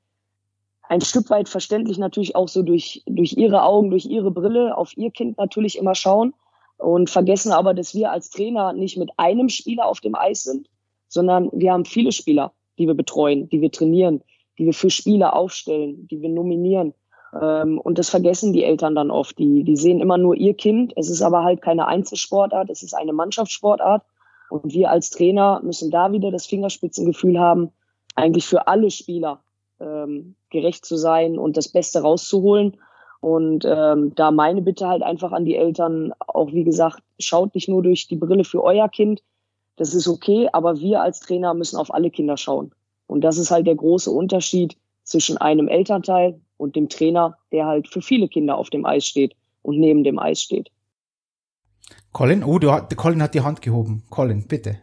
ein 0.90 1.02
Stück 1.02 1.30
weit 1.30 1.50
verständlich 1.50 1.98
natürlich 1.98 2.36
auch 2.36 2.48
so 2.48 2.62
durch, 2.62 3.04
durch 3.06 3.34
ihre 3.34 3.64
Augen, 3.64 3.90
durch 3.90 4.06
ihre 4.06 4.32
Brille 4.32 4.78
auf 4.78 4.96
ihr 4.98 5.12
Kind 5.12 5.38
natürlich 5.38 5.78
immer 5.78 5.96
schauen 5.96 6.34
und 6.78 7.10
vergessen 7.10 7.52
aber, 7.52 7.74
dass 7.74 7.96
wir 7.96 8.12
als 8.12 8.30
Trainer 8.30 8.74
nicht 8.74 8.98
mit 8.98 9.10
einem 9.18 9.50
Spieler 9.50 9.88
auf 9.88 10.02
dem 10.02 10.16
Eis 10.16 10.44
sind, 10.44 10.70
sondern 11.08 11.50
wir 11.54 11.72
haben 11.72 11.86
viele 11.86 12.12
Spieler, 12.12 12.52
die 12.78 12.88
wir 12.88 12.96
betreuen, 12.96 13.50
die 13.50 13.62
wir 13.62 13.72
trainieren, 13.72 14.22
die 14.58 14.66
wir 14.66 14.74
für 14.74 14.90
Spiele 14.90 15.34
aufstellen, 15.34 16.08
die 16.10 16.22
wir 16.22 16.30
nominieren. 16.30 16.94
Ähm, 17.40 17.80
und 17.80 17.98
das 17.98 18.10
vergessen 18.10 18.54
die 18.54 18.64
Eltern 18.64 18.96
dann 18.96 19.12
oft. 19.12 19.38
Die, 19.38 19.64
die 19.64 19.76
sehen 19.76 20.00
immer 20.00 20.18
nur 20.18 20.36
ihr 20.36 20.54
Kind. 20.54 20.94
Es 20.96 21.10
ist 21.10 21.22
aber 21.22 21.44
halt 21.44 21.62
keine 21.62 21.88
Einzelsportart, 21.88 22.70
es 22.70 22.84
ist 22.84 22.94
eine 22.94 23.14
Mannschaftssportart. 23.14 24.04
Und 24.50 24.74
wir 24.74 24.92
als 24.92 25.10
Trainer 25.10 25.62
müssen 25.64 25.90
da 25.90 26.12
wieder 26.12 26.32
das 26.32 26.46
Fingerspitzengefühl 26.46 27.40
haben, 27.40 27.72
eigentlich 28.16 28.46
für 28.46 28.68
alle 28.68 28.92
Spieler 28.92 29.40
ähm, 29.80 30.36
gerecht 30.50 30.86
zu 30.86 30.96
sein 30.96 31.40
und 31.40 31.58
das 31.58 31.70
Beste 31.70 32.02
rauszuholen. 32.02 32.78
Und 33.20 33.66
ähm, 33.66 34.14
da 34.16 34.32
meine 34.32 34.62
Bitte 34.62 34.88
halt 34.88 35.02
einfach 35.02 35.32
an 35.32 35.46
die 35.46 35.56
Eltern, 35.56 36.14
auch 36.20 36.52
wie 36.52 36.66
gesagt, 36.66 37.02
schaut 37.20 37.56
nicht 37.56 37.70
nur 37.70 37.82
durch 37.82 38.08
die 38.08 38.18
Brille 38.18 38.44
für 38.44 38.62
euer 38.62 38.90
Kind, 38.90 39.24
das 39.78 39.94
ist 39.96 40.08
okay, 40.08 40.50
aber 40.52 40.80
wir 40.80 41.02
als 41.02 41.22
Trainer 41.22 41.54
müssen 41.54 41.78
auf 41.78 41.94
alle 41.94 42.12
Kinder 42.12 42.38
schauen. 42.38 42.74
Und 43.08 43.22
das 43.22 43.38
ist 43.38 43.50
halt 43.50 43.66
der 43.66 43.76
große 43.76 44.12
Unterschied 44.12 44.78
zwischen 45.04 45.38
einem 45.38 45.68
Elternteil 45.68 46.40
und 46.58 46.76
dem 46.76 46.90
Trainer, 46.90 47.38
der 47.52 47.66
halt 47.66 47.88
für 47.88 48.02
viele 48.02 48.28
Kinder 48.28 48.58
auf 48.58 48.70
dem 48.70 48.86
Eis 48.86 49.06
steht 49.06 49.36
und 49.62 49.80
neben 49.80 50.04
dem 50.04 50.20
Eis 50.20 50.42
steht. 50.42 50.70
Colin, 52.12 52.44
oh, 52.44 52.60
du, 52.60 52.70
Colin 52.96 53.22
hat 53.22 53.34
die 53.34 53.42
Hand 53.42 53.62
gehoben. 53.62 54.04
Colin, 54.10 54.48
bitte. 54.48 54.80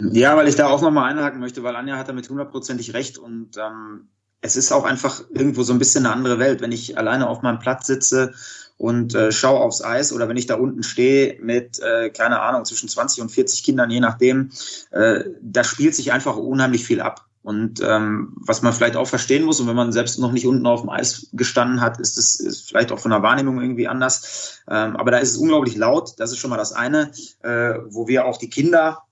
Ja, 0.00 0.36
weil 0.36 0.48
ich 0.48 0.56
da 0.56 0.68
auch 0.68 0.82
nochmal 0.82 1.10
einhaken 1.10 1.40
möchte, 1.40 1.62
weil 1.62 1.74
Anja 1.74 1.96
hat 1.96 2.08
damit 2.08 2.28
hundertprozentig 2.28 2.92
recht 2.92 3.16
und 3.16 3.56
ähm, 3.56 4.08
es 4.42 4.56
ist 4.56 4.70
auch 4.70 4.84
einfach 4.84 5.22
irgendwo 5.30 5.62
so 5.62 5.72
ein 5.72 5.78
bisschen 5.78 6.04
eine 6.04 6.14
andere 6.14 6.38
Welt, 6.38 6.60
wenn 6.60 6.72
ich 6.72 6.98
alleine 6.98 7.28
auf 7.28 7.40
meinem 7.40 7.58
Platz 7.58 7.86
sitze 7.86 8.34
und 8.76 9.14
äh, 9.14 9.32
schaue 9.32 9.60
aufs 9.60 9.82
Eis 9.82 10.12
oder 10.12 10.28
wenn 10.28 10.36
ich 10.36 10.46
da 10.46 10.56
unten 10.56 10.82
stehe 10.82 11.38
mit, 11.40 11.80
äh, 11.80 12.10
keine 12.10 12.40
Ahnung, 12.40 12.66
zwischen 12.66 12.88
20 12.88 13.22
und 13.22 13.30
40 13.30 13.64
Kindern, 13.64 13.90
je 13.90 14.00
nachdem, 14.00 14.50
äh, 14.90 15.24
da 15.40 15.64
spielt 15.64 15.94
sich 15.94 16.12
einfach 16.12 16.36
unheimlich 16.36 16.84
viel 16.84 17.00
ab. 17.00 17.25
Und 17.46 17.80
ähm, 17.80 18.32
was 18.38 18.62
man 18.62 18.72
vielleicht 18.72 18.96
auch 18.96 19.06
verstehen 19.06 19.44
muss, 19.44 19.60
und 19.60 19.68
wenn 19.68 19.76
man 19.76 19.92
selbst 19.92 20.18
noch 20.18 20.32
nicht 20.32 20.48
unten 20.48 20.66
auf 20.66 20.80
dem 20.80 20.90
Eis 20.90 21.28
gestanden 21.32 21.80
hat, 21.80 22.00
ist 22.00 22.18
es 22.18 22.60
vielleicht 22.60 22.90
auch 22.90 22.98
von 22.98 23.12
der 23.12 23.22
Wahrnehmung 23.22 23.60
irgendwie 23.60 23.86
anders. 23.86 24.64
Ähm, 24.68 24.96
aber 24.96 25.12
da 25.12 25.18
ist 25.18 25.30
es 25.30 25.36
unglaublich 25.36 25.76
laut, 25.76 26.14
das 26.18 26.32
ist 26.32 26.38
schon 26.38 26.50
mal 26.50 26.56
das 26.56 26.72
eine, 26.72 27.12
äh, 27.44 27.74
wo 27.86 28.08
wir 28.08 28.24
auch 28.24 28.38
die 28.38 28.50
Kinder 28.50 29.04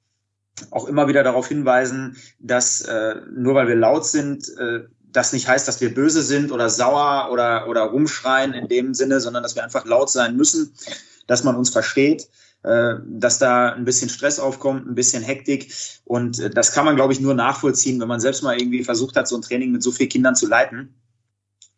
auch 0.72 0.88
immer 0.88 1.06
wieder 1.06 1.22
darauf 1.22 1.46
hinweisen, 1.46 2.16
dass 2.40 2.80
äh, 2.80 3.20
nur 3.32 3.54
weil 3.54 3.68
wir 3.68 3.76
laut 3.76 4.04
sind, 4.04 4.48
äh, 4.58 4.80
das 5.12 5.32
nicht 5.32 5.46
heißt, 5.46 5.68
dass 5.68 5.80
wir 5.80 5.94
böse 5.94 6.24
sind 6.24 6.50
oder 6.50 6.70
sauer 6.70 7.28
oder, 7.30 7.68
oder 7.68 7.82
rumschreien 7.82 8.52
in 8.52 8.66
dem 8.66 8.94
Sinne, 8.94 9.20
sondern 9.20 9.44
dass 9.44 9.54
wir 9.54 9.62
einfach 9.62 9.84
laut 9.84 10.10
sein 10.10 10.36
müssen, 10.36 10.74
dass 11.28 11.44
man 11.44 11.54
uns 11.54 11.70
versteht 11.70 12.28
dass 12.64 13.38
da 13.38 13.72
ein 13.72 13.84
bisschen 13.84 14.08
Stress 14.08 14.40
aufkommt, 14.40 14.86
ein 14.86 14.94
bisschen 14.94 15.22
Hektik. 15.22 15.72
Und 16.04 16.38
äh, 16.40 16.50
das 16.50 16.72
kann 16.72 16.84
man, 16.84 16.96
glaube 16.96 17.12
ich, 17.12 17.20
nur 17.20 17.34
nachvollziehen, 17.34 18.00
wenn 18.00 18.08
man 18.08 18.20
selbst 18.20 18.42
mal 18.42 18.58
irgendwie 18.58 18.84
versucht 18.84 19.16
hat, 19.16 19.28
so 19.28 19.36
ein 19.36 19.42
Training 19.42 19.70
mit 19.70 19.82
so 19.82 19.92
vielen 19.92 20.08
Kindern 20.08 20.34
zu 20.34 20.46
leiten. 20.46 20.94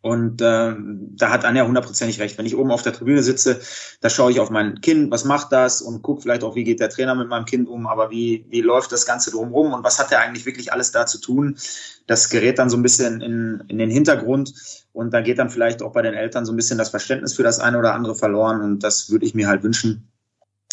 Und 0.01 0.41
äh, 0.41 0.73
da 0.77 1.31
hat 1.31 1.43
Anja 1.43 1.65
hundertprozentig 1.65 2.21
recht. 2.21 2.37
Wenn 2.37 2.45
ich 2.45 2.55
oben 2.55 2.71
auf 2.71 2.83
der 2.83 2.93
Tribüne 2.93 3.23
sitze, 3.23 3.59
da 3.99 4.09
schaue 4.09 4.31
ich 4.31 4.39
auf 4.39 4.49
mein 4.49 4.79
Kind, 4.79 5.11
was 5.11 5.25
macht 5.25 5.51
das 5.51 5.81
und 5.81 6.01
gucke 6.03 6.21
vielleicht 6.21 6.43
auch, 6.43 6.55
wie 6.55 6.63
geht 6.63 6.79
der 6.79 6.89
Trainer 6.89 7.15
mit 7.15 7.27
meinem 7.27 7.45
Kind 7.45 7.67
um, 7.67 7.87
aber 7.87 8.09
wie, 8.09 8.45
wie 8.49 8.61
läuft 8.61 8.91
das 8.93 9.05
Ganze 9.05 9.31
drumherum 9.31 9.73
und 9.73 9.83
was 9.83 9.99
hat 9.99 10.11
er 10.11 10.21
eigentlich 10.21 10.45
wirklich 10.45 10.71
alles 10.71 10.91
da 10.91 11.05
zu 11.05 11.19
tun. 11.19 11.57
Das 12.05 12.29
gerät 12.29 12.59
dann 12.59 12.69
so 12.69 12.77
ein 12.77 12.83
bisschen 12.83 13.19
in, 13.19 13.63
in 13.67 13.79
den 13.79 13.89
Hintergrund 13.89 14.53
und 14.93 15.13
da 15.13 15.19
geht 15.19 15.39
dann 15.39 15.49
vielleicht 15.49 15.81
auch 15.81 15.91
bei 15.91 16.03
den 16.03 16.13
Eltern 16.13 16.45
so 16.45 16.53
ein 16.53 16.55
bisschen 16.55 16.77
das 16.77 16.89
Verständnis 16.89 17.33
für 17.33 17.43
das 17.43 17.59
eine 17.59 17.77
oder 17.77 17.93
andere 17.93 18.15
verloren 18.15 18.61
und 18.61 18.83
das 18.83 19.09
würde 19.09 19.25
ich 19.25 19.33
mir 19.33 19.47
halt 19.49 19.63
wünschen, 19.63 20.07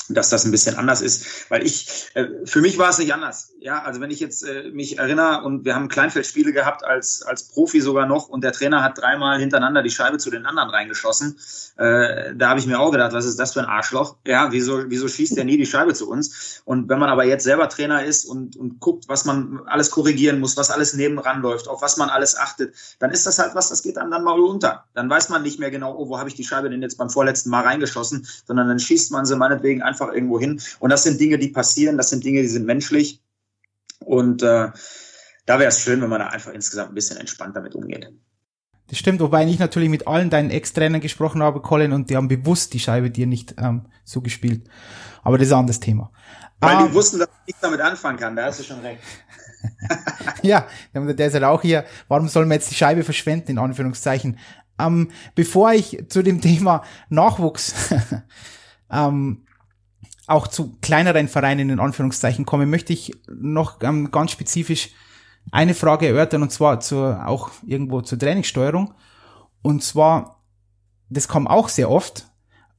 dass 0.08 0.28
das 0.28 0.44
ein 0.44 0.50
bisschen 0.50 0.76
anders 0.76 1.00
ist, 1.00 1.50
weil 1.50 1.64
ich 1.64 2.10
äh, 2.14 2.26
für 2.44 2.60
mich 2.60 2.78
war 2.78 2.90
es 2.90 2.98
nicht 2.98 3.14
anders. 3.14 3.52
Ja, 3.60 3.82
also 3.82 4.00
wenn 4.00 4.10
ich 4.10 4.20
jetzt 4.20 4.42
äh, 4.42 4.70
mich 4.70 4.98
erinnere 4.98 5.42
und 5.44 5.64
wir 5.64 5.74
haben 5.74 5.88
Kleinfeldspiele 5.88 6.52
gehabt 6.52 6.84
als 6.84 7.22
als 7.22 7.48
Profi 7.48 7.80
sogar 7.80 8.06
noch 8.06 8.28
und 8.28 8.44
der 8.44 8.52
Trainer 8.52 8.82
hat 8.82 8.98
dreimal 8.98 9.38
hintereinander 9.38 9.82
die 9.82 9.90
Scheibe 9.90 10.18
zu 10.18 10.30
den 10.30 10.46
anderen 10.46 10.70
reingeschossen, 10.70 11.38
äh, 11.76 12.34
da 12.34 12.50
habe 12.50 12.60
ich 12.60 12.66
mir 12.66 12.78
auch 12.78 12.90
gedacht, 12.90 13.12
was 13.12 13.24
ist 13.24 13.38
das 13.38 13.54
für 13.54 13.60
ein 13.60 13.66
Arschloch? 13.66 14.16
Ja, 14.26 14.52
wieso 14.52 14.90
wieso 14.90 15.08
schießt 15.08 15.36
der 15.36 15.44
nie 15.44 15.56
die 15.56 15.66
Scheibe 15.66 15.94
zu 15.94 16.10
uns? 16.10 16.62
Und 16.64 16.88
wenn 16.88 16.98
man 16.98 17.08
aber 17.08 17.24
jetzt 17.24 17.44
selber 17.44 17.68
Trainer 17.68 18.04
ist 18.04 18.24
und 18.24 18.56
und 18.56 18.80
guckt, 18.80 19.08
was 19.08 19.24
man 19.24 19.62
alles 19.66 19.90
korrigieren 19.90 20.40
muss, 20.40 20.56
was 20.56 20.70
alles 20.70 20.94
nebenan 20.94 21.40
läuft, 21.40 21.68
auf 21.68 21.80
was 21.82 21.96
man 21.96 22.10
alles 22.10 22.36
achtet, 22.36 22.74
dann 22.98 23.10
ist 23.10 23.26
das 23.26 23.38
halt 23.38 23.54
was, 23.54 23.70
das 23.70 23.82
geht 23.82 23.98
einem 23.98 24.10
dann 24.10 24.24
mal 24.24 24.38
unter. 24.38 24.84
Dann 24.94 25.08
weiß 25.08 25.28
man 25.30 25.42
nicht 25.42 25.58
mehr 25.58 25.70
genau, 25.70 25.96
oh, 25.96 26.08
wo 26.08 26.18
habe 26.18 26.28
ich 26.28 26.34
die 26.34 26.44
Scheibe 26.44 26.70
denn 26.70 26.82
jetzt 26.82 26.98
beim 26.98 27.10
vorletzten 27.10 27.50
Mal 27.50 27.62
reingeschossen, 27.62 28.26
sondern 28.46 28.68
dann 28.68 28.78
schießt 28.78 29.12
man 29.12 29.24
sie 29.24 29.36
meinetwegen 29.36 29.82
einfach 29.82 29.93
einfach 29.94 30.12
irgendwo 30.12 30.40
hin. 30.40 30.60
Und 30.80 30.90
das 30.90 31.04
sind 31.04 31.20
Dinge, 31.20 31.38
die 31.38 31.48
passieren, 31.48 31.96
das 31.96 32.10
sind 32.10 32.24
Dinge, 32.24 32.42
die 32.42 32.48
sind 32.48 32.66
menschlich. 32.66 33.22
Und 34.00 34.42
äh, 34.42 34.70
da 35.46 35.58
wäre 35.58 35.68
es 35.68 35.80
schön, 35.80 36.02
wenn 36.02 36.10
man 36.10 36.20
da 36.20 36.28
einfach 36.28 36.52
insgesamt 36.52 36.90
ein 36.90 36.94
bisschen 36.94 37.16
entspannt 37.16 37.56
damit 37.56 37.74
umgeht. 37.74 38.12
Das 38.88 38.98
stimmt, 38.98 39.20
wobei 39.20 39.46
ich 39.46 39.58
natürlich 39.58 39.88
mit 39.88 40.06
allen 40.06 40.28
deinen 40.28 40.50
Ex-Trainern 40.50 41.00
gesprochen 41.00 41.42
habe, 41.42 41.62
Colin, 41.62 41.92
und 41.92 42.10
die 42.10 42.16
haben 42.16 42.28
bewusst 42.28 42.74
die 42.74 42.80
Scheibe 42.80 43.10
dir 43.10 43.26
nicht 43.26 43.54
ähm, 43.58 43.86
so 44.04 44.20
gespielt. 44.20 44.68
Aber 45.22 45.38
das 45.38 45.46
ist 45.46 45.52
ein 45.52 45.60
anderes 45.60 45.80
Thema. 45.80 46.12
Weil 46.60 46.76
um, 46.76 46.82
die 46.82 46.88
ähm, 46.88 46.94
wussten, 46.94 47.18
dass 47.18 47.28
ich 47.46 47.54
damit 47.60 47.80
anfangen 47.80 48.18
kann, 48.18 48.36
da 48.36 48.44
hast 48.46 48.60
du 48.60 48.64
schon 48.64 48.80
recht. 48.80 49.00
ja, 50.42 50.66
der 50.92 51.26
ist 51.26 51.32
halt 51.32 51.44
auch 51.44 51.62
hier, 51.62 51.84
warum 52.08 52.28
soll 52.28 52.44
man 52.44 52.56
jetzt 52.56 52.70
die 52.70 52.74
Scheibe 52.74 53.04
verschwenden, 53.04 53.52
in 53.52 53.58
Anführungszeichen. 53.58 54.38
Ähm, 54.78 55.10
bevor 55.34 55.72
ich 55.72 56.04
zu 56.08 56.22
dem 56.22 56.40
Thema 56.40 56.82
Nachwuchs 57.08 57.74
ähm, 58.90 59.43
auch 60.26 60.48
zu 60.48 60.76
kleineren 60.80 61.28
Vereinen 61.28 61.70
in 61.70 61.80
Anführungszeichen 61.80 62.46
komme, 62.46 62.66
möchte 62.66 62.92
ich 62.92 63.12
noch 63.28 63.82
ähm, 63.82 64.10
ganz 64.10 64.30
spezifisch 64.30 64.90
eine 65.50 65.74
Frage 65.74 66.06
erörtern 66.06 66.42
und 66.42 66.50
zwar 66.50 66.80
zur, 66.80 67.26
auch 67.26 67.50
irgendwo 67.66 68.00
zur 68.00 68.18
Trainingssteuerung. 68.18 68.94
Und 69.62 69.82
zwar, 69.82 70.42
das 71.10 71.28
kommt 71.28 71.48
auch 71.48 71.68
sehr 71.68 71.90
oft. 71.90 72.28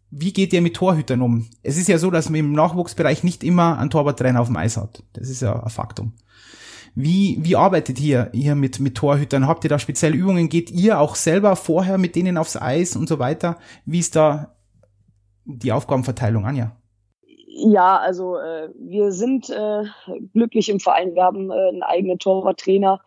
Wie 0.10 0.34
geht 0.34 0.53
ihr 0.53 0.62
mit 0.62 0.75
Torhütern 0.75 1.21
um? 1.21 1.47
Es 1.62 1.77
ist 1.77 1.88
ja 1.88 1.97
so, 1.97 2.10
dass 2.10 2.29
man 2.29 2.39
im 2.39 2.53
Nachwuchsbereich 2.53 3.23
nicht 3.23 3.43
immer 3.43 3.77
einen 3.77 3.89
Torwarttrainer 3.89 4.41
auf 4.41 4.47
dem 4.47 4.58
Eis 4.58 4.77
hat. 4.77 5.03
Das 5.13 5.29
ist 5.29 5.41
ja 5.41 5.62
ein 5.62 5.69
Faktum. 5.69 6.13
Wie, 6.95 7.38
wie 7.41 7.58
arbeitet 7.58 7.99
ihr 7.99 8.29
hier 8.34 8.55
mit, 8.55 8.79
mit 8.79 8.95
Torhütern? 8.95 9.47
Habt 9.47 9.65
ihr 9.65 9.69
da 9.69 9.77
spezielle 9.77 10.15
Übungen? 10.15 10.47
Geht 10.47 10.71
ihr 10.71 10.99
auch 10.99 11.15
selber 11.15 11.55
vorher 11.58 11.97
mit 11.97 12.15
denen 12.15 12.38
aufs 12.38 12.55
Eis 12.55 12.95
und 12.95 13.10
so 13.10 13.19
weiter? 13.19 13.58
Wie 13.86 13.99
ist 13.99 14.15
da 14.15 14.55
die 15.43 15.73
Aufgabenverteilung, 15.73 16.45
Anja? 16.45 16.77
Ja, 17.58 17.98
also 18.00 18.36
äh, 18.36 18.70
wir 18.78 19.13
sind 19.13 19.50
äh, 19.50 19.86
glücklich 20.34 20.68
im 20.68 20.82
Verein. 20.82 21.15
Wir 21.15 21.24
haben 21.24 21.52
äh, 21.52 21.70
einen 21.70 21.84
eigenen 21.84 22.20
Torwarttrainer, 22.20 23.00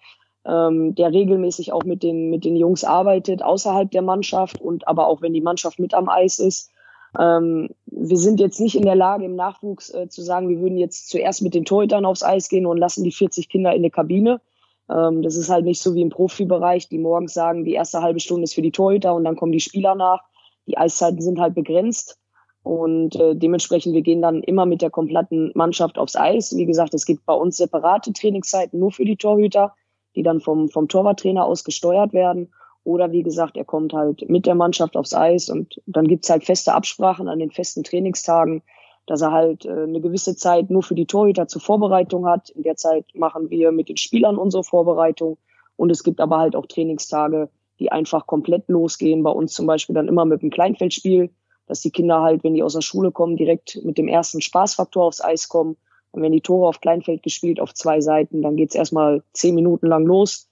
ähm, 0.47 0.95
der 0.95 1.13
regelmäßig 1.13 1.71
auch 1.75 1.85
mit 1.85 2.03
den, 2.03 2.31
mit 2.31 2.47
den 2.47 2.57
Jungs 2.57 2.83
arbeitet, 2.83 3.43
außerhalb 3.43 3.91
der 3.91 4.01
Mannschaft 4.01 4.59
und 4.59 4.89
aber 4.89 5.07
auch 5.07 5.21
wenn 5.21 5.35
die 5.35 5.43
Mannschaft 5.43 5.79
mit 5.79 5.93
am 5.93 6.09
Eis 6.09 6.39
ist. 6.39 6.71
Ähm, 7.19 7.69
wir 7.85 8.17
sind 8.17 8.41
jetzt 8.41 8.59
nicht 8.59 8.75
in 8.75 8.87
der 8.87 8.95
Lage, 8.95 9.27
im 9.27 9.37
Nachwuchs 9.37 9.93
äh, 9.93 10.09
zu 10.09 10.23
sagen, 10.23 10.49
wir 10.49 10.61
würden 10.61 10.79
jetzt 10.79 11.11
zuerst 11.11 11.43
mit 11.43 11.53
den 11.53 11.67
Torhütern 11.67 12.07
aufs 12.07 12.23
Eis 12.23 12.49
gehen 12.49 12.65
und 12.65 12.79
lassen 12.79 13.05
die 13.05 13.13
40 13.13 13.51
Kinder 13.51 13.75
in 13.75 13.83
der 13.83 13.91
Kabine. 13.91 14.41
Ähm, 14.89 15.21
das 15.21 15.37
ist 15.37 15.51
halt 15.51 15.67
nicht 15.67 15.83
so 15.83 15.95
wie 15.95 16.01
im 16.01 16.09
Profibereich, 16.09 16.89
die 16.89 16.99
morgens 16.99 17.35
sagen, 17.35 17.65
die 17.65 17.75
erste 17.75 18.01
halbe 18.01 18.21
Stunde 18.21 18.45
ist 18.45 18.55
für 18.55 18.63
die 18.63 18.73
Torhüter 18.73 19.15
und 19.15 19.25
dann 19.25 19.37
kommen 19.37 19.53
die 19.53 19.61
Spieler 19.61 19.95
nach. 19.95 20.23
Die 20.67 20.79
Eiszeiten 20.79 21.21
sind 21.21 21.39
halt 21.39 21.55
begrenzt. 21.55 22.18
Und 22.69 23.17
äh, 23.17 23.35
dementsprechend, 23.35 23.95
wir 23.95 24.03
gehen 24.03 24.21
dann 24.21 24.43
immer 24.43 24.67
mit 24.67 24.83
der 24.83 24.91
kompletten 24.91 25.53
Mannschaft 25.55 25.97
aufs 25.97 26.17
Eis. 26.17 26.55
Wie 26.55 26.67
gesagt, 26.67 26.93
es 26.93 27.07
gibt 27.07 27.25
bei 27.25 27.33
uns 27.33 27.57
separate 27.57 28.13
Trainingszeiten 28.13 28.79
nur 28.79 28.93
für 28.93 29.07
die 29.07 29.17
Torhüter, 29.17 29.73
die 30.15 30.23
dann 30.23 30.43
vom, 30.43 30.69
vom 30.69 30.87
Torwarttrainer 30.87 31.47
aus 31.47 31.65
gesteuert 31.65 32.13
werden. 32.13 32.53
Oder 32.85 33.11
wie 33.11 33.23
gesagt, 33.23 33.57
er 33.57 33.65
kommt 33.65 33.95
halt 33.95 34.29
mit 34.29 34.45
der 34.45 34.55
Mannschaft 34.55 34.99
aufs 34.99 35.15
Eis 35.15 35.49
und 35.49 35.81
dann 35.87 36.07
gibt's 36.07 36.29
halt 36.29 36.45
feste 36.45 36.75
Absprachen 36.75 37.27
an 37.27 37.39
den 37.39 37.51
festen 37.51 37.85
Trainingstagen, 37.85 38.61
dass 39.07 39.23
er 39.23 39.33
halt 39.33 39.65
äh, 39.65 39.71
eine 39.71 40.03
gewisse 40.03 40.37
Zeit 40.37 40.69
nur 40.69 40.83
für 40.83 40.95
die 40.95 41.07
Torhüter 41.07 41.49
zur 41.49 41.63
Vorbereitung 41.63 42.27
hat. 42.27 42.51
In 42.51 42.65
der 42.65 42.77
Zeit 42.77 43.07
machen 43.15 43.49
wir 43.49 43.73
mit 43.73 43.89
den 43.89 43.97
Spielern 43.97 44.37
unsere 44.37 44.63
Vorbereitung. 44.63 45.39
Und 45.77 45.89
es 45.89 46.05
gibt 46.05 46.21
aber 46.21 46.37
halt 46.37 46.55
auch 46.55 46.67
Trainingstage, 46.67 47.49
die 47.79 47.91
einfach 47.91 48.27
komplett 48.27 48.69
losgehen. 48.69 49.23
Bei 49.23 49.31
uns 49.31 49.55
zum 49.55 49.67
Beispiel 49.67 49.95
dann 49.95 50.09
immer 50.09 50.27
mit 50.27 50.43
dem 50.43 50.51
Kleinfeldspiel 50.51 51.31
dass 51.69 51.81
die 51.81 51.91
Kinder 51.91 52.23
halt, 52.23 52.43
wenn 52.43 52.55
die 52.55 52.63
aus 52.63 52.73
der 52.73 52.81
Schule 52.81 53.13
kommen, 53.13 53.37
direkt 53.37 53.79
mit 53.85 53.99
dem 53.99 54.09
ersten 54.09 54.41
Spaßfaktor 54.41 55.05
aufs 55.05 55.23
Eis 55.23 55.49
kommen. 55.49 55.77
Und 56.11 56.23
wenn 56.23 56.33
die 56.33 56.41
Tore 56.41 56.69
auf 56.69 56.81
Kleinfeld 56.81 57.23
gespielt, 57.23 57.61
auf 57.61 57.75
zwei 57.75 58.01
Seiten, 58.01 58.43
dann 58.43 58.57
geht's 58.57 58.75
erstmal 58.75 59.23
zehn 59.33 59.55
Minuten 59.55 59.87
lang 59.87 60.07
los. 60.07 60.49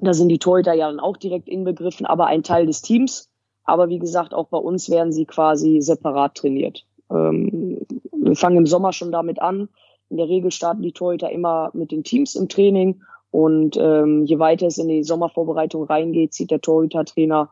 Da 0.00 0.12
sind 0.12 0.28
die 0.28 0.38
Torhüter 0.38 0.74
ja 0.74 0.88
dann 0.88 1.00
auch 1.00 1.16
direkt 1.16 1.48
inbegriffen, 1.48 2.04
aber 2.04 2.26
ein 2.26 2.42
Teil 2.42 2.66
des 2.66 2.82
Teams. 2.82 3.30
Aber 3.64 3.88
wie 3.88 4.00
gesagt, 4.00 4.34
auch 4.34 4.48
bei 4.48 4.58
uns 4.58 4.90
werden 4.90 5.12
sie 5.12 5.24
quasi 5.24 5.80
separat 5.80 6.34
trainiert. 6.34 6.84
Ähm, 7.10 7.86
wir 8.12 8.36
fangen 8.36 8.58
im 8.58 8.66
Sommer 8.66 8.92
schon 8.92 9.12
damit 9.12 9.40
an. 9.40 9.68
In 10.10 10.16
der 10.16 10.28
Regel 10.28 10.50
starten 10.50 10.82
die 10.82 10.92
Torhüter 10.92 11.30
immer 11.30 11.70
mit 11.72 11.92
den 11.92 12.04
Teams 12.04 12.34
im 12.34 12.48
Training. 12.48 13.00
Und 13.30 13.76
ähm, 13.76 14.24
je 14.24 14.38
weiter 14.38 14.66
es 14.66 14.78
in 14.78 14.88
die 14.88 15.02
Sommervorbereitung 15.02 15.84
reingeht, 15.84 16.32
zieht 16.32 16.50
der 16.50 16.60
Torhütertrainer 16.60 17.50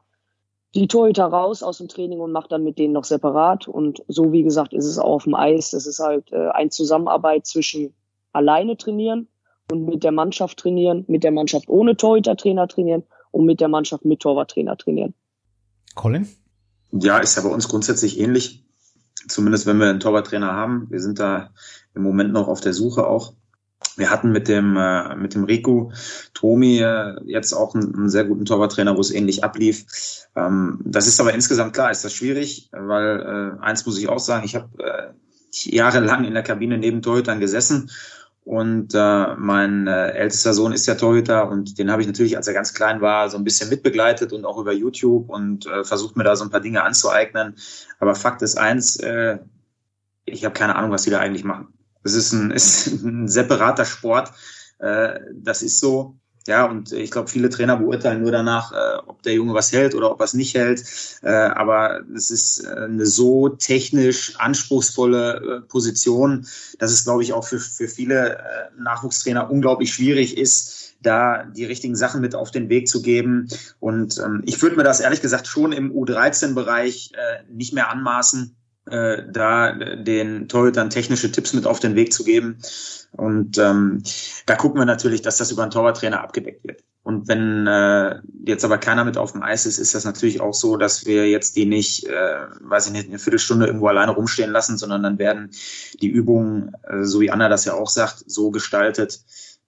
die 0.74 0.88
Torhüter 0.88 1.26
raus 1.26 1.62
aus 1.62 1.78
dem 1.78 1.88
Training 1.88 2.20
und 2.20 2.32
macht 2.32 2.50
dann 2.50 2.64
mit 2.64 2.78
denen 2.78 2.92
noch 2.92 3.04
separat. 3.04 3.68
Und 3.68 4.02
so 4.08 4.32
wie 4.32 4.42
gesagt 4.42 4.72
ist 4.72 4.86
es 4.86 4.98
auch 4.98 5.14
auf 5.14 5.24
dem 5.24 5.34
Eis. 5.34 5.70
Das 5.70 5.86
ist 5.86 6.00
halt 6.00 6.32
äh, 6.32 6.48
eine 6.48 6.70
Zusammenarbeit 6.70 7.46
zwischen 7.46 7.94
alleine 8.32 8.76
trainieren 8.76 9.28
und 9.70 9.86
mit 9.86 10.02
der 10.02 10.12
Mannschaft 10.12 10.58
trainieren, 10.58 11.04
mit 11.06 11.22
der 11.22 11.30
Mannschaft 11.30 11.68
ohne 11.68 11.96
Torhütertrainer 11.96 12.66
trainieren 12.66 13.04
und 13.30 13.46
mit 13.46 13.60
der 13.60 13.68
Mannschaft 13.68 14.04
mit 14.04 14.20
Torwarttrainer 14.20 14.76
trainieren. 14.76 15.14
Colin? 15.94 16.28
Ja, 16.92 17.18
ist 17.18 17.36
ja 17.36 17.42
bei 17.42 17.48
uns 17.48 17.68
grundsätzlich 17.68 18.18
ähnlich. 18.18 18.64
Zumindest 19.28 19.66
wenn 19.66 19.78
wir 19.78 19.88
einen 19.88 20.00
Torwarttrainer 20.00 20.52
haben. 20.52 20.88
Wir 20.90 21.00
sind 21.00 21.18
da 21.18 21.50
im 21.94 22.02
Moment 22.02 22.32
noch 22.32 22.48
auf 22.48 22.60
der 22.60 22.72
Suche 22.72 23.06
auch. 23.06 23.32
Wir 23.96 24.10
hatten 24.10 24.32
mit 24.32 24.48
dem, 24.48 24.76
äh, 24.76 25.14
mit 25.14 25.34
dem 25.34 25.44
Rico 25.44 25.92
Tomi 26.32 26.78
äh, 26.78 27.14
jetzt 27.26 27.52
auch 27.52 27.74
einen, 27.74 27.94
einen, 27.94 28.08
sehr 28.08 28.24
guten 28.24 28.44
Torwarttrainer, 28.44 28.96
wo 28.96 29.00
es 29.00 29.12
ähnlich 29.12 29.44
ablief. 29.44 29.84
Ähm, 30.34 30.80
das 30.84 31.06
ist 31.06 31.20
aber 31.20 31.32
insgesamt 31.32 31.74
klar, 31.74 31.90
ist 31.90 32.04
das 32.04 32.12
schwierig, 32.12 32.70
weil 32.72 33.20
äh, 33.60 33.62
eins 33.62 33.86
muss 33.86 33.98
ich 33.98 34.08
auch 34.08 34.18
sagen, 34.18 34.44
ich 34.44 34.56
habe 34.56 34.68
äh, 34.82 35.12
jahrelang 35.52 36.24
in 36.24 36.34
der 36.34 36.42
Kabine 36.42 36.78
neben 36.78 37.02
Torhütern 37.02 37.38
gesessen 37.38 37.90
und 38.44 38.92
äh, 38.94 39.34
mein 39.36 39.86
äh, 39.86 40.10
ältester 40.10 40.52
Sohn 40.52 40.72
ist 40.72 40.86
ja 40.86 40.96
Torhüter 40.96 41.48
und 41.48 41.78
den 41.78 41.90
habe 41.90 42.02
ich 42.02 42.08
natürlich, 42.08 42.36
als 42.36 42.46
er 42.46 42.52
ganz 42.52 42.74
klein 42.74 43.00
war, 43.00 43.30
so 43.30 43.38
ein 43.38 43.44
bisschen 43.44 43.70
mitbegleitet 43.70 44.34
und 44.34 44.44
auch 44.44 44.58
über 44.58 44.72
YouTube 44.72 45.30
und 45.30 45.66
äh, 45.66 45.82
versucht 45.82 46.16
mir 46.16 46.24
da 46.24 46.36
so 46.36 46.44
ein 46.44 46.50
paar 46.50 46.60
Dinge 46.60 46.82
anzueignen. 46.82 47.54
Aber 48.00 48.14
Fakt 48.14 48.42
ist 48.42 48.58
eins, 48.58 48.96
äh, 48.96 49.38
ich 50.26 50.44
habe 50.44 50.52
keine 50.52 50.76
Ahnung, 50.76 50.90
was 50.90 51.04
die 51.04 51.10
da 51.10 51.20
eigentlich 51.20 51.44
machen. 51.44 51.68
Es 52.04 52.14
ist 52.14 52.32
ein, 52.32 52.50
ist 52.52 52.86
ein 53.02 53.28
separater 53.28 53.84
Sport. 53.84 54.32
Äh, 54.78 55.20
das 55.34 55.62
ist 55.62 55.80
so. 55.80 56.16
Ja, 56.46 56.66
und 56.66 56.92
ich 56.92 57.10
glaube, 57.10 57.30
viele 57.30 57.48
Trainer 57.48 57.78
beurteilen 57.78 58.20
nur 58.20 58.30
danach, 58.30 58.70
äh, 58.70 58.98
ob 59.06 59.22
der 59.22 59.32
Junge 59.32 59.54
was 59.54 59.72
hält 59.72 59.94
oder 59.94 60.10
ob 60.10 60.20
er 60.20 60.24
es 60.24 60.34
nicht 60.34 60.54
hält. 60.54 60.84
Äh, 61.22 61.30
aber 61.30 62.02
es 62.14 62.30
ist 62.30 62.66
eine 62.66 63.06
so 63.06 63.48
technisch 63.48 64.36
anspruchsvolle 64.36 65.64
Position, 65.68 66.46
dass 66.78 66.92
es, 66.92 67.04
glaube 67.04 67.22
ich, 67.22 67.32
auch 67.32 67.46
für, 67.46 67.58
für 67.58 67.88
viele 67.88 68.44
Nachwuchstrainer 68.78 69.50
unglaublich 69.50 69.94
schwierig 69.94 70.36
ist, 70.36 70.84
da 71.04 71.44
die 71.44 71.64
richtigen 71.64 71.96
Sachen 71.96 72.20
mit 72.20 72.34
auf 72.34 72.50
den 72.50 72.68
Weg 72.68 72.88
zu 72.88 73.00
geben. 73.00 73.48
Und 73.80 74.18
ähm, 74.18 74.42
ich 74.44 74.60
würde 74.60 74.76
mir 74.76 74.84
das 74.84 75.00
ehrlich 75.00 75.22
gesagt 75.22 75.46
schon 75.46 75.72
im 75.72 75.92
U13-Bereich 75.92 77.12
äh, 77.14 77.52
nicht 77.52 77.72
mehr 77.72 77.90
anmaßen, 77.90 78.56
äh, 78.86 79.22
da 79.30 79.72
den 79.72 80.48
Torhütern 80.48 80.90
technische 80.90 81.32
Tipps 81.32 81.52
mit 81.52 81.66
auf 81.66 81.80
den 81.80 81.94
Weg 81.94 82.12
zu 82.12 82.24
geben. 82.24 82.58
Und 83.12 83.58
ähm, 83.58 84.02
da 84.46 84.56
gucken 84.56 84.80
wir 84.80 84.86
natürlich, 84.86 85.22
dass 85.22 85.38
das 85.38 85.50
über 85.50 85.62
einen 85.62 85.70
Torwarttrainer 85.70 86.20
abgedeckt 86.20 86.64
wird. 86.64 86.82
Und 87.04 87.28
wenn 87.28 87.66
äh, 87.66 88.20
jetzt 88.46 88.64
aber 88.64 88.78
keiner 88.78 89.04
mit 89.04 89.18
auf 89.18 89.32
dem 89.32 89.42
Eis 89.42 89.66
ist, 89.66 89.78
ist 89.78 89.94
das 89.94 90.06
natürlich 90.06 90.40
auch 90.40 90.54
so, 90.54 90.78
dass 90.78 91.04
wir 91.04 91.28
jetzt 91.28 91.54
die 91.54 91.66
nicht, 91.66 92.06
äh, 92.06 92.46
weiß 92.60 92.86
ich 92.86 92.92
nicht, 92.92 93.08
eine 93.08 93.18
Viertelstunde 93.18 93.66
irgendwo 93.66 93.88
alleine 93.88 94.12
rumstehen 94.12 94.50
lassen, 94.50 94.78
sondern 94.78 95.02
dann 95.02 95.18
werden 95.18 95.50
die 96.00 96.08
Übungen, 96.08 96.72
äh, 96.82 97.04
so 97.04 97.20
wie 97.20 97.30
Anna 97.30 97.50
das 97.50 97.66
ja 97.66 97.74
auch 97.74 97.90
sagt, 97.90 98.24
so 98.26 98.50
gestaltet, 98.50 99.20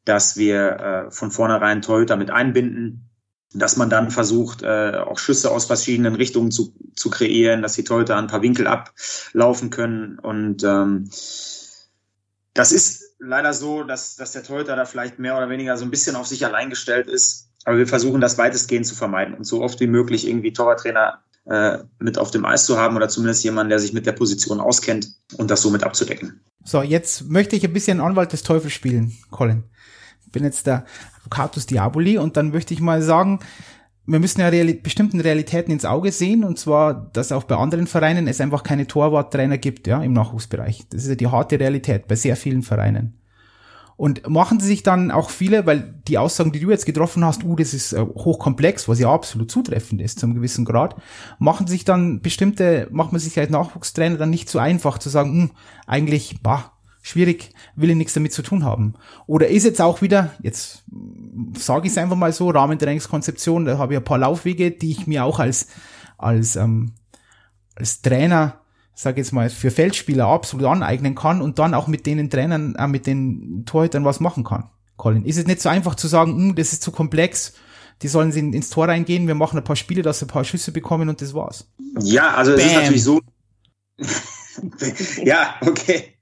dass 0.06 0.38
wir 0.38 0.70
äh, 1.08 1.10
von 1.10 1.30
vornherein 1.30 1.82
Torhüter 1.82 2.16
mit 2.16 2.30
einbinden, 2.30 3.10
dass 3.52 3.76
man 3.76 3.90
dann 3.90 4.10
versucht, 4.10 4.62
äh, 4.62 4.98
auch 4.98 5.18
Schüsse 5.18 5.50
aus 5.50 5.66
verschiedenen 5.66 6.14
Richtungen 6.14 6.50
zu, 6.50 6.74
zu 6.94 7.10
kreieren, 7.10 7.62
dass 7.62 7.74
die 7.74 7.84
Torhüter 7.84 8.16
ein 8.16 8.26
paar 8.26 8.42
Winkel 8.42 8.66
ablaufen 8.66 9.70
können. 9.70 10.18
Und 10.18 10.64
ähm, 10.64 11.10
das 12.54 12.72
ist 12.72 13.14
leider 13.18 13.52
so, 13.52 13.82
dass, 13.82 14.16
dass 14.16 14.32
der 14.32 14.42
Torhüter 14.42 14.76
da 14.76 14.84
vielleicht 14.84 15.18
mehr 15.18 15.36
oder 15.36 15.48
weniger 15.48 15.76
so 15.76 15.84
ein 15.84 15.90
bisschen 15.90 16.16
auf 16.16 16.26
sich 16.26 16.44
allein 16.44 16.70
gestellt 16.70 17.08
ist. 17.08 17.48
Aber 17.64 17.78
wir 17.78 17.86
versuchen 17.86 18.20
das 18.20 18.38
weitestgehend 18.38 18.86
zu 18.86 18.94
vermeiden 18.94 19.34
und 19.34 19.44
so 19.44 19.62
oft 19.62 19.80
wie 19.80 19.88
möglich 19.88 20.26
irgendwie 20.26 20.52
Torwarttrainer 20.52 21.20
äh, 21.46 21.78
mit 21.98 22.18
auf 22.18 22.30
dem 22.30 22.44
Eis 22.44 22.66
zu 22.66 22.78
haben 22.78 22.96
oder 22.96 23.08
zumindest 23.08 23.44
jemanden, 23.44 23.70
der 23.70 23.78
sich 23.78 23.92
mit 23.92 24.06
der 24.06 24.12
Position 24.12 24.60
auskennt 24.60 25.14
und 25.36 25.50
das 25.50 25.62
somit 25.62 25.84
abzudecken. 25.84 26.40
So, 26.64 26.82
jetzt 26.82 27.28
möchte 27.28 27.56
ich 27.56 27.64
ein 27.64 27.72
bisschen 27.72 28.00
Anwalt 28.00 28.32
des 28.32 28.42
Teufels 28.42 28.72
spielen, 28.72 29.16
Colin. 29.30 29.64
Bin 30.36 30.44
jetzt 30.44 30.66
der 30.66 30.84
Advocatus 31.16 31.64
Diaboli 31.64 32.18
und 32.18 32.36
dann 32.36 32.50
möchte 32.50 32.74
ich 32.74 32.80
mal 32.80 33.00
sagen, 33.00 33.40
wir 34.06 34.20
müssen 34.20 34.40
ja 34.40 34.48
reali 34.48 34.74
bestimmten 34.74 35.18
Realitäten 35.20 35.72
ins 35.72 35.86
Auge 35.86 36.12
sehen 36.12 36.44
und 36.44 36.58
zwar, 36.58 37.10
dass 37.14 37.32
auch 37.32 37.44
bei 37.44 37.56
anderen 37.56 37.86
Vereinen 37.86 38.28
es 38.28 38.40
einfach 38.40 38.62
keine 38.62 38.86
Torwarttrainer 38.86 39.56
gibt, 39.56 39.86
ja, 39.86 40.02
im 40.02 40.12
Nachwuchsbereich. 40.12 40.84
Das 40.90 41.04
ist 41.04 41.08
ja 41.08 41.14
die 41.14 41.26
harte 41.28 41.58
Realität 41.58 42.06
bei 42.06 42.14
sehr 42.14 42.36
vielen 42.36 42.62
Vereinen. 42.62 43.18
Und 43.96 44.28
machen 44.28 44.60
sie 44.60 44.66
sich 44.66 44.82
dann 44.82 45.10
auch 45.10 45.30
viele, 45.30 45.64
weil 45.64 45.94
die 46.06 46.18
Aussagen, 46.18 46.52
die 46.52 46.60
du 46.60 46.70
jetzt 46.70 46.84
getroffen 46.84 47.24
hast, 47.24 47.44
uh, 47.44 47.56
das 47.56 47.72
ist 47.72 47.94
äh, 47.94 48.00
hochkomplex, 48.00 48.88
was 48.88 49.00
ja 49.00 49.10
absolut 49.10 49.50
zutreffend 49.50 50.02
ist 50.02 50.20
zum 50.20 50.34
gewissen 50.34 50.66
Grad, 50.66 50.96
machen 51.38 51.66
sich 51.66 51.86
dann 51.86 52.20
bestimmte, 52.20 52.88
macht 52.90 53.12
man 53.12 53.22
sich 53.22 53.38
als 53.38 53.48
Nachwuchstrainer 53.48 54.18
dann 54.18 54.28
nicht 54.28 54.50
so 54.50 54.58
einfach 54.58 54.98
zu 54.98 55.08
sagen, 55.08 55.30
hm, 55.30 55.50
eigentlich, 55.86 56.42
bah, 56.42 56.75
schwierig, 57.06 57.52
will 57.76 57.90
ich 57.90 57.96
nichts 57.96 58.14
damit 58.14 58.32
zu 58.32 58.42
tun 58.42 58.64
haben. 58.64 58.94
Oder 59.28 59.46
ist 59.46 59.62
jetzt 59.62 59.80
auch 59.80 60.02
wieder, 60.02 60.32
jetzt 60.42 60.82
sage 61.56 61.86
ich 61.86 61.92
es 61.92 61.98
einfach 61.98 62.16
mal 62.16 62.32
so, 62.32 62.50
Rahmentrainingskonzeption, 62.50 63.64
da 63.64 63.78
habe 63.78 63.94
ich 63.94 63.98
ein 64.00 64.04
paar 64.04 64.18
Laufwege, 64.18 64.72
die 64.72 64.90
ich 64.90 65.06
mir 65.06 65.24
auch 65.24 65.38
als, 65.38 65.68
als, 66.18 66.56
ähm, 66.56 66.94
als 67.76 68.02
Trainer, 68.02 68.60
sage 68.92 69.20
jetzt 69.20 69.32
mal, 69.32 69.50
für 69.50 69.70
Feldspieler 69.70 70.26
absolut 70.26 70.66
aneignen 70.66 71.14
kann 71.14 71.42
und 71.42 71.60
dann 71.60 71.74
auch 71.74 71.86
mit 71.86 72.06
den 72.06 72.28
Trainern, 72.28 72.74
äh, 72.74 72.88
mit 72.88 73.06
den 73.06 73.62
Torhütern 73.66 74.04
was 74.04 74.18
machen 74.18 74.42
kann. 74.42 74.70
Colin, 74.96 75.24
ist 75.24 75.38
es 75.38 75.46
nicht 75.46 75.62
so 75.62 75.68
einfach 75.68 75.94
zu 75.94 76.08
sagen, 76.08 76.36
hm, 76.36 76.54
das 76.56 76.72
ist 76.72 76.82
zu 76.82 76.90
komplex, 76.90 77.52
die 78.02 78.08
sollen 78.08 78.32
sie 78.32 78.40
ins 78.40 78.70
Tor 78.70 78.88
reingehen, 78.88 79.28
wir 79.28 79.36
machen 79.36 79.56
ein 79.56 79.64
paar 79.64 79.76
Spiele, 79.76 80.02
dass 80.02 80.18
sie 80.18 80.24
ein 80.24 80.28
paar 80.28 80.44
Schüsse 80.44 80.72
bekommen 80.72 81.08
und 81.08 81.22
das 81.22 81.34
war's. 81.34 81.70
Ja, 82.00 82.34
also 82.34 82.50
Bam. 82.50 82.60
es 82.60 82.66
ist 82.66 82.74
natürlich 82.74 83.04
so, 83.04 83.20
ja, 85.24 85.54
okay. 85.60 86.16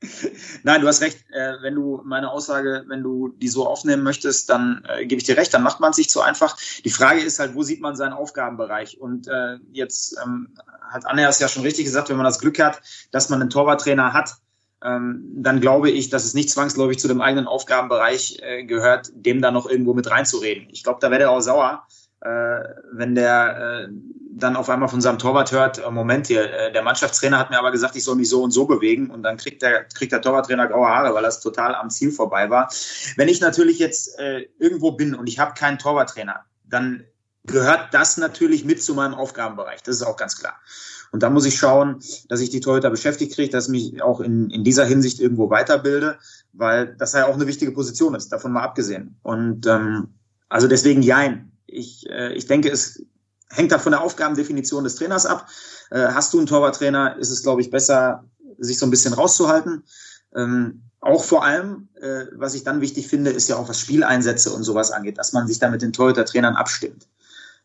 Nein, 0.62 0.80
du 0.80 0.88
hast 0.88 1.00
recht. 1.00 1.18
Äh, 1.32 1.54
wenn 1.62 1.74
du 1.74 2.02
meine 2.04 2.30
Aussage, 2.30 2.84
wenn 2.88 3.02
du 3.02 3.28
die 3.28 3.48
so 3.48 3.66
aufnehmen 3.66 4.02
möchtest, 4.02 4.50
dann 4.50 4.84
äh, 4.88 5.06
gebe 5.06 5.20
ich 5.20 5.26
dir 5.26 5.36
recht, 5.36 5.52
dann 5.54 5.62
macht 5.62 5.80
man 5.80 5.90
es 5.90 5.96
sich 5.96 6.08
zu 6.08 6.20
einfach. 6.20 6.56
Die 6.84 6.90
Frage 6.90 7.20
ist 7.20 7.38
halt, 7.38 7.54
wo 7.54 7.62
sieht 7.62 7.80
man 7.80 7.96
seinen 7.96 8.12
Aufgabenbereich? 8.12 9.00
Und 9.00 9.28
äh, 9.28 9.58
jetzt 9.72 10.16
ähm, 10.24 10.56
hat 10.90 11.06
Anne 11.06 11.26
es 11.26 11.38
ja 11.38 11.48
schon 11.48 11.62
richtig 11.62 11.84
gesagt, 11.84 12.08
wenn 12.08 12.16
man 12.16 12.24
das 12.24 12.38
Glück 12.38 12.58
hat, 12.58 12.80
dass 13.10 13.28
man 13.28 13.40
einen 13.40 13.50
Torwarttrainer 13.50 14.12
hat, 14.12 14.36
ähm, 14.84 15.24
dann 15.36 15.60
glaube 15.60 15.90
ich, 15.90 16.10
dass 16.10 16.24
es 16.24 16.34
nicht 16.34 16.50
zwangsläufig 16.50 16.98
zu 16.98 17.08
dem 17.08 17.20
eigenen 17.20 17.46
Aufgabenbereich 17.46 18.38
äh, 18.42 18.64
gehört, 18.64 19.10
dem 19.14 19.40
da 19.40 19.50
noch 19.50 19.68
irgendwo 19.68 19.94
mit 19.94 20.10
reinzureden. 20.10 20.68
Ich 20.70 20.84
glaube, 20.84 20.98
da 21.00 21.10
wäre 21.10 21.20
der 21.20 21.30
auch 21.30 21.40
sauer, 21.40 21.86
äh, 22.20 22.28
wenn 22.92 23.14
der 23.14 23.88
äh, 23.88 23.88
dann 24.36 24.56
auf 24.56 24.68
einmal 24.68 24.88
von 24.88 25.00
seinem 25.00 25.18
Torwart 25.18 25.52
hört, 25.52 25.78
äh, 25.78 25.90
Moment 25.90 26.26
hier, 26.26 26.52
äh, 26.52 26.72
der 26.72 26.82
Mannschaftstrainer 26.82 27.38
hat 27.38 27.50
mir 27.50 27.58
aber 27.58 27.70
gesagt, 27.70 27.94
ich 27.96 28.04
soll 28.04 28.16
mich 28.16 28.28
so 28.28 28.42
und 28.42 28.50
so 28.50 28.66
bewegen 28.66 29.10
und 29.10 29.22
dann 29.22 29.36
kriegt 29.36 29.62
der, 29.62 29.84
kriegt 29.84 30.12
der 30.12 30.22
Torwarttrainer 30.22 30.66
graue 30.66 30.88
Haare, 30.88 31.14
weil 31.14 31.22
das 31.22 31.40
total 31.40 31.74
am 31.74 31.90
Ziel 31.90 32.10
vorbei 32.10 32.50
war. 32.50 32.70
Wenn 33.16 33.28
ich 33.28 33.40
natürlich 33.40 33.78
jetzt 33.78 34.18
äh, 34.18 34.48
irgendwo 34.58 34.92
bin 34.92 35.14
und 35.14 35.28
ich 35.28 35.38
habe 35.38 35.54
keinen 35.54 35.78
Torwarttrainer, 35.78 36.44
dann 36.64 37.04
gehört 37.44 37.92
das 37.92 38.16
natürlich 38.16 38.64
mit 38.64 38.82
zu 38.82 38.94
meinem 38.94 39.14
Aufgabenbereich. 39.14 39.82
Das 39.82 39.96
ist 39.96 40.02
auch 40.02 40.16
ganz 40.16 40.38
klar. 40.38 40.58
Und 41.12 41.22
da 41.22 41.30
muss 41.30 41.46
ich 41.46 41.56
schauen, 41.56 42.02
dass 42.28 42.40
ich 42.40 42.50
die 42.50 42.60
Torhüter 42.60 42.90
beschäftigt 42.90 43.34
kriege, 43.34 43.50
dass 43.50 43.66
ich 43.66 43.70
mich 43.70 44.02
auch 44.02 44.20
in, 44.20 44.50
in 44.50 44.64
dieser 44.64 44.84
Hinsicht 44.84 45.20
irgendwo 45.20 45.48
weiterbilde, 45.48 46.18
weil 46.52 46.96
das 46.96 47.12
ja 47.12 47.28
auch 47.28 47.34
eine 47.34 47.46
wichtige 47.46 47.70
Position 47.70 48.16
ist, 48.16 48.32
davon 48.32 48.52
mal 48.52 48.64
abgesehen. 48.64 49.16
Und 49.22 49.66
ähm, 49.66 50.14
also 50.48 50.66
deswegen 50.66 51.02
jein. 51.02 51.52
Ich, 51.66 52.08
äh, 52.10 52.32
ich 52.32 52.46
denke, 52.46 52.70
es 52.70 53.04
hängt 53.54 53.72
da 53.72 53.78
von 53.78 53.92
der 53.92 54.02
Aufgabendefinition 54.02 54.84
des 54.84 54.96
Trainers 54.96 55.26
ab. 55.26 55.46
Äh, 55.90 56.08
hast 56.08 56.32
du 56.32 56.38
einen 56.38 56.46
Torwarttrainer, 56.46 57.16
ist 57.16 57.30
es, 57.30 57.42
glaube 57.42 57.60
ich, 57.60 57.70
besser, 57.70 58.24
sich 58.58 58.78
so 58.78 58.86
ein 58.86 58.90
bisschen 58.90 59.14
rauszuhalten. 59.14 59.84
Ähm, 60.34 60.82
auch 61.00 61.24
vor 61.24 61.44
allem, 61.44 61.88
äh, 62.00 62.26
was 62.32 62.54
ich 62.54 62.64
dann 62.64 62.80
wichtig 62.80 63.08
finde, 63.08 63.30
ist 63.30 63.48
ja 63.48 63.56
auch 63.56 63.68
was 63.68 63.78
Spieleinsätze 63.78 64.50
und 64.50 64.62
sowas 64.62 64.90
angeht, 64.90 65.18
dass 65.18 65.32
man 65.32 65.46
sich 65.46 65.58
da 65.58 65.68
mit 65.70 65.82
den 65.82 65.92
Torhüter-Trainern 65.92 66.56
abstimmt 66.56 67.06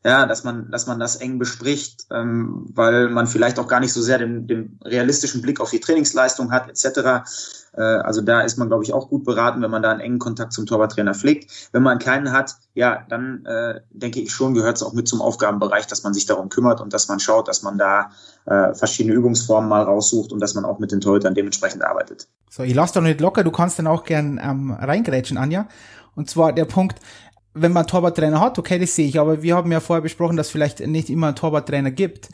ja, 0.06 0.26
dass 0.26 0.46
man, 0.46 0.72
dass 0.72 0.88
man 0.88 1.00
das 1.00 1.18
eng 1.18 1.40
bespricht, 1.40 2.08
ähm, 2.10 2.66
weil 2.74 3.10
man 3.10 3.28
vielleicht 3.28 3.60
auch 3.60 3.68
gar 3.68 3.82
nicht 3.82 3.92
so 3.92 4.02
sehr 4.02 4.18
den, 4.18 4.48
den 4.48 4.80
realistischen 4.84 5.42
Blick 5.42 5.60
auf 5.60 5.72
die 5.72 5.82
Trainingsleistung 5.82 6.52
hat, 6.52 6.70
etc. 6.70 7.28
Äh, 7.74 7.82
also 7.82 8.22
da 8.22 8.42
ist 8.42 8.58
man, 8.58 8.70
glaube 8.70 8.86
ich, 8.86 8.94
auch 8.94 9.10
gut 9.10 9.26
beraten, 9.26 9.62
wenn 9.62 9.72
man 9.72 9.84
da 9.84 9.92
einen 9.92 10.00
engen 10.00 10.20
Kontakt 10.20 10.54
zum 10.54 10.66
Torwarttrainer 10.66 11.14
pflegt. 11.14 11.70
Wenn 11.74 11.84
man 11.84 12.00
keinen 12.00 12.32
hat, 12.32 12.56
ja, 12.76 13.06
dann 13.10 13.46
äh, 13.46 13.82
denke 13.90 14.22
ich 14.22 14.32
schon, 14.32 14.54
gehört 14.54 14.78
es 14.78 14.84
auch 14.84 14.94
mit 14.94 15.10
zum 15.10 15.22
Aufgabenbereich, 15.22 15.86
dass 15.88 16.04
man 16.04 16.14
sich 16.14 16.26
darum 16.26 16.48
kümmert 16.48 16.80
und 16.80 16.94
dass 16.94 17.10
man 17.10 17.20
schaut, 17.20 17.50
dass 17.50 17.62
man 17.62 17.78
da 17.78 18.12
äh, 18.46 18.74
verschiedene 18.74 19.16
Übungsformen 19.16 19.70
mal 19.70 19.84
raussucht 19.84 20.32
und 20.32 20.40
dass 20.40 20.54
man 20.54 20.64
auch 20.64 20.80
mit 20.80 20.94
den 20.94 21.02
Torhütern 21.02 21.36
dementsprechend 21.36 21.84
arbeitet. 21.84 22.30
So, 22.50 22.64
ich 22.64 22.74
lasse 22.74 22.94
doch 22.94 23.02
nicht 23.02 23.20
locker, 23.20 23.44
du 23.44 23.52
kannst 23.52 23.78
dann 23.80 23.88
auch 23.88 24.06
gern 24.06 24.40
ähm, 24.42 24.72
reingrätschen, 24.72 25.38
Anja. 25.38 25.68
Und 26.16 26.30
zwar 26.30 26.52
der 26.52 26.66
Punkt, 26.66 27.00
wenn 27.62 27.72
man 27.72 27.88
Torwarttrainer 27.88 28.40
hat, 28.40 28.60
okay, 28.60 28.80
das 28.80 28.96
sehe 28.96 29.08
ich, 29.08 29.20
aber 29.20 29.42
wir 29.42 29.56
haben 29.56 29.72
ja 29.72 29.80
vorher 29.80 30.02
besprochen, 30.02 30.38
dass 30.38 30.50
vielleicht 30.50 30.80
nicht 30.80 31.10
immer 31.10 31.28
ein 31.28 31.36
Torwarttrainer 31.36 31.92
gibt 31.92 32.30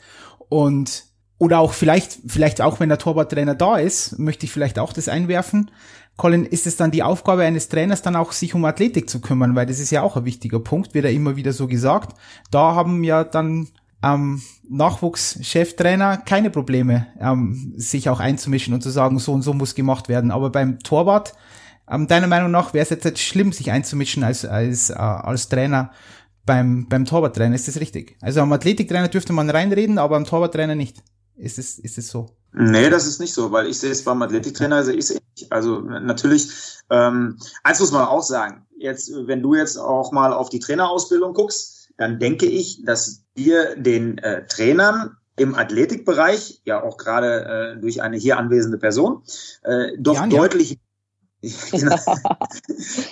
und 0.48 1.04
oder 1.38 1.58
auch 1.58 1.74
vielleicht, 1.74 2.18
vielleicht 2.26 2.62
auch 2.62 2.80
wenn 2.80 2.88
der 2.88 2.98
Torwarttrainer 2.98 3.54
da 3.54 3.76
ist, 3.76 4.18
möchte 4.18 4.46
ich 4.46 4.52
vielleicht 4.52 4.78
auch 4.78 4.92
das 4.92 5.08
einwerfen. 5.08 5.70
Colin, 6.16 6.46
ist 6.46 6.66
es 6.66 6.76
dann 6.76 6.90
die 6.90 7.02
Aufgabe 7.02 7.42
eines 7.42 7.68
Trainers 7.68 8.00
dann 8.00 8.16
auch 8.16 8.32
sich 8.32 8.54
um 8.54 8.64
Athletik 8.64 9.10
zu 9.10 9.20
kümmern, 9.20 9.54
weil 9.54 9.66
das 9.66 9.78
ist 9.78 9.90
ja 9.90 10.00
auch 10.00 10.16
ein 10.16 10.24
wichtiger 10.24 10.60
Punkt, 10.60 10.94
wird 10.94 11.04
ja 11.04 11.10
immer 11.10 11.36
wieder 11.36 11.52
so 11.52 11.66
gesagt. 11.66 12.16
Da 12.50 12.74
haben 12.74 13.04
ja 13.04 13.22
dann 13.22 13.68
ähm, 14.02 14.40
Nachwuchscheftrainer 14.68 16.18
keine 16.18 16.48
Probleme, 16.48 17.06
ähm, 17.20 17.74
sich 17.76 18.08
auch 18.08 18.20
einzumischen 18.20 18.72
und 18.72 18.82
zu 18.82 18.90
sagen, 18.90 19.18
so 19.18 19.32
und 19.32 19.42
so 19.42 19.52
muss 19.52 19.74
gemacht 19.74 20.08
werden. 20.08 20.30
Aber 20.30 20.50
beim 20.50 20.78
Torwart 20.78 21.34
ähm, 21.90 22.06
deiner 22.06 22.26
Meinung 22.26 22.50
nach 22.50 22.74
wäre 22.74 22.82
es 22.82 22.90
jetzt, 22.90 23.04
jetzt 23.04 23.20
schlimm, 23.20 23.52
sich 23.52 23.70
einzumischen 23.70 24.24
als, 24.24 24.44
als, 24.44 24.90
äh, 24.90 24.94
als 24.94 25.48
Trainer 25.48 25.92
beim, 26.44 26.88
beim 26.88 27.04
Torwarttrainer? 27.04 27.54
Ist 27.54 27.68
das 27.68 27.80
richtig? 27.80 28.16
Also 28.20 28.40
am 28.40 28.52
Athletiktrainer 28.52 29.08
dürfte 29.08 29.32
man 29.32 29.50
reinreden, 29.50 29.98
aber 29.98 30.16
am 30.16 30.24
Torwarttrainer 30.24 30.74
nicht. 30.74 31.02
Ist 31.36 31.58
es, 31.58 31.78
ist 31.78 31.98
es 31.98 32.08
so? 32.08 32.30
Nee, 32.52 32.88
das 32.88 33.06
ist 33.06 33.20
nicht 33.20 33.34
so, 33.34 33.52
weil 33.52 33.66
ich 33.66 33.78
sehe 33.78 33.90
es 33.90 34.04
beim 34.04 34.22
Athletiktrainer, 34.22 34.82
sehe 34.82 34.94
ich 34.94 35.10
es 35.10 35.14
nicht. 35.14 35.52
Also 35.52 35.80
natürlich, 35.80 36.50
ähm, 36.88 37.38
eins 37.62 37.80
muss 37.80 37.92
man 37.92 38.06
auch 38.06 38.22
sagen, 38.22 38.66
jetzt, 38.78 39.12
wenn 39.26 39.42
du 39.42 39.54
jetzt 39.54 39.76
auch 39.76 40.12
mal 40.12 40.32
auf 40.32 40.48
die 40.48 40.60
Trainerausbildung 40.60 41.34
guckst, 41.34 41.90
dann 41.98 42.18
denke 42.18 42.46
ich, 42.46 42.82
dass 42.84 43.22
wir 43.34 43.76
den 43.76 44.18
äh, 44.18 44.46
Trainern 44.46 45.16
im 45.36 45.54
Athletikbereich, 45.54 46.62
ja 46.64 46.82
auch 46.82 46.96
gerade 46.96 47.74
äh, 47.76 47.80
durch 47.80 48.02
eine 48.02 48.16
hier 48.16 48.38
anwesende 48.38 48.78
Person, 48.78 49.22
äh, 49.62 49.88
doch 49.98 50.14
Jan, 50.14 50.30
deutlich 50.30 50.78
genau, 51.70 51.96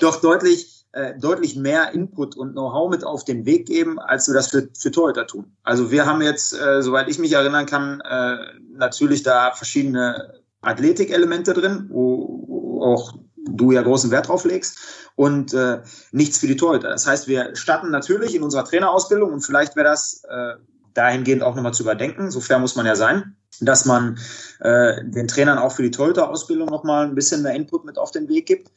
doch 0.00 0.20
deutlich, 0.20 0.86
äh, 0.92 1.18
deutlich 1.18 1.56
mehr 1.56 1.92
Input 1.92 2.36
und 2.36 2.52
Know-how 2.52 2.90
mit 2.90 3.04
auf 3.04 3.24
den 3.24 3.44
Weg 3.46 3.66
geben, 3.66 3.98
als 3.98 4.26
wir 4.26 4.34
das 4.34 4.48
für, 4.48 4.68
für 4.78 4.90
Torhüter 4.90 5.26
tun. 5.26 5.56
Also 5.62 5.90
wir 5.90 6.06
haben 6.06 6.22
jetzt, 6.22 6.52
äh, 6.54 6.82
soweit 6.82 7.08
ich 7.08 7.18
mich 7.18 7.32
erinnern 7.32 7.66
kann, 7.66 8.00
äh, 8.00 8.36
natürlich 8.72 9.22
da 9.22 9.52
verschiedene 9.52 10.40
Athletikelemente 10.60 11.52
drin, 11.52 11.88
wo, 11.90 12.44
wo 12.46 12.82
auch 12.82 13.14
du 13.36 13.72
ja 13.72 13.82
großen 13.82 14.10
Wert 14.10 14.28
drauf 14.28 14.44
legst 14.44 14.78
und 15.16 15.52
äh, 15.52 15.82
nichts 16.12 16.38
für 16.38 16.46
die 16.46 16.56
Torhüter. 16.56 16.88
Das 16.88 17.06
heißt, 17.06 17.28
wir 17.28 17.54
starten 17.54 17.90
natürlich 17.90 18.34
in 18.34 18.42
unserer 18.42 18.64
Trainerausbildung 18.64 19.32
und 19.32 19.40
vielleicht 19.40 19.76
wäre 19.76 19.86
das 19.86 20.24
äh, 20.28 20.54
dahingehend 20.94 21.42
auch 21.42 21.54
nochmal 21.54 21.74
zu 21.74 21.82
überdenken, 21.82 22.30
so 22.30 22.40
fair 22.40 22.58
muss 22.58 22.76
man 22.76 22.86
ja 22.86 22.96
sein, 22.96 23.36
dass 23.60 23.84
man 23.84 24.18
äh, 24.60 25.04
den 25.04 25.28
Trainern 25.28 25.58
auch 25.58 25.72
für 25.72 25.82
die 25.82 25.90
Torhüterausbildung 25.90 26.68
nochmal 26.68 27.06
ein 27.06 27.14
bisschen 27.14 27.42
mehr 27.42 27.54
Input 27.54 27.84
mit 27.84 27.98
auf 27.98 28.10
den 28.10 28.28
Weg 28.28 28.46
gibt. 28.46 28.70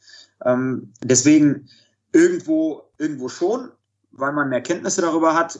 Ähm, 0.44 0.92
deswegen 1.02 1.68
irgendwo, 2.12 2.82
irgendwo 2.98 3.28
schon, 3.28 3.70
weil 4.12 4.32
man 4.32 4.48
mehr 4.48 4.62
Kenntnisse 4.62 5.00
darüber 5.00 5.34
hat, 5.34 5.58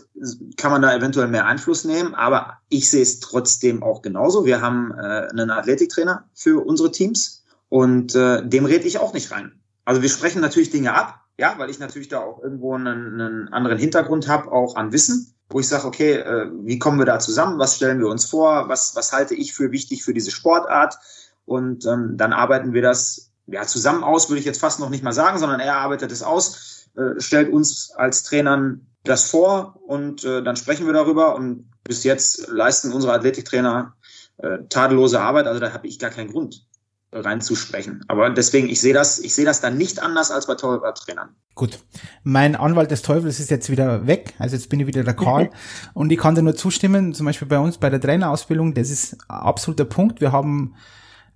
kann 0.57 0.73
man 0.73 0.83
da 0.83 0.95
eventuell 0.95 1.29
mehr 1.29 1.47
Einfluss 1.47 1.85
nehmen. 1.85 2.15
Aber 2.15 2.59
ich 2.69 2.91
sehe 2.91 3.03
es 3.03 3.21
trotzdem 3.21 3.83
auch 3.83 4.03
genauso. 4.03 4.45
Wir 4.45 4.61
haben 4.61 4.93
äh, 4.93 5.29
einen 5.31 5.51
Athletiktrainer 5.51 6.25
für 6.35 6.65
unsere 6.65 6.91
Teams 6.91 7.45
und 7.69 8.15
äh, 8.15 8.47
dem 8.47 8.65
rede 8.65 8.87
ich 8.87 8.99
auch 8.99 9.13
nicht 9.13 9.31
rein. 9.31 9.53
Also 9.85 10.03
wir 10.03 10.09
sprechen 10.09 10.41
natürlich 10.41 10.71
Dinge 10.71 10.95
ab, 10.95 11.25
ja, 11.39 11.55
weil 11.59 11.71
ich 11.71 11.79
natürlich 11.79 12.09
da 12.09 12.21
auch 12.21 12.43
irgendwo 12.43 12.75
einen, 12.75 13.21
einen 13.21 13.49
anderen 13.53 13.79
Hintergrund 13.79 14.29
habe, 14.29 14.51
auch 14.51 14.77
an 14.77 14.93
Wissen, 14.93 15.35
wo 15.51 15.61
ich 15.61 15.69
sage, 15.69 15.87
okay, 15.87 16.13
äh, 16.15 16.51
wie 16.63 16.79
kommen 16.79 16.99
wir 16.99 17.07
da 17.07 17.19
zusammen? 17.19 17.59
Was 17.59 17.77
stellen 17.77 18.01
wir 18.01 18.09
uns 18.09 18.27
vor? 18.27 18.69
Was, 18.69 18.95
was 18.95 19.13
halte 19.13 19.35
ich 19.35 19.55
für 19.55 19.73
wichtig 19.73 20.05
für 20.05 20.13
diese 20.13 20.31
Sportart? 20.31 20.99
Und 21.47 21.87
ähm, 21.87 22.17
dann 22.17 22.33
arbeiten 22.33 22.75
wir 22.75 22.83
das 22.83 23.31
ja 23.47 23.63
zusammen 23.63 24.05
aus, 24.05 24.29
würde 24.29 24.41
ich 24.41 24.47
jetzt 24.47 24.61
fast 24.61 24.79
noch 24.81 24.91
nicht 24.91 25.03
mal 25.03 25.13
sagen, 25.13 25.39
sondern 25.39 25.61
er 25.61 25.77
arbeitet 25.77 26.13
es 26.13 26.23
aus, 26.23 26.89
äh, 26.97 27.19
stellt 27.19 27.51
uns 27.51 27.91
als 27.93 28.23
Trainern 28.25 28.87
das 29.05 29.31
vor 29.31 29.81
und 29.87 30.25
äh, 30.25 30.43
dann 30.43 30.57
sprechen 30.57 30.87
wir 30.87 30.93
darüber. 30.93 31.35
Und 31.35 31.71
bis 31.83 32.05
jetzt 32.05 32.49
leisten 32.49 32.93
unsere 32.93 33.15
Athletiktrainer 33.15 33.95
äh, 34.37 34.59
tadellose 34.69 35.21
Arbeit. 35.21 35.47
Also 35.47 35.61
da 35.61 35.73
habe 35.73 35.87
ich 35.87 35.99
gar 35.99 36.11
keinen 36.11 36.31
Grund, 36.31 36.67
reinzusprechen. 37.13 38.05
Aber 38.09 38.31
deswegen, 38.31 38.69
ich 38.69 38.81
sehe 38.81 38.93
das, 38.93 39.19
ich 39.19 39.35
sehe 39.35 39.45
das 39.45 39.61
dann 39.61 39.79
nicht 39.79 40.03
anders 40.03 40.31
als 40.31 40.47
bei 40.47 40.55
Torwarttrainern. 40.55 41.31
Gut. 41.55 41.79
Mein 42.23 42.55
Anwalt 42.55 42.91
des 42.91 43.03
Teufels 43.03 43.41
ist 43.41 43.51
jetzt 43.51 43.71
wieder 43.71 44.07
weg. 44.07 44.35
Also 44.39 44.57
jetzt 44.57 44.69
bin 44.69 44.81
ich 44.81 44.87
wieder 44.87 45.05
der 45.05 45.15
Karl. 45.15 45.51
und 45.95 46.13
ich 46.13 46.19
kann 46.19 46.35
dir 46.35 46.43
nur 46.43 46.55
zustimmen, 46.55 47.15
zum 47.15 47.27
Beispiel 47.27 47.49
bei 47.49 47.59
uns 47.59 47.79
bei 47.79 47.91
der 47.91 48.01
Trainerausbildung, 48.01 48.75
das 48.75 48.91
ist 48.91 49.17
absoluter 49.29 49.87
Punkt. 49.87 50.21
Wir 50.21 50.33
haben 50.33 50.75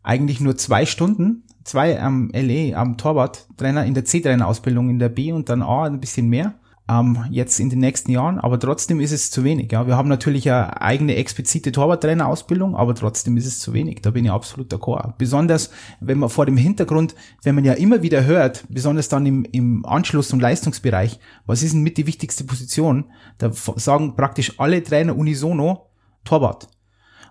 eigentlich 0.02 0.40
nur 0.40 0.56
zwei 0.56 0.84
Stunden, 0.84 1.44
zwei 1.64 2.00
am 2.00 2.30
LE, 2.34 2.76
am 2.76 2.98
Torwarttrainer 2.98 3.84
in 3.84 3.94
der 3.94 4.04
C-Trainer-Ausbildung 4.04 4.90
in 4.90 4.98
der 4.98 5.08
B 5.08 5.32
und 5.32 5.48
dann 5.48 5.62
A 5.62 5.84
ein 5.84 6.00
bisschen 6.00 6.28
mehr 6.28 6.54
ähm, 7.01 7.24
jetzt 7.30 7.61
in 7.61 7.70
den 7.70 7.78
nächsten 7.78 8.11
Jahren, 8.11 8.38
aber 8.38 8.59
trotzdem 8.59 9.01
ist 9.01 9.12
es 9.12 9.30
zu 9.30 9.45
wenig. 9.45 9.70
Ja. 9.72 9.86
Wir 9.86 9.97
haben 9.97 10.09
natürlich 10.09 10.51
eine 10.51 10.80
eigene 10.80 11.16
explizite 11.16 11.72
Torwarttrainerausbildung, 11.72 12.76
aber 12.76 12.95
trotzdem 12.95 13.36
ist 13.36 13.47
es 13.47 13.59
zu 13.59 13.72
wenig. 13.72 14.01
Da 14.03 14.11
bin 14.11 14.24
ich 14.24 14.30
absolut 14.30 14.72
d'accord. 14.72 15.14
Besonders, 15.18 15.70
wenn 16.01 16.18
man 16.18 16.28
vor 16.28 16.47
dem 16.47 16.57
Hintergrund, 16.57 17.14
wenn 17.43 17.55
man 17.55 17.64
ja 17.64 17.74
immer 17.74 18.03
wieder 18.03 18.24
hört, 18.24 18.64
besonders 18.68 19.09
dann 19.09 19.26
im, 19.26 19.45
im 19.53 19.84
Anschluss- 19.86 20.32
und 20.32 20.40
Leistungsbereich, 20.40 21.18
was 21.47 21.62
ist 21.62 21.74
denn 21.74 21.82
mit 21.82 21.97
die 21.97 22.07
wichtigste 22.07 22.45
Position? 22.45 23.07
Da 23.38 23.51
sagen 23.53 24.16
praktisch 24.16 24.59
alle 24.59 24.82
Trainer 24.82 25.16
unisono 25.16 25.86
Torwart. 26.24 26.68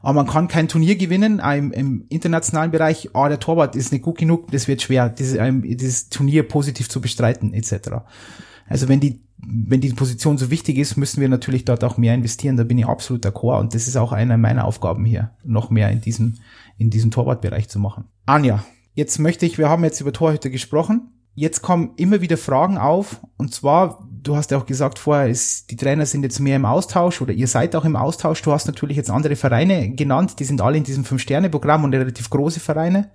Aber 0.02 0.14
man 0.14 0.28
kann 0.28 0.48
kein 0.48 0.68
Turnier 0.68 0.96
gewinnen 0.96 1.40
im, 1.40 1.72
im 1.72 2.06
internationalen 2.10 2.72
Bereich. 2.72 3.10
Ah, 3.14 3.30
der 3.30 3.40
Torwart 3.40 3.76
ist 3.76 3.92
nicht 3.92 4.04
gut 4.04 4.18
genug, 4.18 4.50
das 4.50 4.68
wird 4.68 4.82
schwer, 4.82 5.10
dieses, 5.10 5.38
dieses 5.62 6.10
Turnier 6.10 6.48
positiv 6.48 6.90
zu 6.90 7.02
bestreiten, 7.02 7.54
etc. 7.54 8.02
Also 8.68 8.88
wenn 8.88 9.00
die 9.00 9.22
wenn 9.46 9.82
die 9.82 9.94
Position 9.94 10.38
so 10.38 10.52
wichtig 10.52 10.78
ist, 10.78 10.98
müssen 10.98 11.22
wir 11.22 11.30
natürlich 11.30 11.66
dort 11.66 11.84
auch 11.84 11.98
mehr 11.98 12.14
investieren. 12.14 12.58
Da 12.58 12.64
bin 12.64 12.78
ich 12.78 12.86
absolut 12.86 13.26
d'accord. 13.26 13.60
Und 13.60 13.74
das 13.74 13.88
ist 13.88 13.96
auch 13.96 14.12
eine 14.12 14.38
meiner 14.38 14.66
Aufgaben 14.66 15.06
hier, 15.06 15.32
noch 15.44 15.70
mehr 15.70 15.90
in 15.90 16.02
diesem, 16.02 16.38
in 16.78 16.90
diesem 16.90 17.12
Torwartbereich 17.12 17.68
zu 17.68 17.80
machen. 17.80 18.06
Anja, 18.26 18.64
jetzt 18.94 19.20
möchte 19.20 19.46
ich, 19.46 19.58
wir 19.58 19.70
haben 19.70 19.84
jetzt 19.84 20.00
über 20.02 20.14
Torhüter 20.14 20.50
gesprochen. 20.50 21.10
Jetzt 21.34 21.62
kommen 21.62 21.94
immer 21.96 22.22
wieder 22.22 22.38
Fragen 22.38 22.78
auf. 22.78 23.22
Und 23.38 23.54
zwar, 23.54 24.08
du 24.22 24.36
hast 24.36 24.52
ja 24.52 24.58
auch 24.58 24.66
gesagt 24.66 25.00
vorher, 25.00 25.30
ist, 25.30 25.72
die 25.72 25.78
Trainer 25.78 26.06
sind 26.06 26.24
jetzt 26.24 26.40
mehr 26.40 26.58
im 26.58 26.66
Austausch 26.66 27.22
oder 27.22 27.34
ihr 27.34 27.48
seid 27.48 27.76
auch 27.76 27.86
im 27.86 27.96
Austausch. 27.96 28.42
Du 28.42 28.52
hast 28.52 28.68
natürlich 28.68 28.98
jetzt 28.98 29.10
andere 29.10 29.36
Vereine 29.36 29.96
genannt. 29.96 30.40
Die 30.40 30.44
sind 30.44 30.62
alle 30.62 30.78
in 30.78 30.84
diesem 30.84 31.06
Fünf-Sterne-Programm 31.06 31.84
und 31.84 31.96
relativ 31.96 32.30
große 32.30 32.60
Vereine. 32.60 33.12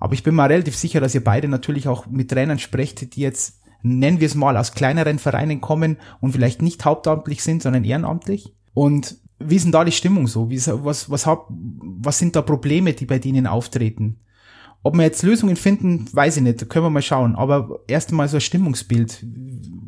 Aber 0.00 0.14
ich 0.14 0.22
bin 0.22 0.34
mal 0.34 0.46
relativ 0.46 0.76
sicher, 0.76 1.00
dass 1.00 1.14
ihr 1.14 1.24
beide 1.24 1.48
natürlich 1.48 1.88
auch 1.88 2.06
mit 2.06 2.30
Trainern 2.30 2.58
sprecht, 2.58 3.14
die 3.14 3.20
jetzt 3.20 3.60
nennen 3.82 4.20
wir 4.20 4.26
es 4.26 4.34
mal, 4.34 4.56
aus 4.56 4.72
kleineren 4.72 5.18
Vereinen 5.18 5.60
kommen 5.60 5.96
und 6.20 6.32
vielleicht 6.32 6.62
nicht 6.62 6.84
hauptamtlich 6.84 7.42
sind, 7.42 7.62
sondern 7.62 7.84
ehrenamtlich. 7.84 8.54
Und 8.74 9.16
wie 9.38 9.56
ist 9.56 9.64
denn 9.64 9.72
da 9.72 9.84
die 9.84 9.92
Stimmung 9.92 10.26
so? 10.26 10.50
Wie 10.50 10.56
ist, 10.56 10.70
was, 10.84 11.10
was, 11.10 11.26
hab, 11.26 11.46
was 11.48 12.18
sind 12.18 12.34
da 12.34 12.42
Probleme, 12.42 12.92
die 12.92 13.06
bei 13.06 13.18
denen 13.18 13.46
auftreten? 13.46 14.20
Ob 14.82 14.94
wir 14.94 15.02
jetzt 15.02 15.22
Lösungen 15.22 15.56
finden, 15.56 16.06
weiß 16.12 16.36
ich 16.38 16.42
nicht, 16.42 16.68
können 16.68 16.86
wir 16.86 16.90
mal 16.90 17.02
schauen. 17.02 17.36
Aber 17.36 17.80
erst 17.88 18.10
einmal 18.10 18.28
so 18.28 18.36
ein 18.36 18.40
Stimmungsbild. 18.40 19.24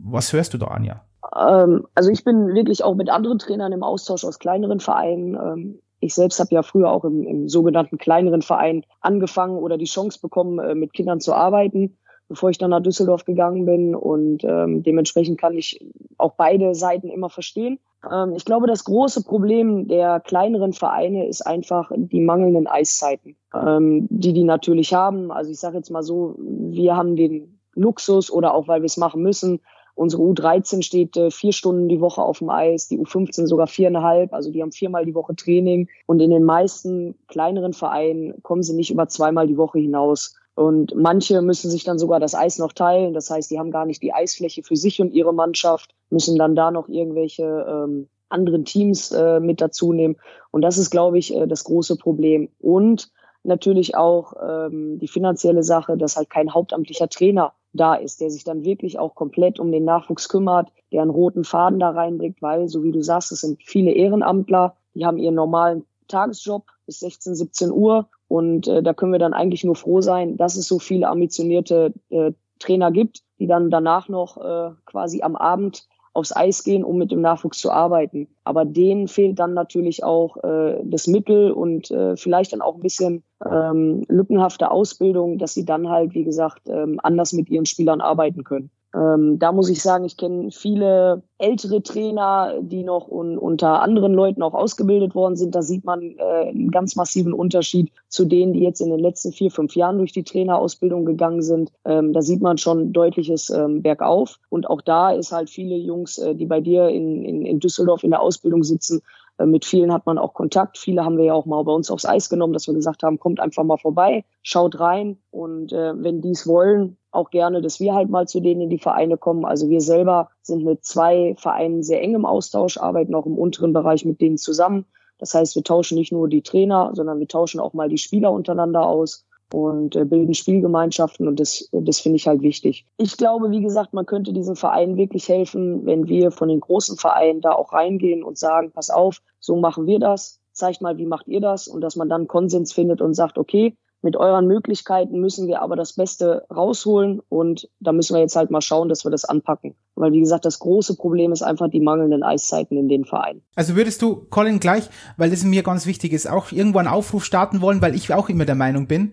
Was 0.05 0.33
hörst 0.33 0.55
du 0.55 0.59
da, 0.59 0.67
Anja? 0.67 1.05
Ähm, 1.37 1.87
also 1.95 2.11
ich 2.11 2.25
bin 2.25 2.55
wirklich 2.55 2.83
auch 2.83 2.95
mit 2.95 3.09
anderen 3.09 3.39
Trainern 3.39 3.73
im 3.73 3.83
Austausch 3.83 4.25
aus 4.25 4.39
kleineren 4.39 4.81
Vereinen. 4.81 5.35
Ähm, 5.35 5.79
ich 6.01 6.15
selbst 6.15 6.41
habe 6.41 6.55
ja 6.55 6.63
früher 6.63 6.91
auch 6.91 7.05
im, 7.05 7.27
im, 7.27 7.49
sogenannten 7.49 7.99
kleineren 7.99 8.43
Verein 8.43 8.85
angefangen 9.01 9.59
oder 9.59 9.79
die 9.79 9.85
Chance 9.85 10.19
bekommen, 10.21 10.59
äh, 10.59 10.75
mit 10.75 10.93
Kindern 10.93 11.21
zu 11.21 11.35
arbeiten 11.35 11.97
bevor 12.31 12.49
ich 12.49 12.59
dann 12.59 12.71
nach 12.71 12.81
Düsseldorf 12.81 13.25
gegangen 13.25 13.67
bin. 13.67 13.95
Und 13.95 14.45
ähm, 14.45 14.85
dementsprechend 14.85 15.39
kann 15.39 15.59
ich 15.59 15.85
auch 16.17 16.35
beide 16.37 16.75
Seiten 16.77 17.09
immer 17.09 17.29
verstehen. 17.29 17.81
Ähm, 18.11 18.35
ich 18.37 18.45
glaube, 18.45 18.69
das 18.69 18.85
große 18.85 19.25
Problem 19.25 19.89
der 19.89 20.21
kleineren 20.21 20.73
Vereine 20.73 21.27
ist 21.27 21.43
einfach 21.43 21.91
die 21.95 22.21
mangelnden 22.21 22.69
Eiszeiten, 22.69 23.37
ähm, 23.53 24.07
die 24.11 24.33
die 24.33 24.45
natürlich 24.45 24.95
haben. 24.95 25.33
Also 25.33 25.51
ich 25.51 25.59
sage 25.59 25.77
jetzt 25.77 25.91
mal 25.91 26.05
so, 26.05 26.37
wir 26.39 26.97
haben 26.97 27.17
den 27.17 27.59
Luxus 27.75 28.31
oder 28.31 28.55
auch 28.55 28.69
weil 28.69 28.81
wir 28.81 28.87
es 28.87 28.97
machen 28.97 29.23
müssen. 29.23 29.61
Unsere 29.97 30.23
U13 30.23 30.83
steht 30.83 31.17
äh, 31.17 31.33
vier 31.33 31.53
Stunden 31.53 31.89
die 31.89 32.01
Woche 32.01 32.23
auf 32.23 32.39
dem 32.39 32.49
Eis, 32.49 32.87
die 32.87 32.99
U15 32.99 33.47
sogar 33.47 33.67
viereinhalb, 33.67 34.33
also 34.33 34.53
die 34.53 34.63
haben 34.63 34.73
viermal 34.73 35.05
die 35.05 35.17
Woche 35.17 35.35
Training. 35.35 35.89
Und 36.07 36.21
in 36.21 36.31
den 36.31 36.45
meisten 36.45 37.17
kleineren 37.27 37.73
Vereinen 37.73 38.41
kommen 38.43 38.63
sie 38.63 38.75
nicht 38.75 38.93
über 38.93 39.09
zweimal 39.09 39.49
die 39.49 39.59
Woche 39.59 39.81
hinaus. 39.81 40.37
Und 40.61 40.95
manche 40.95 41.41
müssen 41.41 41.71
sich 41.71 41.85
dann 41.85 41.99
sogar 41.99 42.21
das 42.21 42.35
Eis 42.35 42.59
noch 42.59 42.75
teilen. 42.75 43.15
Das 43.15 43.31
heißt, 43.31 43.51
die 43.51 43.59
haben 43.59 43.71
gar 43.71 43.87
nicht 43.87 44.03
die 44.03 44.13
Eisfläche 44.13 44.63
für 44.63 44.77
sich 44.77 45.01
und 45.01 45.11
ihre 45.11 45.33
Mannschaft, 45.33 45.95
müssen 46.11 46.37
dann 46.37 46.55
da 46.55 46.71
noch 46.71 46.87
irgendwelche 46.87 47.45
ähm, 47.67 48.11
anderen 48.29 48.67
Teams 48.67 49.11
äh, 49.11 49.41
mit 49.41 49.63
dazu 49.63 49.95
nehmen. 49.95 50.17
Und 50.51 50.61
das 50.61 50.77
ist, 50.77 50.91
glaube 50.91 51.17
ich, 51.17 51.35
äh, 51.35 51.47
das 51.47 51.65
große 51.65 51.97
Problem. 51.97 52.51
Und 52.59 53.11
natürlich 53.43 53.97
auch 53.97 54.35
ähm, 54.39 54.99
die 54.99 55.09
finanzielle 55.09 55.63
Sache, 55.63 55.97
dass 55.97 56.17
halt 56.17 56.29
kein 56.29 56.53
hauptamtlicher 56.53 57.09
Trainer 57.09 57.55
da 57.73 57.95
ist, 57.95 58.21
der 58.21 58.29
sich 58.29 58.45
dann 58.45 58.63
wirklich 58.63 58.99
auch 58.99 59.15
komplett 59.15 59.61
um 59.61 59.73
den 59.73 59.87
Nachwuchs 59.87 60.29
kümmert, 60.29 60.69
der 60.93 61.01
einen 61.01 61.11
roten 61.11 61.45
Faden 61.45 61.81
da 61.81 61.89
reinbringt, 61.89 62.43
weil, 62.43 62.69
so 62.69 62.85
wie 62.85 62.93
du 62.93 63.01
sagst, 63.01 63.33
es 63.33 63.41
sind 63.41 63.63
viele 63.65 63.93
Ehrenamtler, 63.93 64.77
die 64.95 65.07
haben 65.07 65.17
ihren 65.17 65.37
normalen 65.37 65.87
Tagesjob 66.07 66.65
bis 66.85 67.01
16, 67.01 67.35
17 67.35 67.73
Uhr 67.73 68.11
und 68.31 68.69
äh, 68.69 68.81
da 68.81 68.95
können 68.95 69.11
wir 69.11 69.19
dann 69.19 69.35
eigentlich 69.35 69.65
nur 69.65 69.75
froh 69.75 70.03
sein, 70.03 70.37
dass 70.37 70.55
es 70.55 70.69
so 70.69 70.79
viele 70.79 71.09
ambitionierte 71.09 71.93
äh, 72.11 72.31
Trainer 72.61 72.93
gibt, 72.93 73.23
die 73.41 73.49
dann 73.49 73.71
danach 73.71 74.09
noch 74.09 74.37
äh, 74.37 74.71
quasi 74.87 75.23
am 75.23 75.35
Abend 75.35 75.89
aufs 76.13 76.35
Eis 76.35 76.63
gehen, 76.63 76.85
um 76.85 76.97
mit 76.97 77.11
dem 77.11 77.23
Nachwuchs 77.23 77.59
zu 77.59 77.73
arbeiten. 77.73 78.29
Aber 78.45 78.65
denen 78.65 79.09
fehlt 79.09 79.41
dann 79.41 79.55
natürlich 79.55 80.05
auch 80.05 80.37
äh, 80.45 80.81
das 80.85 81.09
Mittel 81.09 81.51
und 81.51 81.91
äh, 81.91 82.17
vielleicht 82.17 82.53
dann 82.53 82.63
auch 82.63 82.77
ein 82.77 82.83
bisschen 82.83 83.25
ähm, 83.45 84.05
lückenhafte 84.07 84.71
Ausbildung, 84.71 85.39
dass 85.39 85.55
sie 85.55 85.65
dann 85.65 85.89
halt, 85.89 86.15
wie 86.15 86.25
gesagt, 86.25 86.69
ähm, 86.69 87.01
anders 87.03 87.33
mit 87.33 87.51
ihren 87.51 87.67
Spielern 87.67 88.01
arbeiten 88.01 88.45
können. 88.45 88.71
Ähm, 88.95 89.39
da 89.39 89.53
muss 89.53 89.69
ich 89.69 89.83
sagen, 89.83 90.05
ich 90.05 90.17
kenne 90.17 90.51
viele 90.51 91.23
ältere 91.39 91.83
Trainer, 91.83 92.55
die 92.61 92.83
noch 92.83 93.09
un 93.09 93.39
unter 93.39 93.83
anderen 93.83 94.13
Leuten 94.13 94.43
auch 94.43 94.55
ausgebildet 94.55 95.15
worden 95.15 95.37
sind. 95.37 95.55
Da 95.55 95.63
sieht 95.63 95.85
man 95.85 96.17
äh, 96.19 96.49
einen 96.49 96.71
ganz 96.71 96.97
massiven 96.97 97.33
Unterschied 97.33 97.93
zu 98.09 98.25
denen, 98.25 98.53
die 98.53 98.61
jetzt 98.61 98.81
in 98.81 98.91
den 98.91 98.99
letzten 98.99 99.33
vier, 99.33 99.51
fünf 99.51 99.77
Jahren 99.77 99.99
durch 99.99 100.13
die 100.13 100.25
Trainerausbildung 100.25 101.05
gegangen 101.05 101.43
sind. 101.43 101.71
Ähm, 101.85 102.13
da 102.13 102.21
sieht 102.21 102.43
man 102.43 102.59
schon 102.59 102.93
deutliches 102.93 103.49
ähm, 103.51 103.83
Bergauf. 103.83 104.41
Und 104.49 104.69
auch 104.69 104.81
da 104.81 105.13
ist 105.13 105.31
halt 105.31 105.51
viele 105.51 105.77
Jungs, 105.77 106.19
äh, 106.19 106.35
die 106.35 106.47
bei 106.47 106.61
dir 106.61 106.89
in, 106.89 107.25
in, 107.25 107.47
in 107.47 107.61
Düsseldorf 107.61 108.03
in 108.03 108.11
der 108.11 108.21
Ausbildung 108.21 108.65
sitzen, 108.65 109.03
mit 109.47 109.65
vielen 109.65 109.93
hat 109.93 110.07
man 110.07 110.19
auch 110.19 110.35
Kontakt. 110.35 110.79
Viele 110.79 111.05
haben 111.05 111.17
wir 111.17 111.25
ja 111.25 111.35
auch 111.35 111.47
mal 111.47 111.63
bei 111.65 111.73
uns 111.73 111.91
aufs 111.91 112.07
Eis 112.07 112.29
genommen, 112.29 112.53
dass 112.53 112.67
wir 112.67 112.75
gesagt 112.75 113.03
haben, 113.03 113.19
kommt 113.19 113.41
einfach 113.41 113.65
mal 113.65 113.79
vorbei, 113.79 114.25
schaut 114.43 114.79
rein 114.81 115.19
und 115.31 115.73
äh, 115.73 115.93
wenn 115.97 116.21
die 116.21 116.31
es 116.31 116.47
wollen, 116.47 116.97
auch 117.11 117.31
gerne, 117.31 117.61
dass 117.61 117.81
wir 117.81 117.95
halt 117.95 118.09
mal 118.09 118.29
zu 118.29 118.41
denen 118.41 118.63
in 118.63 118.71
die 118.71 118.79
Vereine 118.79 119.17
kommen. 119.17 119.45
Also 119.45 119.69
wir 119.69 119.81
selber 119.81 120.31
sind 120.43 120.65
mit 120.65 120.85
zwei 120.85 121.35
Vereinen 121.39 121.83
sehr 121.83 122.03
eng 122.03 122.15
im 122.15 122.27
Austausch, 122.27 122.79
arbeiten 122.79 123.15
auch 123.15 123.27
im 123.27 123.39
unteren 123.39 123.73
Bereich 123.73 124.05
mit 124.05 124.21
denen 124.21 124.39
zusammen. 124.39 124.87
Das 125.19 125.35
heißt, 125.35 125.55
wir 125.55 125.65
tauschen 125.65 125.99
nicht 125.99 126.13
nur 126.13 126.29
die 126.29 126.43
Trainer, 126.43 126.91
sondern 126.95 127.19
wir 127.19 127.29
tauschen 127.29 127.61
auch 127.61 127.75
mal 127.75 127.89
die 127.89 127.99
Spieler 127.99 128.33
untereinander 128.33 128.87
aus 128.87 129.27
und 129.53 129.97
äh, 129.97 130.05
bilden 130.05 130.35
Spielgemeinschaften 130.35 131.29
und 131.29 131.41
das, 131.41 131.69
das 131.73 132.01
finde 132.01 132.17
ich 132.17 132.27
halt 132.27 132.43
wichtig. 132.43 132.87
Ich 132.97 133.17
glaube, 133.17 133.51
wie 133.51 133.63
gesagt, 133.63 133.93
man 133.93 134.07
könnte 134.07 134.33
diesen 134.33 134.57
Vereinen 134.57 134.97
wirklich 134.97 135.29
helfen, 135.29 135.87
wenn 135.87 136.09
wir 136.09 136.31
von 136.31 136.49
den 136.49 136.61
großen 136.61 136.97
Vereinen 136.97 137.41
da 137.41 137.53
auch 137.53 137.73
reingehen 137.73 138.23
und 138.23 138.39
sagen, 138.39 138.71
pass 138.73 138.91
auf, 138.91 139.23
so 139.39 139.57
machen 139.57 139.87
wir 139.87 139.99
das, 139.99 140.41
zeigt 140.53 140.83
mal, 140.83 140.99
wie 140.99 141.07
macht 141.07 141.29
ihr 141.29 141.41
das 141.41 141.69
und 141.69 141.81
dass 141.81 141.97
man 141.97 142.09
dann 142.09 142.29
Konsens 142.29 142.73
findet 142.73 143.01
und 143.01 143.15
sagt, 143.15 143.39
okay, 143.39 143.75
Mit 144.03 144.17
euren 144.17 144.47
Möglichkeiten 144.47 145.21
müssen 145.21 145.47
wir 145.47 145.61
aber 145.61 145.77
das 145.77 145.93
Beste 145.93 146.47
rausholen 146.51 147.21
und 147.29 147.69
da 147.81 147.93
müssen 147.93 148.15
wir 148.15 148.23
jetzt 148.23 148.35
halt 148.35 148.51
mal 148.51 148.63
schauen, 148.63 148.89
dass 148.89 149.05
wir 149.05 149.11
das 149.11 149.27
anpacken. 149.27 149.75
Weil, 149.95 150.13
wie 150.13 150.21
gesagt, 150.21 150.47
das 150.47 150.59
große 150.59 150.97
Problem 150.97 151.33
ist 151.33 151.43
einfach 151.43 151.69
die 151.69 151.81
mangelnden 151.81 152.23
Eiszeiten 152.23 152.79
in 152.79 152.89
den 152.89 153.05
Vereinen. 153.05 153.43
Also 153.57 153.77
würdest 153.77 154.01
du, 154.01 154.27
Colin, 154.31 154.59
gleich, 154.59 154.89
weil 155.19 155.29
das 155.29 155.45
mir 155.45 155.63
ganz 155.63 155.85
wichtig 155.85 156.15
ist, 156.15 156.31
auch 156.31 156.51
irgendwo 156.51 156.79
einen 156.79 156.89
Aufruf 156.89 157.27
starten 157.27 157.61
wollen, 157.61 157.83
weil 157.83 157.95
ich 157.95 158.13
auch 158.15 158.31
immer 158.31 158.47
der 158.47 158.55
Meinung 158.55 158.87
bin, 158.87 159.13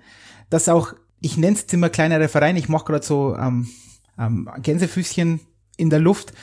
dass 0.50 0.70
auch, 0.70 0.94
ich 1.20 1.38
nenne 1.38 1.58
es 1.58 1.74
immer 1.74 1.90
kleinere 1.90 2.28
Vereine, 2.28 2.60
ich 2.60 2.70
mache 2.70 2.86
gerade 2.86 3.06
so 3.06 3.36
ähm, 3.36 3.68
ähm, 4.18 4.50
Gänsefüßchen 4.62 5.40
in 5.78 5.90
der 5.90 6.00
Luft, 6.00 6.34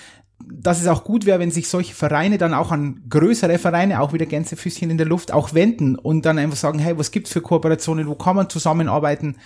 dass 0.46 0.80
es 0.80 0.88
auch 0.88 1.04
gut 1.04 1.26
wäre, 1.26 1.38
wenn 1.38 1.50
sich 1.50 1.68
solche 1.68 1.94
Vereine 1.94 2.38
dann 2.38 2.54
auch 2.54 2.70
an 2.70 3.02
größere 3.08 3.58
Vereine, 3.58 4.00
auch 4.00 4.12
wieder 4.12 4.26
Gänsefüßchen 4.26 4.90
in 4.90 4.98
der 4.98 5.06
Luft, 5.06 5.32
auch 5.32 5.54
wenden 5.54 5.96
und 5.96 6.26
dann 6.26 6.38
einfach 6.38 6.56
sagen, 6.56 6.78
hey, 6.78 6.98
was 6.98 7.12
gibt's 7.12 7.32
für 7.32 7.40
Kooperationen, 7.40 8.08
wo 8.08 8.14
kann 8.14 8.36
man 8.36 8.50
zusammenarbeiten? 8.50 9.36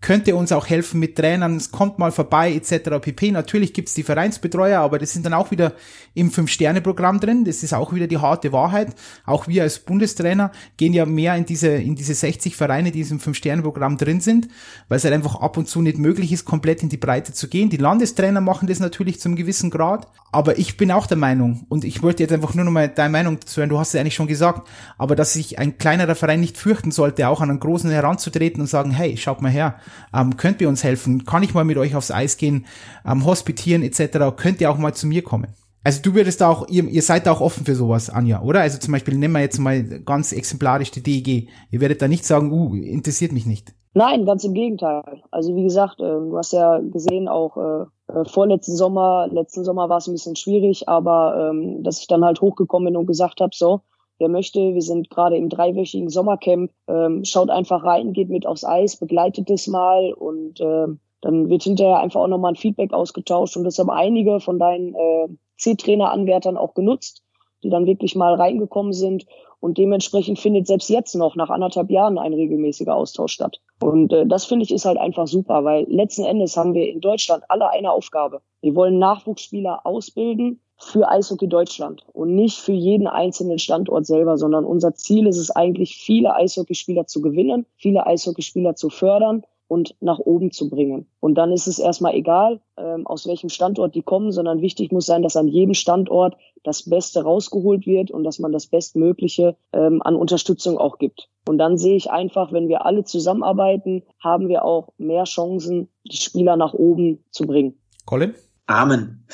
Könnte 0.00 0.36
uns 0.36 0.52
auch 0.52 0.68
helfen 0.68 1.00
mit 1.00 1.16
Trainern, 1.16 1.56
es 1.56 1.72
kommt 1.72 1.98
mal 1.98 2.12
vorbei 2.12 2.52
etc. 2.52 3.00
pp. 3.00 3.32
Natürlich 3.32 3.72
gibt's 3.72 3.94
die 3.94 4.04
Vereinsbetreuer, 4.04 4.80
aber 4.80 4.98
das 4.98 5.12
sind 5.12 5.26
dann 5.26 5.34
auch 5.34 5.50
wieder 5.50 5.72
im 6.14 6.30
Fünf-Sterne-Programm 6.30 7.18
drin. 7.18 7.44
Das 7.44 7.64
ist 7.64 7.74
auch 7.74 7.92
wieder 7.92 8.06
die 8.06 8.18
harte 8.18 8.52
Wahrheit. 8.52 8.94
Auch 9.26 9.48
wir 9.48 9.64
als 9.64 9.80
Bundestrainer 9.80 10.52
gehen 10.76 10.92
ja 10.92 11.04
mehr 11.04 11.34
in 11.34 11.46
diese, 11.46 11.68
in 11.68 11.96
diese 11.96 12.14
60 12.14 12.54
Vereine, 12.54 12.92
die 12.92 13.00
im 13.00 13.18
Fünf-Sterne-Programm 13.18 13.96
drin 13.96 14.20
sind, 14.20 14.48
weil 14.88 14.98
es 14.98 15.04
halt 15.04 15.14
einfach 15.14 15.36
ab 15.36 15.56
und 15.56 15.68
zu 15.68 15.82
nicht 15.82 15.98
möglich 15.98 16.32
ist, 16.32 16.44
komplett 16.44 16.82
in 16.82 16.88
die 16.88 16.96
Breite 16.96 17.32
zu 17.32 17.48
gehen. 17.48 17.68
Die 17.68 17.76
Landestrainer 17.76 18.40
machen 18.40 18.68
das 18.68 18.78
natürlich 18.78 19.20
zum 19.20 19.34
gewissen 19.34 19.70
Grad, 19.70 20.06
aber 20.30 20.58
ich 20.58 20.76
bin 20.76 20.92
auch 20.92 21.06
der 21.06 21.16
Meinung 21.16 21.66
und 21.68 21.84
ich 21.84 22.02
wollte 22.02 22.22
jetzt 22.22 22.32
einfach 22.32 22.54
nur 22.54 22.64
noch 22.64 22.72
mal 22.72 22.88
deine 22.88 23.10
Meinung 23.10 23.40
dazu 23.40 23.60
hören, 23.60 23.70
du 23.70 23.78
hast 23.78 23.94
es 23.94 24.00
eigentlich 24.00 24.14
schon 24.14 24.26
gesagt, 24.26 24.68
aber 24.96 25.16
dass 25.16 25.32
sich 25.32 25.58
ein 25.58 25.78
kleinerer 25.78 26.14
Verein 26.14 26.40
nicht 26.40 26.56
fürchten 26.56 26.90
sollte, 26.90 27.28
auch 27.28 27.40
an 27.40 27.50
einen 27.50 27.60
großen 27.60 27.90
heranzutreten 27.90 28.60
und 28.60 28.66
sagen, 28.66 28.90
hey, 28.90 29.16
schaut 29.16 29.42
mal 29.42 29.50
her, 29.50 29.80
ähm, 30.14 30.36
könnt 30.36 30.60
ihr 30.60 30.68
uns 30.68 30.84
helfen? 30.84 31.24
Kann 31.24 31.42
ich 31.42 31.54
mal 31.54 31.64
mit 31.64 31.78
euch 31.78 31.94
aufs 31.94 32.10
Eis 32.10 32.36
gehen, 32.36 32.66
ähm, 33.06 33.24
hospitieren 33.24 33.82
etc.? 33.82 34.36
Könnt 34.36 34.60
ihr 34.60 34.70
auch 34.70 34.78
mal 34.78 34.94
zu 34.94 35.06
mir 35.06 35.22
kommen? 35.22 35.48
Also 35.84 36.02
du 36.02 36.14
würdest 36.14 36.40
da 36.40 36.50
auch, 36.50 36.68
ihr, 36.68 36.84
ihr 36.84 37.02
seid 37.02 37.26
da 37.26 37.32
auch 37.32 37.40
offen 37.40 37.64
für 37.64 37.74
sowas, 37.74 38.10
Anja, 38.10 38.42
oder? 38.42 38.60
Also 38.60 38.78
zum 38.78 38.92
Beispiel 38.92 39.16
nehmen 39.16 39.34
wir 39.34 39.40
jetzt 39.40 39.58
mal 39.58 39.82
ganz 39.82 40.32
exemplarisch 40.32 40.90
die 40.90 41.02
DEG. 41.02 41.48
Ihr 41.70 41.80
werdet 41.80 42.02
da 42.02 42.08
nicht 42.08 42.26
sagen, 42.26 42.52
uh, 42.52 42.74
interessiert 42.74 43.32
mich 43.32 43.46
nicht. 43.46 43.72
Nein, 43.94 44.26
ganz 44.26 44.44
im 44.44 44.54
Gegenteil. 44.54 45.02
Also 45.30 45.56
wie 45.56 45.62
gesagt, 45.62 46.00
äh, 46.00 46.04
du 46.04 46.36
hast 46.36 46.52
ja 46.52 46.78
gesehen, 46.78 47.26
auch 47.26 47.56
äh, 47.56 48.24
vorletzten 48.26 48.76
Sommer, 48.76 49.28
letzten 49.30 49.64
Sommer 49.64 49.88
war 49.88 49.98
es 49.98 50.06
ein 50.06 50.12
bisschen 50.12 50.36
schwierig, 50.36 50.88
aber 50.88 51.50
ähm, 51.50 51.82
dass 51.82 52.00
ich 52.00 52.06
dann 52.06 52.24
halt 52.24 52.40
hochgekommen 52.40 52.92
bin 52.92 52.96
und 52.96 53.06
gesagt 53.06 53.40
habe, 53.40 53.52
so, 53.54 53.80
Wer 54.18 54.28
möchte, 54.28 54.74
wir 54.74 54.82
sind 54.82 55.10
gerade 55.10 55.36
im 55.36 55.48
dreiwöchigen 55.48 56.08
Sommercamp, 56.08 56.72
ähm, 56.88 57.24
schaut 57.24 57.50
einfach 57.50 57.84
rein, 57.84 58.12
geht 58.12 58.28
mit 58.28 58.46
aufs 58.46 58.64
Eis, 58.64 58.96
begleitet 58.96 59.48
es 59.50 59.66
mal 59.66 60.12
und 60.12 60.60
äh, 60.60 60.86
dann 61.20 61.48
wird 61.48 61.62
hinterher 61.62 62.00
einfach 62.00 62.20
auch 62.20 62.28
nochmal 62.28 62.52
ein 62.52 62.56
Feedback 62.56 62.92
ausgetauscht 62.92 63.56
und 63.56 63.64
das 63.64 63.78
haben 63.78 63.90
einige 63.90 64.40
von 64.40 64.58
deinen 64.58 64.94
äh, 64.94 65.28
C-Trainer-Anwärtern 65.56 66.56
auch 66.56 66.74
genutzt, 66.74 67.22
die 67.62 67.70
dann 67.70 67.86
wirklich 67.86 68.14
mal 68.14 68.34
reingekommen 68.34 68.92
sind 68.92 69.26
und 69.60 69.78
dementsprechend 69.78 70.38
findet 70.38 70.66
selbst 70.66 70.88
jetzt 70.88 71.14
noch 71.14 71.34
nach 71.34 71.50
anderthalb 71.50 71.90
Jahren 71.90 72.18
ein 72.18 72.32
regelmäßiger 72.32 72.94
Austausch 72.94 73.32
statt. 73.32 73.60
Und 73.80 74.12
äh, 74.12 74.26
das 74.26 74.44
finde 74.44 74.64
ich 74.64 74.72
ist 74.72 74.84
halt 74.84 74.98
einfach 74.98 75.26
super, 75.26 75.64
weil 75.64 75.84
letzten 75.88 76.24
Endes 76.24 76.56
haben 76.56 76.74
wir 76.74 76.88
in 76.88 77.00
Deutschland 77.00 77.44
alle 77.48 77.70
eine 77.70 77.90
Aufgabe. 77.90 78.40
Wir 78.60 78.74
wollen 78.74 78.98
Nachwuchsspieler 78.98 79.84
ausbilden, 79.84 80.60
für 80.78 81.08
Eishockey 81.08 81.48
Deutschland 81.48 82.04
und 82.12 82.34
nicht 82.34 82.58
für 82.58 82.72
jeden 82.72 83.06
einzelnen 83.06 83.58
Standort 83.58 84.06
selber, 84.06 84.38
sondern 84.38 84.64
unser 84.64 84.94
Ziel 84.94 85.26
ist 85.26 85.38
es 85.38 85.50
eigentlich, 85.50 85.96
viele 85.96 86.34
Eishockeyspieler 86.34 87.06
zu 87.06 87.20
gewinnen, 87.20 87.66
viele 87.76 88.06
Eishockeyspieler 88.06 88.76
zu 88.76 88.88
fördern 88.88 89.42
und 89.68 89.94
nach 90.00 90.18
oben 90.18 90.50
zu 90.50 90.70
bringen. 90.70 91.06
Und 91.20 91.34
dann 91.34 91.52
ist 91.52 91.66
es 91.66 91.78
erstmal 91.78 92.14
egal, 92.14 92.60
ähm, 92.76 93.06
aus 93.06 93.26
welchem 93.26 93.50
Standort 93.50 93.94
die 93.94 94.02
kommen, 94.02 94.32
sondern 94.32 94.62
wichtig 94.62 94.92
muss 94.92 95.06
sein, 95.06 95.22
dass 95.22 95.36
an 95.36 95.46
jedem 95.46 95.74
Standort 95.74 96.36
das 96.64 96.88
Beste 96.88 97.22
rausgeholt 97.22 97.86
wird 97.86 98.10
und 98.10 98.24
dass 98.24 98.38
man 98.38 98.50
das 98.50 98.66
Bestmögliche 98.66 99.56
ähm, 99.72 100.00
an 100.02 100.16
Unterstützung 100.16 100.78
auch 100.78 100.98
gibt. 100.98 101.28
Und 101.46 101.58
dann 101.58 101.76
sehe 101.76 101.96
ich 101.96 102.10
einfach, 102.10 102.52
wenn 102.52 102.68
wir 102.68 102.86
alle 102.86 103.04
zusammenarbeiten, 103.04 104.02
haben 104.18 104.48
wir 104.48 104.64
auch 104.64 104.88
mehr 104.96 105.24
Chancen, 105.24 105.88
die 106.10 106.16
Spieler 106.16 106.56
nach 106.56 106.72
oben 106.72 107.24
zu 107.30 107.46
bringen. 107.46 107.78
Colin? 108.06 108.34
Amen. 108.66 109.24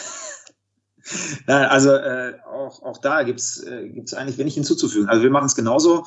Nein, 1.47 1.67
also 1.67 1.91
äh, 1.91 2.35
auch, 2.51 2.83
auch 2.83 2.99
da 2.99 3.23
gibt's 3.23 3.63
äh, 3.63 3.91
eigentlich 4.17 4.39
wenig 4.39 4.55
hinzuzufügen. 4.55 5.09
Also 5.09 5.23
wir 5.23 5.31
machen 5.31 5.47
es 5.47 5.55
genauso. 5.55 6.07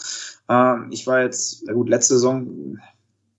Ähm, 0.50 0.88
ich 0.92 1.06
war 1.06 1.22
jetzt, 1.22 1.68
ja 1.68 1.74
gut, 1.74 1.90
letzte 1.90 2.16
Saison, 2.16 2.80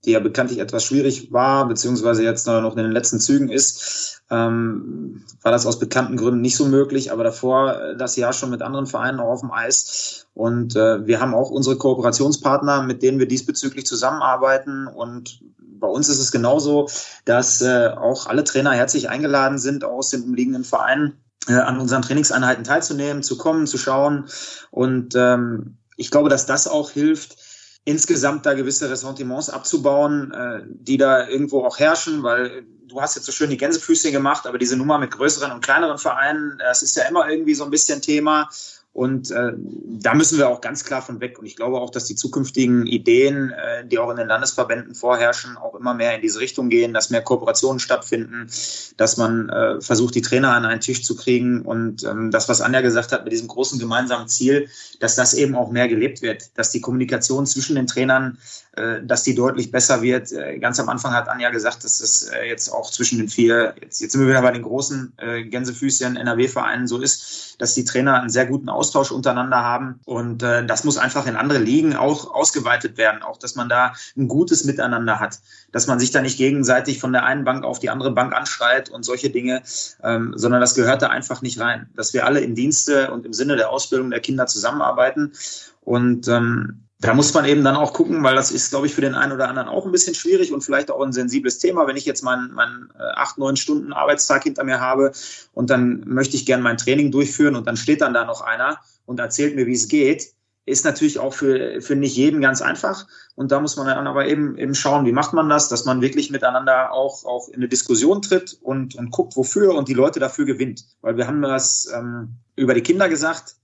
die 0.05 0.11
ja 0.11 0.19
bekanntlich 0.19 0.59
etwas 0.59 0.85
schwierig 0.85 1.31
war, 1.33 1.67
beziehungsweise 1.67 2.23
jetzt 2.23 2.47
noch 2.47 2.77
in 2.77 2.83
den 2.83 2.91
letzten 2.91 3.19
Zügen 3.19 3.49
ist, 3.49 4.21
ähm, 4.31 5.25
war 5.41 5.51
das 5.51 5.65
aus 5.65 5.79
bekannten 5.79 6.15
Gründen 6.15 6.41
nicht 6.41 6.55
so 6.55 6.65
möglich, 6.65 7.11
aber 7.11 7.23
davor 7.23 7.81
äh, 7.81 7.97
das 7.97 8.15
Jahr 8.15 8.31
schon 8.31 8.51
mit 8.51 8.61
anderen 8.61 8.85
Vereinen 8.85 9.19
auf 9.19 9.41
dem 9.41 9.51
Eis. 9.51 10.27
Und 10.33 10.75
äh, 10.75 11.05
wir 11.05 11.19
haben 11.19 11.33
auch 11.33 11.49
unsere 11.49 11.77
Kooperationspartner, 11.77 12.83
mit 12.83 13.03
denen 13.03 13.19
wir 13.19 13.27
diesbezüglich 13.27 13.85
zusammenarbeiten. 13.85 14.87
Und 14.87 15.41
bei 15.57 15.87
uns 15.87 16.07
ist 16.07 16.19
es 16.19 16.31
genauso, 16.31 16.87
dass 17.25 17.61
äh, 17.61 17.89
auch 17.89 18.27
alle 18.27 18.45
Trainer 18.45 18.71
herzlich 18.71 19.09
eingeladen 19.09 19.57
sind 19.57 19.83
aus 19.83 20.11
den 20.11 20.23
umliegenden 20.23 20.63
Vereinen 20.63 21.13
äh, 21.13 21.28
an 21.47 21.79
unseren 21.79 22.01
Trainingseinheiten 22.01 22.63
teilzunehmen, 22.63 23.23
zu 23.23 23.37
kommen, 23.37 23.65
zu 23.65 23.77
schauen. 23.77 24.29
Und 24.71 25.15
ähm, 25.15 25.77
ich 25.95 26.11
glaube, 26.11 26.29
dass 26.29 26.45
das 26.45 26.67
auch 26.67 26.91
hilft, 26.91 27.37
insgesamt 27.85 28.45
da 28.45 28.53
gewisse 28.53 28.89
Ressentiments 28.89 29.49
abzubauen, 29.49 30.31
äh, 30.31 30.63
die 30.67 30.97
da 30.97 31.27
irgendwo 31.27 31.65
auch 31.65 31.79
herrschen, 31.79 32.23
weil 32.23 32.65
du 32.87 33.01
hast 33.01 33.15
jetzt 33.15 33.25
so 33.25 33.31
schön 33.31 33.49
die 33.49 33.57
Gänsefüßchen 33.57 34.11
gemacht, 34.11 34.47
aber 34.47 34.57
diese 34.57 34.75
Nummer 34.75 34.97
mit 34.97 35.11
größeren 35.11 35.51
und 35.51 35.63
kleineren 35.63 35.97
Vereinen, 35.97 36.57
das 36.59 36.83
ist 36.83 36.95
ja 36.95 37.03
immer 37.03 37.29
irgendwie 37.29 37.55
so 37.55 37.63
ein 37.63 37.71
bisschen 37.71 38.01
Thema. 38.01 38.49
Und 38.91 39.29
äh, 39.31 39.53
da 39.55 40.13
müssen 40.15 40.37
wir 40.39 40.49
auch 40.49 40.61
ganz 40.61 40.83
klar 40.83 41.01
von 41.01 41.21
weg. 41.21 41.37
Und 41.39 41.45
ich 41.45 41.55
glaube 41.55 41.79
auch, 41.79 41.91
dass 41.91 42.05
die 42.05 42.15
zukünftigen 42.15 42.87
Ideen, 42.87 43.51
äh, 43.51 43.85
die 43.85 43.99
auch 43.99 44.09
in 44.09 44.17
den 44.17 44.27
Landesverbänden 44.27 44.95
vorherrschen, 44.95 45.57
auch 45.57 45.75
immer 45.75 45.93
mehr 45.93 46.15
in 46.15 46.21
diese 46.21 46.39
Richtung 46.39 46.69
gehen, 46.69 46.93
dass 46.93 47.09
mehr 47.09 47.21
Kooperationen 47.21 47.79
stattfinden, 47.79 48.49
dass 48.97 49.17
man 49.17 49.49
äh, 49.49 49.79
versucht, 49.79 50.15
die 50.15 50.21
Trainer 50.21 50.53
an 50.53 50.65
einen 50.65 50.81
Tisch 50.81 51.03
zu 51.03 51.15
kriegen. 51.15 51.61
Und 51.61 52.03
ähm, 52.03 52.31
das, 52.31 52.49
was 52.49 52.61
Anja 52.61 52.81
gesagt 52.81 53.11
hat, 53.11 53.23
mit 53.23 53.31
diesem 53.31 53.47
großen 53.47 53.79
gemeinsamen 53.79 54.27
Ziel, 54.27 54.67
dass 54.99 55.15
das 55.15 55.33
eben 55.35 55.55
auch 55.55 55.71
mehr 55.71 55.87
gelebt 55.87 56.21
wird, 56.21 56.57
dass 56.57 56.71
die 56.71 56.81
Kommunikation 56.81 57.45
zwischen 57.45 57.75
den 57.75 57.87
Trainern 57.87 58.39
äh, 58.79 59.03
dass 59.03 59.23
die 59.23 59.35
deutlich 59.35 59.71
besser 59.71 60.01
wird. 60.01 60.31
Äh, 60.31 60.57
ganz 60.59 60.79
am 60.79 60.87
Anfang 60.89 61.11
hat 61.13 61.27
Anja 61.27 61.49
gesagt, 61.49 61.83
dass 61.83 61.97
das 61.97 62.29
äh, 62.31 62.47
jetzt 62.47 62.69
auch 62.69 62.89
zwischen 62.89 63.17
den 63.17 63.27
vier, 63.27 63.75
jetzt, 63.81 63.99
jetzt 63.99 64.13
sind 64.13 64.21
wir 64.21 64.29
wieder 64.29 64.41
bei 64.41 64.51
den 64.51 64.61
großen 64.61 65.13
Gänsefüßchen 65.49 66.15
NRW-Vereinen 66.15 66.87
so 66.87 66.99
ist, 66.99 67.55
dass 67.59 67.73
die 67.73 67.83
Trainer 67.83 68.21
einen 68.21 68.29
sehr 68.29 68.45
guten 68.45 68.69
Austausch 68.79 69.11
untereinander 69.11 69.57
haben. 69.57 69.99
Und 70.05 70.41
das 70.41 70.83
muss 70.85 70.97
einfach 70.97 71.27
in 71.27 71.35
andere 71.35 71.59
Ligen 71.59 71.95
auch 71.95 72.33
ausgeweitet 72.33 72.97
werden, 72.97 73.21
auch 73.21 73.37
dass 73.37 73.55
man 73.55 73.67
da 73.67 73.93
ein 74.17 74.27
gutes 74.27 74.63
Miteinander 74.63 75.19
hat, 75.19 75.39
dass 75.71 75.87
man 75.87 75.99
sich 75.99 76.11
da 76.11 76.21
nicht 76.21 76.37
gegenseitig 76.37 76.99
von 76.99 77.11
der 77.11 77.25
einen 77.25 77.43
Bank 77.43 77.65
auf 77.65 77.79
die 77.79 77.89
andere 77.89 78.11
Bank 78.11 78.33
anschreit 78.33 78.89
und 78.89 79.03
solche 79.03 79.29
Dinge, 79.29 79.61
ähm, 80.03 80.33
sondern 80.35 80.61
das 80.61 80.75
gehört 80.75 81.01
da 81.01 81.07
einfach 81.07 81.41
nicht 81.41 81.59
rein. 81.59 81.89
Dass 81.95 82.13
wir 82.13 82.25
alle 82.25 82.39
im 82.39 82.55
Dienste 82.55 83.11
und 83.11 83.25
im 83.25 83.33
Sinne 83.33 83.57
der 83.57 83.69
Ausbildung 83.69 84.09
der 84.09 84.21
Kinder 84.21 84.47
zusammenarbeiten. 84.47 85.33
Und 85.81 86.27
ähm, 86.27 86.85
da 87.01 87.13
muss 87.13 87.33
man 87.33 87.45
eben 87.45 87.63
dann 87.63 87.77
auch 87.77 87.93
gucken, 87.93 88.23
weil 88.23 88.35
das 88.35 88.51
ist, 88.51 88.71
glaube 88.71 88.85
ich, 88.85 88.93
für 88.93 89.01
den 89.01 89.15
einen 89.15 89.31
oder 89.31 89.47
anderen 89.47 89.69
auch 89.69 89.85
ein 89.85 89.91
bisschen 89.91 90.15
schwierig 90.15 90.51
und 90.51 90.63
vielleicht 90.63 90.91
auch 90.91 91.01
ein 91.01 91.13
sensibles 91.13 91.57
Thema. 91.57 91.87
Wenn 91.87 91.95
ich 91.95 92.05
jetzt 92.05 92.23
meinen, 92.23 92.51
meinen 92.51 92.89
äh, 92.99 93.03
acht, 93.15 93.37
neun 93.37 93.55
Stunden 93.55 93.93
Arbeitstag 93.93 94.43
hinter 94.43 94.65
mir 94.65 94.81
habe 94.81 95.13
und 95.53 95.69
dann 95.69 96.03
möchte 96.05 96.35
ich 96.35 96.45
gerne 96.45 96.61
mein 96.61 96.77
Training 96.77 97.11
durchführen 97.11 97.55
und 97.55 97.67
dann 97.67 97.77
steht 97.77 98.01
dann 98.01 98.13
da 98.13 98.25
noch 98.25 98.41
einer 98.41 98.79
und 99.05 99.19
erzählt 99.19 99.55
mir, 99.55 99.65
wie 99.65 99.73
es 99.73 99.87
geht, 99.87 100.33
ist 100.65 100.83
natürlich 100.83 101.19
auch 101.19 101.33
für, 101.33 101.81
für 101.81 101.95
nicht 101.95 102.17
jeden 102.17 102.41
ganz 102.41 102.61
einfach. 102.61 103.07
Und 103.35 103.53
da 103.53 103.61
muss 103.61 103.77
man 103.77 103.87
dann 103.87 104.05
aber 104.05 104.27
eben, 104.27 104.57
eben 104.57 104.75
schauen, 104.75 105.05
wie 105.05 105.13
macht 105.13 105.33
man 105.33 105.47
das, 105.47 105.69
dass 105.69 105.85
man 105.85 106.01
wirklich 106.01 106.31
miteinander 106.31 106.91
auch, 106.91 107.23
auch 107.23 107.47
in 107.47 107.55
eine 107.55 107.69
Diskussion 107.69 108.21
tritt 108.21 108.57
und, 108.61 108.95
und 108.95 109.09
guckt, 109.11 109.37
wofür 109.37 109.73
und 109.73 109.87
die 109.87 109.93
Leute 109.93 110.19
dafür 110.19 110.45
gewinnt. 110.45 110.83
Weil 111.01 111.15
wir 111.15 111.27
haben 111.27 111.41
das 111.41 111.89
ähm, 111.95 112.35
über 112.57 112.73
die 112.73 112.83
Kinder 112.83 113.07
gesagt, 113.07 113.55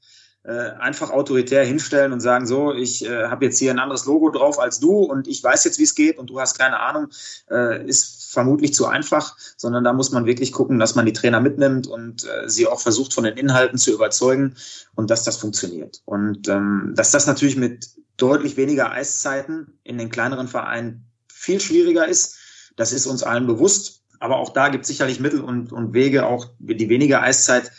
einfach 0.51 1.09
autoritär 1.09 1.65
hinstellen 1.65 2.13
und 2.13 2.19
sagen, 2.19 2.45
so, 2.45 2.73
ich 2.73 3.05
äh, 3.05 3.27
habe 3.27 3.45
jetzt 3.45 3.57
hier 3.57 3.71
ein 3.71 3.79
anderes 3.79 4.05
Logo 4.05 4.29
drauf 4.29 4.59
als 4.59 4.79
du 4.79 4.99
und 4.99 5.27
ich 5.27 5.43
weiß 5.43 5.63
jetzt, 5.63 5.79
wie 5.79 5.83
es 5.83 5.95
geht 5.95 6.17
und 6.17 6.29
du 6.29 6.39
hast 6.39 6.57
keine 6.57 6.79
Ahnung, 6.79 7.07
äh, 7.49 7.85
ist 7.87 8.31
vermutlich 8.31 8.73
zu 8.73 8.85
einfach, 8.85 9.35
sondern 9.57 9.83
da 9.83 9.93
muss 9.93 10.11
man 10.11 10.25
wirklich 10.25 10.51
gucken, 10.51 10.77
dass 10.77 10.93
man 10.95 11.05
die 11.05 11.13
Trainer 11.13 11.39
mitnimmt 11.39 11.87
und 11.87 12.25
äh, 12.25 12.47
sie 12.47 12.67
auch 12.67 12.79
versucht, 12.79 13.13
von 13.13 13.23
den 13.23 13.37
Inhalten 13.37 13.79
zu 13.79 13.91
überzeugen 13.91 14.55
und 14.95 15.09
dass 15.09 15.23
das 15.23 15.37
funktioniert. 15.37 16.01
Und 16.05 16.47
ähm, 16.47 16.93
dass 16.95 17.11
das 17.11 17.25
natürlich 17.25 17.55
mit 17.55 17.89
deutlich 18.17 18.57
weniger 18.57 18.91
Eiszeiten 18.91 19.79
in 19.83 19.97
den 19.97 20.09
kleineren 20.09 20.47
Vereinen 20.47 21.05
viel 21.27 21.59
schwieriger 21.59 22.07
ist, 22.07 22.37
das 22.75 22.91
ist 22.91 23.07
uns 23.07 23.23
allen 23.23 23.47
bewusst. 23.47 24.03
Aber 24.19 24.37
auch 24.37 24.53
da 24.53 24.69
gibt 24.69 24.83
es 24.83 24.87
sicherlich 24.87 25.19
Mittel 25.19 25.41
und, 25.41 25.71
und 25.71 25.93
Wege, 25.93 26.25
auch 26.25 26.47
die 26.59 26.89
weniger 26.89 27.21
Eiszeit 27.21 27.71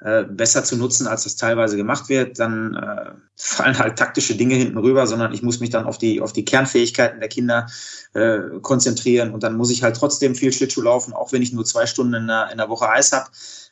äh, 0.00 0.24
besser 0.24 0.64
zu 0.64 0.76
nutzen, 0.76 1.06
als 1.06 1.24
das 1.24 1.36
teilweise 1.36 1.76
gemacht 1.76 2.08
wird. 2.08 2.38
Dann 2.38 2.74
äh, 2.74 3.12
fallen 3.36 3.78
halt 3.78 3.96
taktische 3.96 4.34
Dinge 4.34 4.54
hinten 4.54 4.76
rüber, 4.76 5.06
sondern 5.06 5.32
ich 5.32 5.42
muss 5.42 5.60
mich 5.60 5.70
dann 5.70 5.86
auf 5.86 5.98
die, 5.98 6.20
auf 6.20 6.32
die 6.32 6.44
Kernfähigkeiten 6.44 7.20
der 7.20 7.28
Kinder 7.28 7.66
äh, 8.12 8.38
konzentrieren. 8.60 9.32
Und 9.32 9.42
dann 9.42 9.56
muss 9.56 9.70
ich 9.70 9.82
halt 9.82 9.96
trotzdem 9.96 10.34
viel 10.34 10.52
Schlittschuh 10.52 10.82
laufen, 10.82 11.12
auch 11.14 11.32
wenn 11.32 11.42
ich 11.42 11.52
nur 11.52 11.64
zwei 11.64 11.86
Stunden 11.86 12.14
in 12.14 12.26
der, 12.26 12.50
in 12.50 12.58
der 12.58 12.68
Woche 12.68 12.88
Eis 12.88 13.12
habe. 13.12 13.30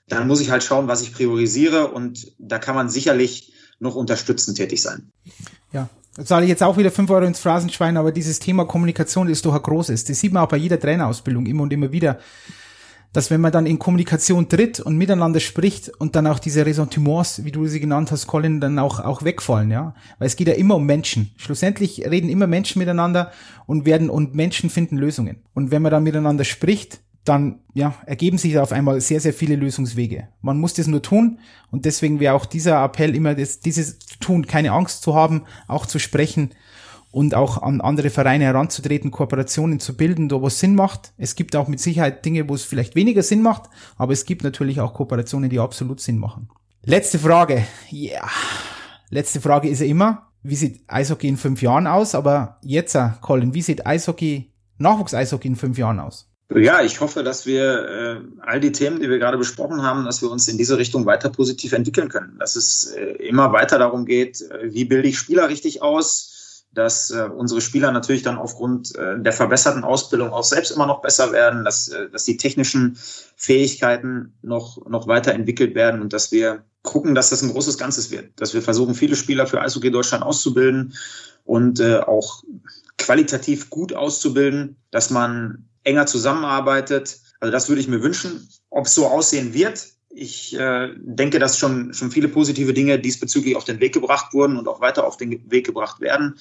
Dann 0.08 0.26
muss 0.26 0.40
ich 0.40 0.50
halt 0.50 0.62
schauen, 0.62 0.88
was 0.88 1.02
ich 1.02 1.12
priorisiere. 1.12 1.88
Und 1.88 2.32
da 2.38 2.58
kann 2.58 2.76
man 2.76 2.88
sicherlich 2.88 3.52
noch 3.78 3.96
unterstützend 3.96 4.56
tätig 4.56 4.80
sein. 4.80 5.10
Ja, 5.72 5.88
zahle 6.24 6.44
ich 6.44 6.48
jetzt 6.48 6.62
auch 6.62 6.76
wieder 6.76 6.90
fünf 6.90 7.10
Euro 7.10 7.26
ins 7.26 7.40
Phrasenschwein, 7.40 7.96
aber 7.96 8.12
dieses 8.12 8.38
Thema 8.38 8.64
Kommunikation 8.64 9.28
ist 9.28 9.44
doch 9.44 9.54
ein 9.54 9.62
großes. 9.62 10.04
Das 10.04 10.20
sieht 10.20 10.32
man 10.32 10.44
auch 10.44 10.48
bei 10.48 10.56
jeder 10.56 10.78
Trainerausbildung 10.78 11.46
immer 11.46 11.64
und 11.64 11.72
immer 11.72 11.90
wieder 11.92 12.18
dass 13.12 13.30
wenn 13.30 13.40
man 13.40 13.52
dann 13.52 13.66
in 13.66 13.78
Kommunikation 13.78 14.48
tritt 14.48 14.80
und 14.80 14.96
miteinander 14.96 15.40
spricht 15.40 15.88
und 15.88 16.16
dann 16.16 16.26
auch 16.26 16.38
diese 16.38 16.64
Ressentiments, 16.64 17.44
wie 17.44 17.52
du 17.52 17.66
sie 17.66 17.80
genannt 17.80 18.10
hast, 18.10 18.26
Colin, 18.26 18.60
dann 18.60 18.78
auch, 18.78 19.00
auch 19.00 19.22
wegfallen, 19.22 19.70
ja. 19.70 19.94
Weil 20.18 20.26
es 20.26 20.36
geht 20.36 20.48
ja 20.48 20.54
immer 20.54 20.76
um 20.76 20.86
Menschen. 20.86 21.30
Schlussendlich 21.36 22.04
reden 22.08 22.30
immer 22.30 22.46
Menschen 22.46 22.78
miteinander 22.78 23.32
und 23.66 23.84
werden, 23.84 24.08
und 24.08 24.34
Menschen 24.34 24.70
finden 24.70 24.96
Lösungen. 24.96 25.36
Und 25.54 25.70
wenn 25.70 25.82
man 25.82 25.90
dann 25.90 26.02
miteinander 26.02 26.44
spricht, 26.44 27.00
dann, 27.24 27.60
ja, 27.74 27.94
ergeben 28.06 28.38
sich 28.38 28.58
auf 28.58 28.72
einmal 28.72 29.00
sehr, 29.00 29.20
sehr 29.20 29.32
viele 29.32 29.54
Lösungswege. 29.54 30.28
Man 30.40 30.58
muss 30.58 30.74
das 30.74 30.88
nur 30.88 31.02
tun 31.02 31.38
und 31.70 31.84
deswegen 31.84 32.18
wäre 32.18 32.34
auch 32.34 32.46
dieser 32.46 32.82
Appell 32.82 33.14
immer, 33.14 33.34
das, 33.34 33.60
dieses 33.60 33.98
tun, 34.20 34.46
keine 34.46 34.72
Angst 34.72 35.02
zu 35.02 35.14
haben, 35.14 35.42
auch 35.68 35.86
zu 35.86 36.00
sprechen 36.00 36.50
und 37.12 37.34
auch 37.34 37.62
an 37.62 37.80
andere 37.80 38.10
Vereine 38.10 38.44
heranzutreten, 38.44 39.12
Kooperationen 39.12 39.78
zu 39.78 39.96
bilden, 39.96 40.28
da 40.28 40.40
wo 40.40 40.48
es 40.48 40.58
Sinn 40.58 40.74
macht. 40.74 41.12
Es 41.18 41.36
gibt 41.36 41.54
auch 41.54 41.68
mit 41.68 41.78
Sicherheit 41.78 42.24
Dinge, 42.24 42.48
wo 42.48 42.54
es 42.54 42.64
vielleicht 42.64 42.96
weniger 42.96 43.22
Sinn 43.22 43.42
macht, 43.42 43.70
aber 43.96 44.12
es 44.12 44.24
gibt 44.24 44.42
natürlich 44.42 44.80
auch 44.80 44.94
Kooperationen, 44.94 45.50
die 45.50 45.60
absolut 45.60 46.00
Sinn 46.00 46.18
machen. 46.18 46.48
Letzte 46.84 47.18
Frage. 47.18 47.64
Ja. 47.90 48.12
Yeah. 48.12 48.30
Letzte 49.10 49.40
Frage 49.40 49.68
ist 49.68 49.80
ja 49.80 49.86
immer, 49.86 50.32
wie 50.42 50.56
sieht 50.56 50.82
Eishockey 50.88 51.28
in 51.28 51.36
fünf 51.36 51.62
Jahren 51.62 51.86
aus? 51.86 52.14
Aber 52.14 52.58
jetzt, 52.62 52.94
äh, 52.94 53.10
Colin, 53.20 53.54
wie 53.54 53.62
sieht 53.62 53.86
Eishockey, 53.86 54.50
Nachwuchs-Eishockey 54.78 55.48
in 55.48 55.56
fünf 55.56 55.76
Jahren 55.78 56.00
aus? 56.00 56.28
Ja, 56.54 56.82
ich 56.82 57.00
hoffe, 57.00 57.22
dass 57.22 57.46
wir 57.46 57.88
äh, 57.88 58.20
all 58.40 58.60
die 58.60 58.72
Themen, 58.72 59.00
die 59.00 59.08
wir 59.08 59.18
gerade 59.18 59.38
besprochen 59.38 59.82
haben, 59.82 60.04
dass 60.04 60.22
wir 60.22 60.30
uns 60.30 60.48
in 60.48 60.58
diese 60.58 60.76
Richtung 60.76 61.06
weiter 61.06 61.30
positiv 61.30 61.72
entwickeln 61.72 62.08
können. 62.08 62.36
Dass 62.38 62.56
es 62.56 62.92
äh, 62.96 63.04
immer 63.26 63.52
weiter 63.52 63.78
darum 63.78 64.04
geht, 64.04 64.40
äh, 64.42 64.72
wie 64.72 64.84
bilde 64.84 65.08
ich 65.08 65.18
Spieler 65.18 65.48
richtig 65.48 65.82
aus, 65.82 66.31
dass 66.74 67.10
äh, 67.10 67.28
unsere 67.34 67.60
Spieler 67.60 67.92
natürlich 67.92 68.22
dann 68.22 68.38
aufgrund 68.38 68.96
äh, 68.96 69.20
der 69.20 69.32
verbesserten 69.32 69.84
Ausbildung 69.84 70.30
auch 70.30 70.44
selbst 70.44 70.70
immer 70.70 70.86
noch 70.86 71.02
besser 71.02 71.32
werden, 71.32 71.64
dass, 71.64 71.88
äh, 71.88 72.08
dass 72.10 72.24
die 72.24 72.36
technischen 72.36 72.96
Fähigkeiten 73.36 74.34
noch, 74.42 74.86
noch 74.88 75.06
weiterentwickelt 75.06 75.74
werden 75.74 76.00
und 76.00 76.12
dass 76.12 76.32
wir 76.32 76.64
gucken, 76.82 77.14
dass 77.14 77.30
das 77.30 77.42
ein 77.42 77.50
großes 77.50 77.78
Ganzes 77.78 78.10
wird. 78.10 78.40
Dass 78.40 78.54
wir 78.54 78.62
versuchen, 78.62 78.94
viele 78.94 79.16
Spieler 79.16 79.46
für 79.46 79.60
Eishockey 79.60 79.90
Deutschland 79.90 80.24
auszubilden 80.24 80.94
und 81.44 81.80
äh, 81.80 81.98
auch 81.98 82.42
qualitativ 82.98 83.70
gut 83.70 83.92
auszubilden, 83.92 84.76
dass 84.90 85.10
man 85.10 85.66
enger 85.84 86.06
zusammenarbeitet. 86.06 87.18
Also 87.40 87.52
das 87.52 87.68
würde 87.68 87.80
ich 87.80 87.88
mir 87.88 88.02
wünschen. 88.02 88.48
Ob 88.70 88.86
es 88.86 88.94
so 88.94 89.06
aussehen 89.06 89.52
wird, 89.52 89.88
ich 90.14 90.58
äh, 90.58 90.90
denke, 90.96 91.38
dass 91.38 91.58
schon, 91.58 91.94
schon 91.94 92.10
viele 92.10 92.28
positive 92.28 92.74
Dinge 92.74 92.98
diesbezüglich 92.98 93.56
auf 93.56 93.64
den 93.64 93.80
Weg 93.80 93.94
gebracht 93.94 94.32
wurden 94.34 94.56
und 94.56 94.68
auch 94.68 94.80
weiter 94.80 95.06
auf 95.06 95.16
den 95.16 95.50
Weg 95.50 95.66
gebracht 95.66 96.00
werden, 96.00 96.38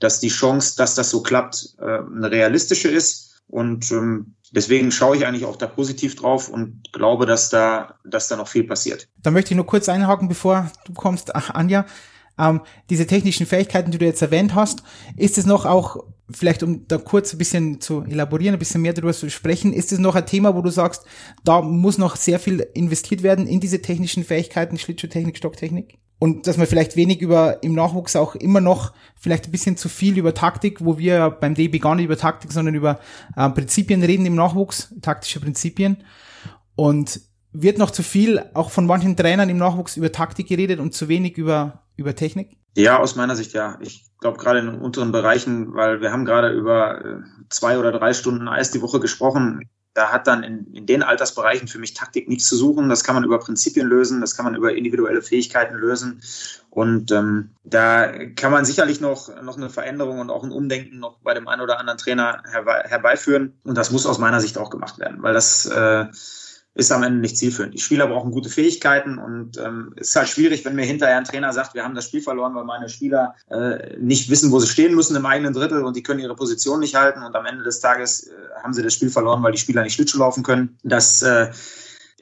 dass 0.00 0.20
die 0.20 0.28
Chance, 0.28 0.76
dass 0.76 0.94
das 0.94 1.10
so 1.10 1.22
klappt, 1.22 1.74
äh, 1.78 1.84
eine 1.84 2.30
realistische 2.30 2.88
ist. 2.88 3.40
Und 3.46 3.90
ähm, 3.92 4.34
deswegen 4.50 4.90
schaue 4.90 5.16
ich 5.16 5.26
eigentlich 5.26 5.44
auch 5.44 5.56
da 5.56 5.66
positiv 5.66 6.16
drauf 6.16 6.48
und 6.48 6.92
glaube, 6.92 7.26
dass 7.26 7.50
da, 7.50 7.98
dass 8.04 8.28
da 8.28 8.36
noch 8.36 8.48
viel 8.48 8.64
passiert. 8.64 9.08
Da 9.22 9.30
möchte 9.30 9.52
ich 9.52 9.56
nur 9.56 9.66
kurz 9.66 9.88
einhaken, 9.88 10.28
bevor 10.28 10.70
du 10.84 10.92
kommst, 10.92 11.34
Ach, 11.34 11.50
Anja. 11.50 11.86
Ähm, 12.38 12.62
diese 12.88 13.06
technischen 13.06 13.46
Fähigkeiten, 13.46 13.90
die 13.90 13.98
du 13.98 14.06
jetzt 14.06 14.22
erwähnt 14.22 14.54
hast, 14.54 14.82
ist 15.16 15.36
es 15.36 15.44
noch 15.44 15.66
auch 15.66 16.04
vielleicht 16.34 16.62
um 16.62 16.86
da 16.88 16.98
kurz 16.98 17.32
ein 17.32 17.38
bisschen 17.38 17.80
zu 17.80 18.02
elaborieren, 18.02 18.54
ein 18.54 18.58
bisschen 18.58 18.82
mehr 18.82 18.92
darüber 18.92 19.12
zu 19.12 19.30
sprechen, 19.30 19.72
ist 19.72 19.92
es 19.92 19.98
noch 19.98 20.14
ein 20.14 20.26
Thema, 20.26 20.54
wo 20.54 20.62
du 20.62 20.70
sagst, 20.70 21.04
da 21.44 21.62
muss 21.62 21.98
noch 21.98 22.16
sehr 22.16 22.38
viel 22.38 22.66
investiert 22.74 23.22
werden 23.22 23.46
in 23.46 23.60
diese 23.60 23.82
technischen 23.82 24.24
Fähigkeiten, 24.24 24.78
Schlittschuhtechnik, 24.78 25.36
Stocktechnik? 25.36 25.98
Und 26.18 26.46
dass 26.46 26.56
man 26.56 26.68
vielleicht 26.68 26.94
wenig 26.94 27.20
über, 27.20 27.64
im 27.64 27.74
Nachwuchs 27.74 28.14
auch 28.14 28.36
immer 28.36 28.60
noch 28.60 28.92
vielleicht 29.16 29.46
ein 29.46 29.50
bisschen 29.50 29.76
zu 29.76 29.88
viel 29.88 30.16
über 30.16 30.34
Taktik, 30.34 30.84
wo 30.84 30.96
wir 30.96 31.30
beim 31.30 31.54
DB 31.54 31.80
gar 31.80 31.96
nicht 31.96 32.04
über 32.04 32.16
Taktik, 32.16 32.52
sondern 32.52 32.76
über 32.76 33.00
äh, 33.36 33.48
Prinzipien 33.50 34.04
reden 34.04 34.24
im 34.24 34.36
Nachwuchs, 34.36 34.94
taktische 35.02 35.40
Prinzipien. 35.40 36.04
Und 36.76 37.20
wird 37.52 37.78
noch 37.78 37.90
zu 37.90 38.02
viel 38.02 38.42
auch 38.54 38.70
von 38.70 38.86
manchen 38.86 39.16
Trainern 39.16 39.48
im 39.48 39.58
Nachwuchs 39.58 39.96
über 39.96 40.12
Taktik 40.12 40.48
geredet 40.48 40.80
und 40.80 40.94
zu 40.94 41.08
wenig 41.08 41.36
über, 41.36 41.82
über 41.96 42.14
Technik? 42.14 42.56
Ja, 42.76 42.98
aus 42.98 43.16
meiner 43.16 43.36
Sicht 43.36 43.52
ja. 43.52 43.78
Ich 43.80 44.06
glaube 44.20 44.38
gerade 44.38 44.60
in 44.60 44.68
unteren 44.68 45.12
Bereichen, 45.12 45.74
weil 45.74 46.00
wir 46.00 46.12
haben 46.12 46.24
gerade 46.24 46.50
über 46.50 47.04
äh, 47.04 47.18
zwei 47.50 47.78
oder 47.78 47.92
drei 47.92 48.14
Stunden 48.14 48.48
Eis 48.48 48.70
die 48.70 48.80
Woche 48.80 48.98
gesprochen. 48.98 49.68
Da 49.94 50.10
hat 50.10 50.26
dann 50.26 50.42
in, 50.42 50.72
in 50.72 50.86
den 50.86 51.02
Altersbereichen 51.02 51.68
für 51.68 51.78
mich 51.78 51.92
Taktik 51.92 52.26
nichts 52.26 52.48
zu 52.48 52.56
suchen. 52.56 52.88
Das 52.88 53.04
kann 53.04 53.14
man 53.14 53.24
über 53.24 53.38
Prinzipien 53.38 53.86
lösen, 53.86 54.22
das 54.22 54.34
kann 54.34 54.46
man 54.46 54.54
über 54.54 54.74
individuelle 54.74 55.20
Fähigkeiten 55.20 55.74
lösen. 55.74 56.22
Und 56.70 57.12
ähm, 57.12 57.50
da 57.64 58.10
kann 58.28 58.52
man 58.52 58.64
sicherlich 58.64 59.02
noch, 59.02 59.28
noch 59.42 59.58
eine 59.58 59.68
Veränderung 59.68 60.20
und 60.20 60.30
auch 60.30 60.42
ein 60.42 60.50
Umdenken 60.50 60.98
noch 60.98 61.18
bei 61.18 61.34
dem 61.34 61.46
einen 61.46 61.60
oder 61.60 61.78
anderen 61.78 61.98
Trainer 61.98 62.42
herbe 62.50 62.84
herbeiführen. 62.86 63.52
Und 63.64 63.76
das 63.76 63.90
muss 63.90 64.06
aus 64.06 64.18
meiner 64.18 64.40
Sicht 64.40 64.56
auch 64.56 64.70
gemacht 64.70 64.98
werden, 64.98 65.22
weil 65.22 65.34
das 65.34 65.66
äh, 65.66 66.06
ist 66.74 66.90
am 66.90 67.02
Ende 67.02 67.20
nicht 67.20 67.36
zielführend. 67.36 67.74
Die 67.74 67.78
Spieler 67.78 68.06
brauchen 68.06 68.30
gute 68.30 68.48
Fähigkeiten 68.48 69.18
und 69.18 69.58
ähm, 69.58 69.92
ist 69.96 70.16
halt 70.16 70.28
schwierig, 70.28 70.64
wenn 70.64 70.74
mir 70.74 70.84
hinterher 70.84 71.18
ein 71.18 71.24
Trainer 71.24 71.52
sagt, 71.52 71.74
wir 71.74 71.84
haben 71.84 71.94
das 71.94 72.06
Spiel 72.06 72.22
verloren, 72.22 72.54
weil 72.54 72.64
meine 72.64 72.88
Spieler 72.88 73.34
äh, 73.50 73.96
nicht 73.98 74.30
wissen, 74.30 74.50
wo 74.50 74.58
sie 74.58 74.66
stehen 74.66 74.94
müssen 74.94 75.14
im 75.14 75.26
eigenen 75.26 75.52
Drittel 75.52 75.84
und 75.84 75.96
die 75.96 76.02
können 76.02 76.20
ihre 76.20 76.34
Position 76.34 76.80
nicht 76.80 76.94
halten 76.94 77.22
und 77.22 77.34
am 77.36 77.44
Ende 77.44 77.64
des 77.64 77.80
Tages 77.80 78.26
äh, 78.26 78.30
haben 78.62 78.72
sie 78.72 78.82
das 78.82 78.94
Spiel 78.94 79.10
verloren, 79.10 79.42
weil 79.42 79.52
die 79.52 79.58
Spieler 79.58 79.82
nicht 79.82 79.94
Schlittschuh 79.94 80.18
laufen 80.18 80.42
können. 80.42 80.78
Das 80.82 81.22
äh, 81.22 81.50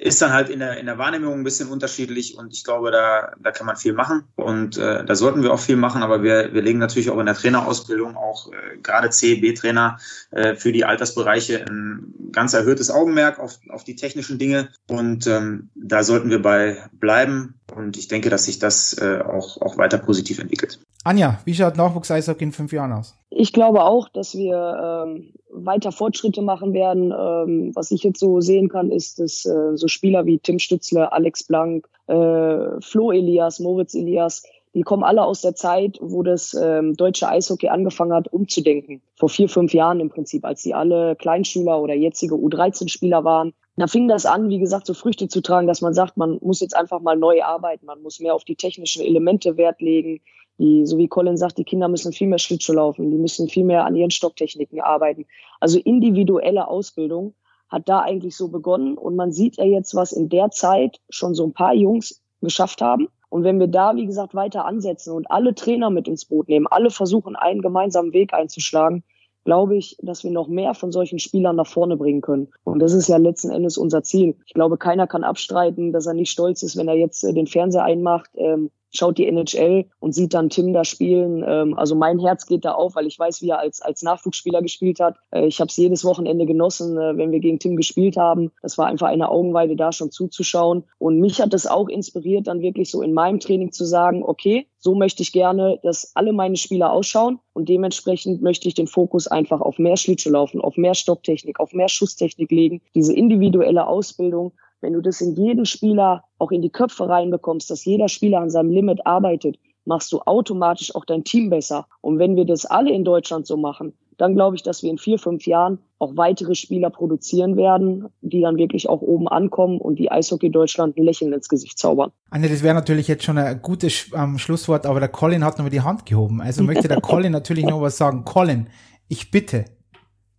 ist 0.01 0.23
dann 0.23 0.33
halt 0.33 0.49
in 0.49 0.61
der, 0.61 0.79
in 0.79 0.87
der 0.87 0.97
Wahrnehmung 0.97 1.35
ein 1.35 1.45
bisschen 1.45 1.69
unterschiedlich 1.69 2.37
und 2.39 2.55
ich 2.55 2.65
glaube, 2.65 2.91
da, 2.91 3.35
da 3.39 3.51
kann 3.51 3.67
man 3.67 3.77
viel 3.77 3.93
machen 3.93 4.25
und 4.35 4.79
äh, 4.79 5.05
da 5.05 5.15
sollten 5.15 5.43
wir 5.43 5.53
auch 5.53 5.61
viel 5.61 5.77
machen, 5.77 6.03
aber 6.03 6.23
wir, 6.23 6.55
wir 6.55 6.63
legen 6.63 6.79
natürlich 6.79 7.11
auch 7.11 7.19
in 7.19 7.27
der 7.27 7.35
Trainerausbildung 7.35 8.17
auch 8.17 8.51
äh, 8.51 8.79
gerade 8.83 9.11
C, 9.11 9.35
B-Trainer 9.35 9.99
äh, 10.31 10.55
für 10.55 10.73
die 10.73 10.87
Altersbereiche 10.87 11.67
ein 11.69 12.15
ganz 12.33 12.55
erhöhtes 12.55 12.91
Augenmerk 12.91 13.39
auf, 13.39 13.59
auf 13.69 13.85
die 13.85 13.95
technischen 13.95 14.39
Dinge 14.39 14.71
und 14.89 15.27
ähm, 15.27 15.69
da 15.75 16.03
sollten 16.03 16.31
wir 16.31 16.41
bei 16.41 16.79
bleiben 16.93 17.61
und 17.77 17.99
ich 17.99 18.09
denke, 18.09 18.31
dass 18.31 18.45
sich 18.45 18.59
das 18.59 18.97
äh, 18.99 19.19
auch, 19.19 19.61
auch 19.61 19.77
weiter 19.77 19.99
positiv 19.99 20.39
entwickelt. 20.39 20.81
Anja, 21.03 21.39
wie 21.45 21.55
schaut 21.55 21.77
Nachwuchs-Eishockey 21.77 22.45
in 22.45 22.53
fünf 22.53 22.73
Jahren 22.73 22.93
aus? 22.93 23.17
Ich 23.31 23.53
glaube 23.53 23.85
auch, 23.85 24.09
dass 24.09 24.35
wir 24.35 25.07
ähm, 25.07 25.33
weiter 25.51 25.93
Fortschritte 25.93 26.43
machen 26.43 26.75
werden. 26.75 27.13
Ähm, 27.13 27.73
was 27.75 27.91
ich 27.91 28.03
jetzt 28.03 28.21
so 28.21 28.41
sehen 28.41 28.69
kann, 28.69 28.91
ist, 28.91 29.19
dass 29.19 29.47
äh, 29.47 29.77
so 29.77 29.89
Spieler 29.89 30.27
wie 30.27 30.39
Tim 30.39 30.59
Stützle, 30.59 31.11
Alex 31.13 31.45
Blank, 31.45 31.89
äh, 32.07 32.81
Flo 32.81 33.13
Elias, 33.13 33.61
Moritz 33.61 33.95
Elias, 33.95 34.43
die 34.75 34.83
kommen 34.83 35.03
alle 35.03 35.25
aus 35.25 35.41
der 35.41 35.55
Zeit, 35.55 35.99
wo 36.01 36.23
das 36.23 36.55
ähm, 36.55 36.95
deutsche 36.95 37.29
Eishockey 37.29 37.69
angefangen 37.69 38.13
hat, 38.13 38.29
umzudenken. 38.29 39.03
Vor 39.17 39.29
vier, 39.29 39.49
fünf 39.49 39.73
Jahren 39.75 40.01
im 40.01 40.11
Prinzip, 40.11 40.45
als 40.45 40.63
die 40.63 40.75
alle 40.75 41.17
Kleinschüler 41.17 41.81
oder 41.81 41.95
jetzige 41.95 42.35
U13-Spieler 42.35 43.25
waren. 43.25 43.53
Da 43.77 43.87
fing 43.87 44.09
das 44.09 44.27
an, 44.27 44.49
wie 44.49 44.59
gesagt, 44.59 44.87
so 44.87 44.95
Früchte 44.95 45.27
zu 45.29 45.41
tragen, 45.41 45.67
dass 45.67 45.81
man 45.81 45.95
sagt, 45.95 46.17
man 46.17 46.39
muss 46.43 46.61
jetzt 46.61 46.77
einfach 46.77 47.01
mal 47.01 47.17
neu 47.17 47.43
arbeiten, 47.43 47.87
man 47.87 48.03
muss 48.03 48.21
mehr 48.21 48.35
auf 48.35 48.45
die 48.45 48.57
technischen 48.57 49.03
Elemente 49.03 49.57
Wert 49.57 49.81
legen, 49.81 50.21
die, 50.61 50.85
so 50.85 50.99
wie 50.99 51.09
Colin 51.09 51.39
sagt, 51.39 51.57
die 51.57 51.65
Kinder 51.65 51.89
müssen 51.89 52.13
viel 52.13 52.29
mehr 52.29 52.39
Schlittschuh 52.39 52.75
laufen, 52.75 53.11
die 53.11 53.17
müssen 53.17 53.49
viel 53.49 53.65
mehr 53.65 53.87
an 53.87 53.97
ihren 53.97 54.11
Stocktechniken 54.11 54.81
arbeiten. 54.81 55.25
Also 55.59 55.79
individuelle 55.79 56.69
Ausbildung 56.69 57.35
hat 57.71 57.89
da 57.89 58.01
eigentlich 58.01 58.37
so 58.37 58.49
begonnen 58.49 58.99
und 58.99 59.17
man 59.17 59.33
sieht 59.33 59.57
ja 59.57 59.65
jetzt, 59.65 59.95
was 59.95 60.13
in 60.13 60.29
der 60.29 60.51
Zeit 60.51 61.01
schon 61.09 61.35
so 61.35 61.45
ein 61.47 61.55
paar 61.55 61.75
Jungs 61.75 62.21
geschafft 62.43 62.83
haben. 62.83 63.09
Und 63.31 63.45
wenn 63.45 63.59
wir 63.59 63.69
da, 63.69 63.97
wie 63.97 64.07
gesagt, 64.07 64.35
weiter 64.35 64.67
ansetzen 64.67 65.15
und 65.15 65.31
alle 65.31 65.55
Trainer 65.55 65.89
mit 65.89 66.09
ins 66.09 66.27
Boot 66.27 66.49
nehmen, 66.49 66.67
alle 66.67 66.91
versuchen, 66.91 67.37
einen 67.37 67.63
gemeinsamen 67.63 68.13
Weg 68.13 68.35
einzuschlagen, 68.35 69.03
glaube 69.45 69.77
ich, 69.77 69.97
dass 70.03 70.25
wir 70.25 70.31
noch 70.31 70.49
mehr 70.49 70.75
von 70.75 70.93
solchen 70.93 71.19
Spielern 71.19 71.57
nach 71.57 71.67
vorne 71.67 71.97
bringen 71.97 72.21
können. 72.21 72.49
Und 72.65 72.81
das 72.81 72.93
ist 72.93 73.09
ja 73.09 73.17
letzten 73.17 73.51
Endes 73.51 73.79
unser 73.79 74.03
Ziel. 74.03 74.37
Ich 74.45 74.53
glaube, 74.53 74.77
keiner 74.77 75.07
kann 75.07 75.25
abstreiten, 75.25 75.93
dass 75.93 76.07
er 76.07 76.15
nicht 76.15 76.31
stolz 76.31 76.63
ist, 76.63 76.77
wenn 76.77 76.89
er 76.89 76.97
jetzt 76.97 77.25
äh, 77.25 77.33
den 77.33 77.47
Fernseher 77.47 77.85
einmacht, 77.85 78.31
ähm, 78.35 78.71
schaut 78.93 79.19
die 79.19 79.27
NHL 79.27 79.87
und 79.99 80.15
sieht 80.15 80.35
dann 80.35 80.51
Tim 80.51 80.73
da 80.73 80.85
spielen. 80.85 81.45
Ähm, 81.47 81.79
also 81.79 81.95
mein 81.95 82.19
Herz 82.19 82.47
geht 82.47 82.65
da 82.65 82.73
auf, 82.73 82.95
weil 82.95 83.07
ich 83.07 83.19
weiß, 83.19 83.43
wie 83.43 83.51
er 83.51 83.59
als, 83.59 83.81
als 83.81 84.03
Nachwuchsspieler 84.03 84.63
gespielt 84.63 85.01
hat. 85.01 85.17
Äh, 85.31 85.47
ich 85.47 85.61
habe 85.61 85.69
es 85.69 85.77
jedes 85.77 86.05
Wochenende 86.05 86.47
genossen, 86.47 86.97
äh, 86.97 87.17
wenn 87.17 87.33
wir 87.33 87.41
gegen 87.41 87.59
Tim 87.59 87.77
gespielt 87.77 88.17
haben. 88.17 88.51
Das 88.63 88.79
war 88.79 88.87
einfach 88.87 89.09
eine 89.09 89.31
Augenweide, 89.31 89.77
da 89.77 89.93
schon 89.93 90.11
zuzuschauen. 90.11 90.85
Und 90.99 91.21
mich 91.21 91.41
hat 91.41 91.55
es 91.55 91.67
auch 91.67 91.89
inspiriert, 91.89 92.47
dann 92.47 92.61
wirklich 92.61 92.91
so 92.91 93.03
in 93.03 93.13
meinem 93.13 93.41
Training 93.41 93.73
zu 93.73 93.85
sagen, 93.85 94.23
okay, 94.25 94.67
so 94.79 94.95
möchte 94.95 95.23
ich 95.23 95.33
gerne, 95.33 95.79
dass 95.83 96.13
alle 96.15 96.33
meine 96.33 96.57
Spieler 96.57 96.93
ausschauen 96.93 97.39
und 97.53 97.69
dementsprechend 97.69 98.41
möchte 98.41 98.67
ich 98.67 98.75
den 98.75 98.87
Fokus 98.87 99.27
einfach 99.27 99.61
auf 99.61 99.79
mehr 99.79 99.97
Schlittschuh 99.97 100.31
laufen, 100.31 100.61
auf 100.61 100.77
mehr 100.77 100.95
Stocktechnik, 100.95 101.61
auf 101.61 101.75
mehr 101.75 101.89
Schusstechnik 101.89 102.51
legen, 102.51 102.81
diese 102.95 103.13
individuelle 103.13 103.87
Ausbildung, 103.87 104.53
wenn 104.81 104.93
du 104.93 105.01
das 105.01 105.21
in 105.21 105.35
jeden 105.35 105.67
Spieler 105.67 106.25
auch 106.39 106.51
in 106.51 106.63
die 106.63 106.71
Köpfe 106.71 107.09
reinbekommst, 107.09 107.71
dass 107.71 107.85
jeder 107.85 108.09
Spieler 108.09 108.41
an 108.41 108.51
seinem 108.51 108.71
Limit 108.71 109.07
arbeitet, 109.07 109.59
machst 109.85 110.13
du 110.13 110.21
automatisch 110.21 110.95
auch 110.95 111.05
dein 111.05 111.25
Team 111.25 111.51
besser. 111.51 111.87
Und 112.01 112.19
wenn 112.19 112.37
wir 112.37 112.45
das 112.45 112.67
alle 112.67 112.93
in 112.93 113.05
Deutschland 113.05 113.47
so 113.47 113.57
machen, 113.57 113.95
dann 114.21 114.35
glaube 114.35 114.55
ich, 114.55 114.63
dass 114.63 114.83
wir 114.83 114.91
in 114.91 114.99
vier, 114.99 115.19
fünf 115.19 115.47
Jahren 115.47 115.79
auch 115.99 116.17
weitere 116.17 116.55
Spieler 116.55 116.91
produzieren 116.91 117.57
werden, 117.57 118.09
die 118.21 118.43
dann 118.43 118.59
wirklich 118.59 118.89
auch 118.89 119.01
oben 119.01 119.29
ankommen 119.29 119.79
und 119.79 119.99
die 119.99 120.11
Eishockey 120.11 120.51
Deutschland 120.51 120.99
ein 120.99 121.05
Lächeln 121.05 121.33
ins 121.33 121.49
Gesicht 121.49 121.79
zaubern. 121.79 122.13
Anja, 122.29 122.49
das 122.49 122.63
wäre 122.63 122.75
natürlich 122.75 123.09
jetzt 123.09 123.25
schon 123.25 123.39
ein 123.39 123.63
gutes 123.63 124.11
ähm, 124.15 124.39
Schlusswort, 124.39 124.85
aber 124.85 125.01
der 125.01 125.09
Colin 125.09 125.43
hat 125.43 125.57
nochmal 125.57 125.71
die 125.71 125.81
Hand 125.81 126.05
gehoben. 126.05 126.43
Also 126.43 126.63
möchte 126.63 126.87
der 126.87 127.01
Colin 127.01 127.33
natürlich 127.33 127.65
noch 127.65 127.81
was 127.81 127.97
sagen. 127.97 128.25
Colin, 128.25 128.69
ich 129.09 129.31
bitte, 129.31 129.65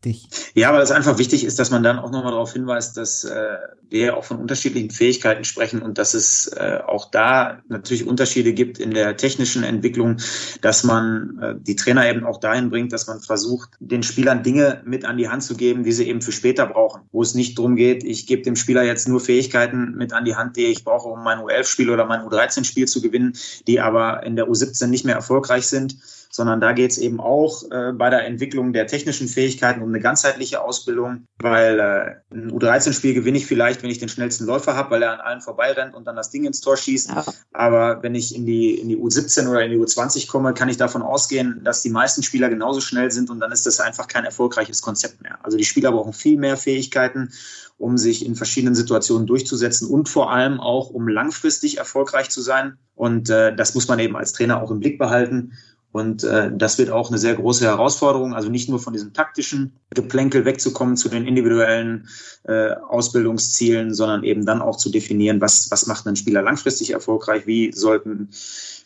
dich? 0.02 0.28
Ja, 0.54 0.74
weil 0.74 0.82
es 0.82 0.92
einfach 0.92 1.18
wichtig 1.18 1.44
ist, 1.44 1.60
dass 1.60 1.72
man 1.72 1.84
dann 1.84 2.00
auch 2.00 2.12
nochmal 2.12 2.32
darauf 2.32 2.54
hinweist, 2.54 2.98
dass 2.98 3.24
äh, 3.24 3.58
wir 3.90 4.18
auch 4.18 4.24
von 4.24 4.38
unterschiedlichen 4.38 4.90
Fähigkeiten 4.90 5.44
sprechen 5.44 5.82
und 5.82 5.98
dass 5.98 6.14
es 6.14 6.48
äh, 6.48 6.80
auch 6.86 7.12
da 7.12 7.62
natürlich 7.68 8.08
Unterschiede 8.08 8.54
gibt 8.54 8.80
in 8.80 8.92
der 8.92 9.18
technischen 9.18 9.64
Entwicklung, 9.64 10.18
dass 10.62 10.84
man 10.84 11.40
äh, 11.42 11.56
die 11.58 11.76
Trainer 11.76 12.10
eben 12.10 12.26
auch 12.26 12.40
dahin 12.40 12.70
bringt, 12.70 12.94
dass 12.94 13.08
man 13.08 13.20
versucht, 13.20 13.72
den 13.80 14.04
Spielern 14.04 14.44
Dinge 14.44 14.82
mit 14.86 15.06
an 15.06 15.18
die 15.18 15.30
Hand 15.30 15.44
zu 15.44 15.56
geben, 15.56 15.84
die 15.84 15.92
sie 15.92 16.08
eben 16.08 16.22
für 16.22 16.32
später 16.32 16.66
brauchen, 16.66 17.02
wo 17.12 17.22
es 17.22 17.36
nicht 17.36 17.58
darum 17.58 17.76
geht, 17.76 18.04
ich 18.04 18.28
gebe 18.28 18.42
dem 18.42 18.56
Spieler 18.56 18.84
jetzt 18.84 19.08
nur 19.08 19.20
Fähigkeiten 19.20 19.96
mit 19.96 20.14
an 20.14 20.26
die 20.26 20.36
Hand, 20.36 20.56
die 20.56 20.66
ich 20.66 20.84
brauche, 20.84 21.10
um 21.10 21.24
mein 21.24 21.40
U11-Spiel 21.40 21.90
oder 21.90 22.06
mein 22.06 22.22
U13-Spiel 22.22 22.88
zu 22.88 23.02
gewinnen, 23.02 23.34
die 23.68 23.80
aber 23.80 24.24
in 24.24 24.36
der 24.36 24.48
U17 24.48 24.88
nicht 24.88 25.06
mehr 25.06 25.16
erfolgreich 25.16 25.68
sind 25.68 25.98
sondern 26.32 26.62
da 26.62 26.72
geht 26.72 26.92
es 26.92 26.98
eben 26.98 27.20
auch 27.20 27.64
äh, 27.72 27.92
bei 27.92 28.10
der 28.10 28.26
Entwicklung 28.26 28.74
der 28.74 28.88
technischen 28.88 29.28
Fähigkeiten 29.28 29.82
um 29.82 29.90
eine 29.90 30.00
ganzheitliche 30.00 30.62
Ausbildung, 30.62 31.26
weil 31.40 31.80
äh, 31.80 32.36
ein 32.36 32.52
U13-Spiel 32.52 33.14
gewinne 33.14 33.38
ich 33.38 33.46
vielleicht, 33.46 33.84
wenn 33.84 33.90
ich 33.90 34.00
den 34.00 34.10
schnellsten 34.10 34.46
Läufer 34.46 34.76
habe, 34.76 34.92
weil 34.92 35.04
er 35.04 35.14
an 35.14 35.20
allen 35.20 35.42
vorbeirennt 35.42 35.94
und 35.94 36.08
dann 36.08 36.16
das 36.16 36.32
Ding 36.32 36.46
ins 36.46 36.62
Tor 36.62 36.78
schießt. 36.78 37.10
Ja. 37.10 37.26
Aber 37.52 38.02
wenn 38.02 38.16
ich 38.16 38.34
in 38.34 38.46
die, 38.46 38.80
in 38.80 38.88
die 38.88 38.98
U17 38.98 39.50
oder 39.50 39.64
in 39.64 39.72
die 39.72 39.78
U20 39.78 40.30
komme, 40.30 40.54
kann 40.54 40.70
ich 40.70 40.78
davon 40.78 41.02
ausgehen, 41.02 41.62
dass 41.64 41.82
die 41.82 41.90
meisten 41.90 42.24
Spieler 42.24 42.50
genauso 42.50 42.80
schnell 42.80 43.12
sind 43.12 43.30
und 43.30 43.40
dann 43.40 43.52
ist 43.52 43.66
das 43.66 43.82
einfach 43.82 44.08
kein 44.08 44.24
erfolgreiches 44.24 44.82
Konzept 44.82 45.22
mehr. 45.22 45.38
Also 45.44 45.58
die 45.58 45.66
Spieler 45.66 45.92
brauchen 45.92 46.14
viel 46.14 46.38
mehr 46.38 46.56
Fähigkeiten, 46.56 47.32
um 47.78 47.98
sich 47.98 48.26
in 48.26 48.36
verschiedenen 48.36 48.76
Situationen 48.76 49.28
durchzusetzen 49.28 49.90
und 49.90 50.08
vor 50.08 50.32
allem 50.32 50.60
auch, 50.60 50.92
um 50.92 51.08
langfristig 51.08 51.80
erfolgreich 51.80 52.30
zu 52.30 52.42
sein. 52.42 52.78
Und 52.94 53.30
äh, 53.32 53.56
das 53.56 53.74
muss 53.74 53.88
man 53.88 53.98
eben 54.00 54.16
als 54.16 54.34
Trainer 54.34 54.62
auch 54.62 54.70
im 54.70 54.80
Blick 54.80 55.00
behalten. 55.00 55.54
Und 55.92 56.24
äh, 56.24 56.52
das 56.54 56.78
wird 56.78 56.90
auch 56.90 57.10
eine 57.10 57.18
sehr 57.18 57.36
große 57.36 57.66
Herausforderung, 57.66 58.34
also 58.34 58.50
nicht 58.50 58.70
nur 58.70 58.80
von 58.80 58.94
diesem 58.94 59.14
taktischen 59.14 59.74
Geplänkel 59.90 60.46
wegzukommen 60.46 60.96
zu 60.96 61.10
den 61.10 61.26
individuellen 61.26 62.08
äh, 62.44 62.72
Ausbildungszielen, 62.72 63.94
sondern 63.94 64.24
eben 64.24 64.46
dann 64.46 64.62
auch 64.62 64.78
zu 64.78 64.90
definieren, 64.90 65.42
was, 65.42 65.70
was 65.70 65.88
macht 65.88 66.08
ein 66.08 66.16
Spieler 66.16 66.42
langfristig 66.42 66.92
erfolgreich, 66.92 67.46
wie 67.46 67.74
sollten 67.74 68.30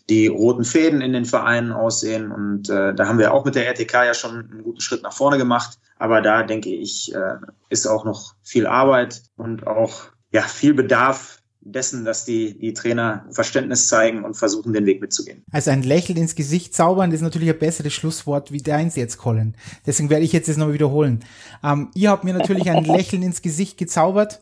die 0.09 0.27
roten 0.27 0.63
Fäden 0.63 1.01
in 1.01 1.13
den 1.13 1.25
Vereinen 1.25 1.71
aussehen. 1.71 2.31
Und 2.31 2.69
äh, 2.69 2.93
da 2.93 3.07
haben 3.07 3.19
wir 3.19 3.33
auch 3.33 3.45
mit 3.45 3.55
der 3.55 3.67
RTK 3.67 4.05
ja 4.05 4.13
schon 4.13 4.49
einen 4.51 4.63
guten 4.63 4.81
Schritt 4.81 5.03
nach 5.03 5.13
vorne 5.13 5.37
gemacht. 5.37 5.77
Aber 5.97 6.21
da 6.21 6.43
denke 6.43 6.69
ich, 6.69 7.13
äh, 7.13 7.35
ist 7.69 7.87
auch 7.87 8.05
noch 8.05 8.35
viel 8.43 8.67
Arbeit 8.67 9.23
und 9.37 9.65
auch 9.67 10.07
ja, 10.31 10.41
viel 10.41 10.73
Bedarf 10.73 11.34
dessen, 11.65 12.05
dass 12.05 12.25
die, 12.25 12.57
die 12.57 12.73
Trainer 12.73 13.25
Verständnis 13.31 13.87
zeigen 13.87 14.23
und 14.23 14.35
versuchen, 14.35 14.71
den 14.71 14.85
Weg 14.85 15.01
mitzugehen. 15.01 15.43
Also 15.51 15.71
ein 15.71 15.83
Lächeln 15.83 16.17
ins 16.17 16.35
Gesicht 16.35 16.73
zaubern, 16.73 17.09
das 17.09 17.17
ist 17.17 17.23
natürlich 17.23 17.49
ein 17.49 17.59
besseres 17.59 17.93
Schlusswort 17.93 18.51
wie 18.51 18.61
deins 18.61 18.95
jetzt, 18.95 19.17
Colin. 19.17 19.55
Deswegen 19.85 20.09
werde 20.09 20.23
ich 20.23 20.31
jetzt 20.31 20.47
das 20.47 20.57
noch 20.57 20.71
wiederholen. 20.71 21.25
Ähm, 21.63 21.89
ihr 21.95 22.11
habt 22.11 22.23
mir 22.23 22.33
natürlich 22.33 22.69
ein 22.69 22.83
Lächeln 22.85 23.23
ins 23.23 23.41
Gesicht 23.41 23.77
gezaubert. 23.77 24.41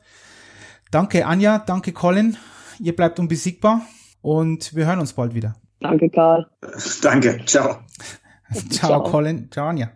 Danke, 0.92 1.26
Anja. 1.26 1.60
Danke, 1.60 1.94
Colin. 1.94 2.38
Ihr 2.80 2.96
bleibt 2.96 3.20
unbesiegbar 3.20 3.82
und 4.22 4.76
wir 4.76 4.86
hören 4.86 5.00
uns 5.00 5.14
bald 5.14 5.34
wieder. 5.34 5.56
Danke, 5.80 6.10
Karl. 6.10 6.48
Danke. 7.02 7.42
Ciao. 7.46 7.80
Ciao, 8.70 8.90
Ciao. 8.90 9.04
Colin. 9.04 9.50
Ciao, 9.50 9.68
Anja. 9.68 9.92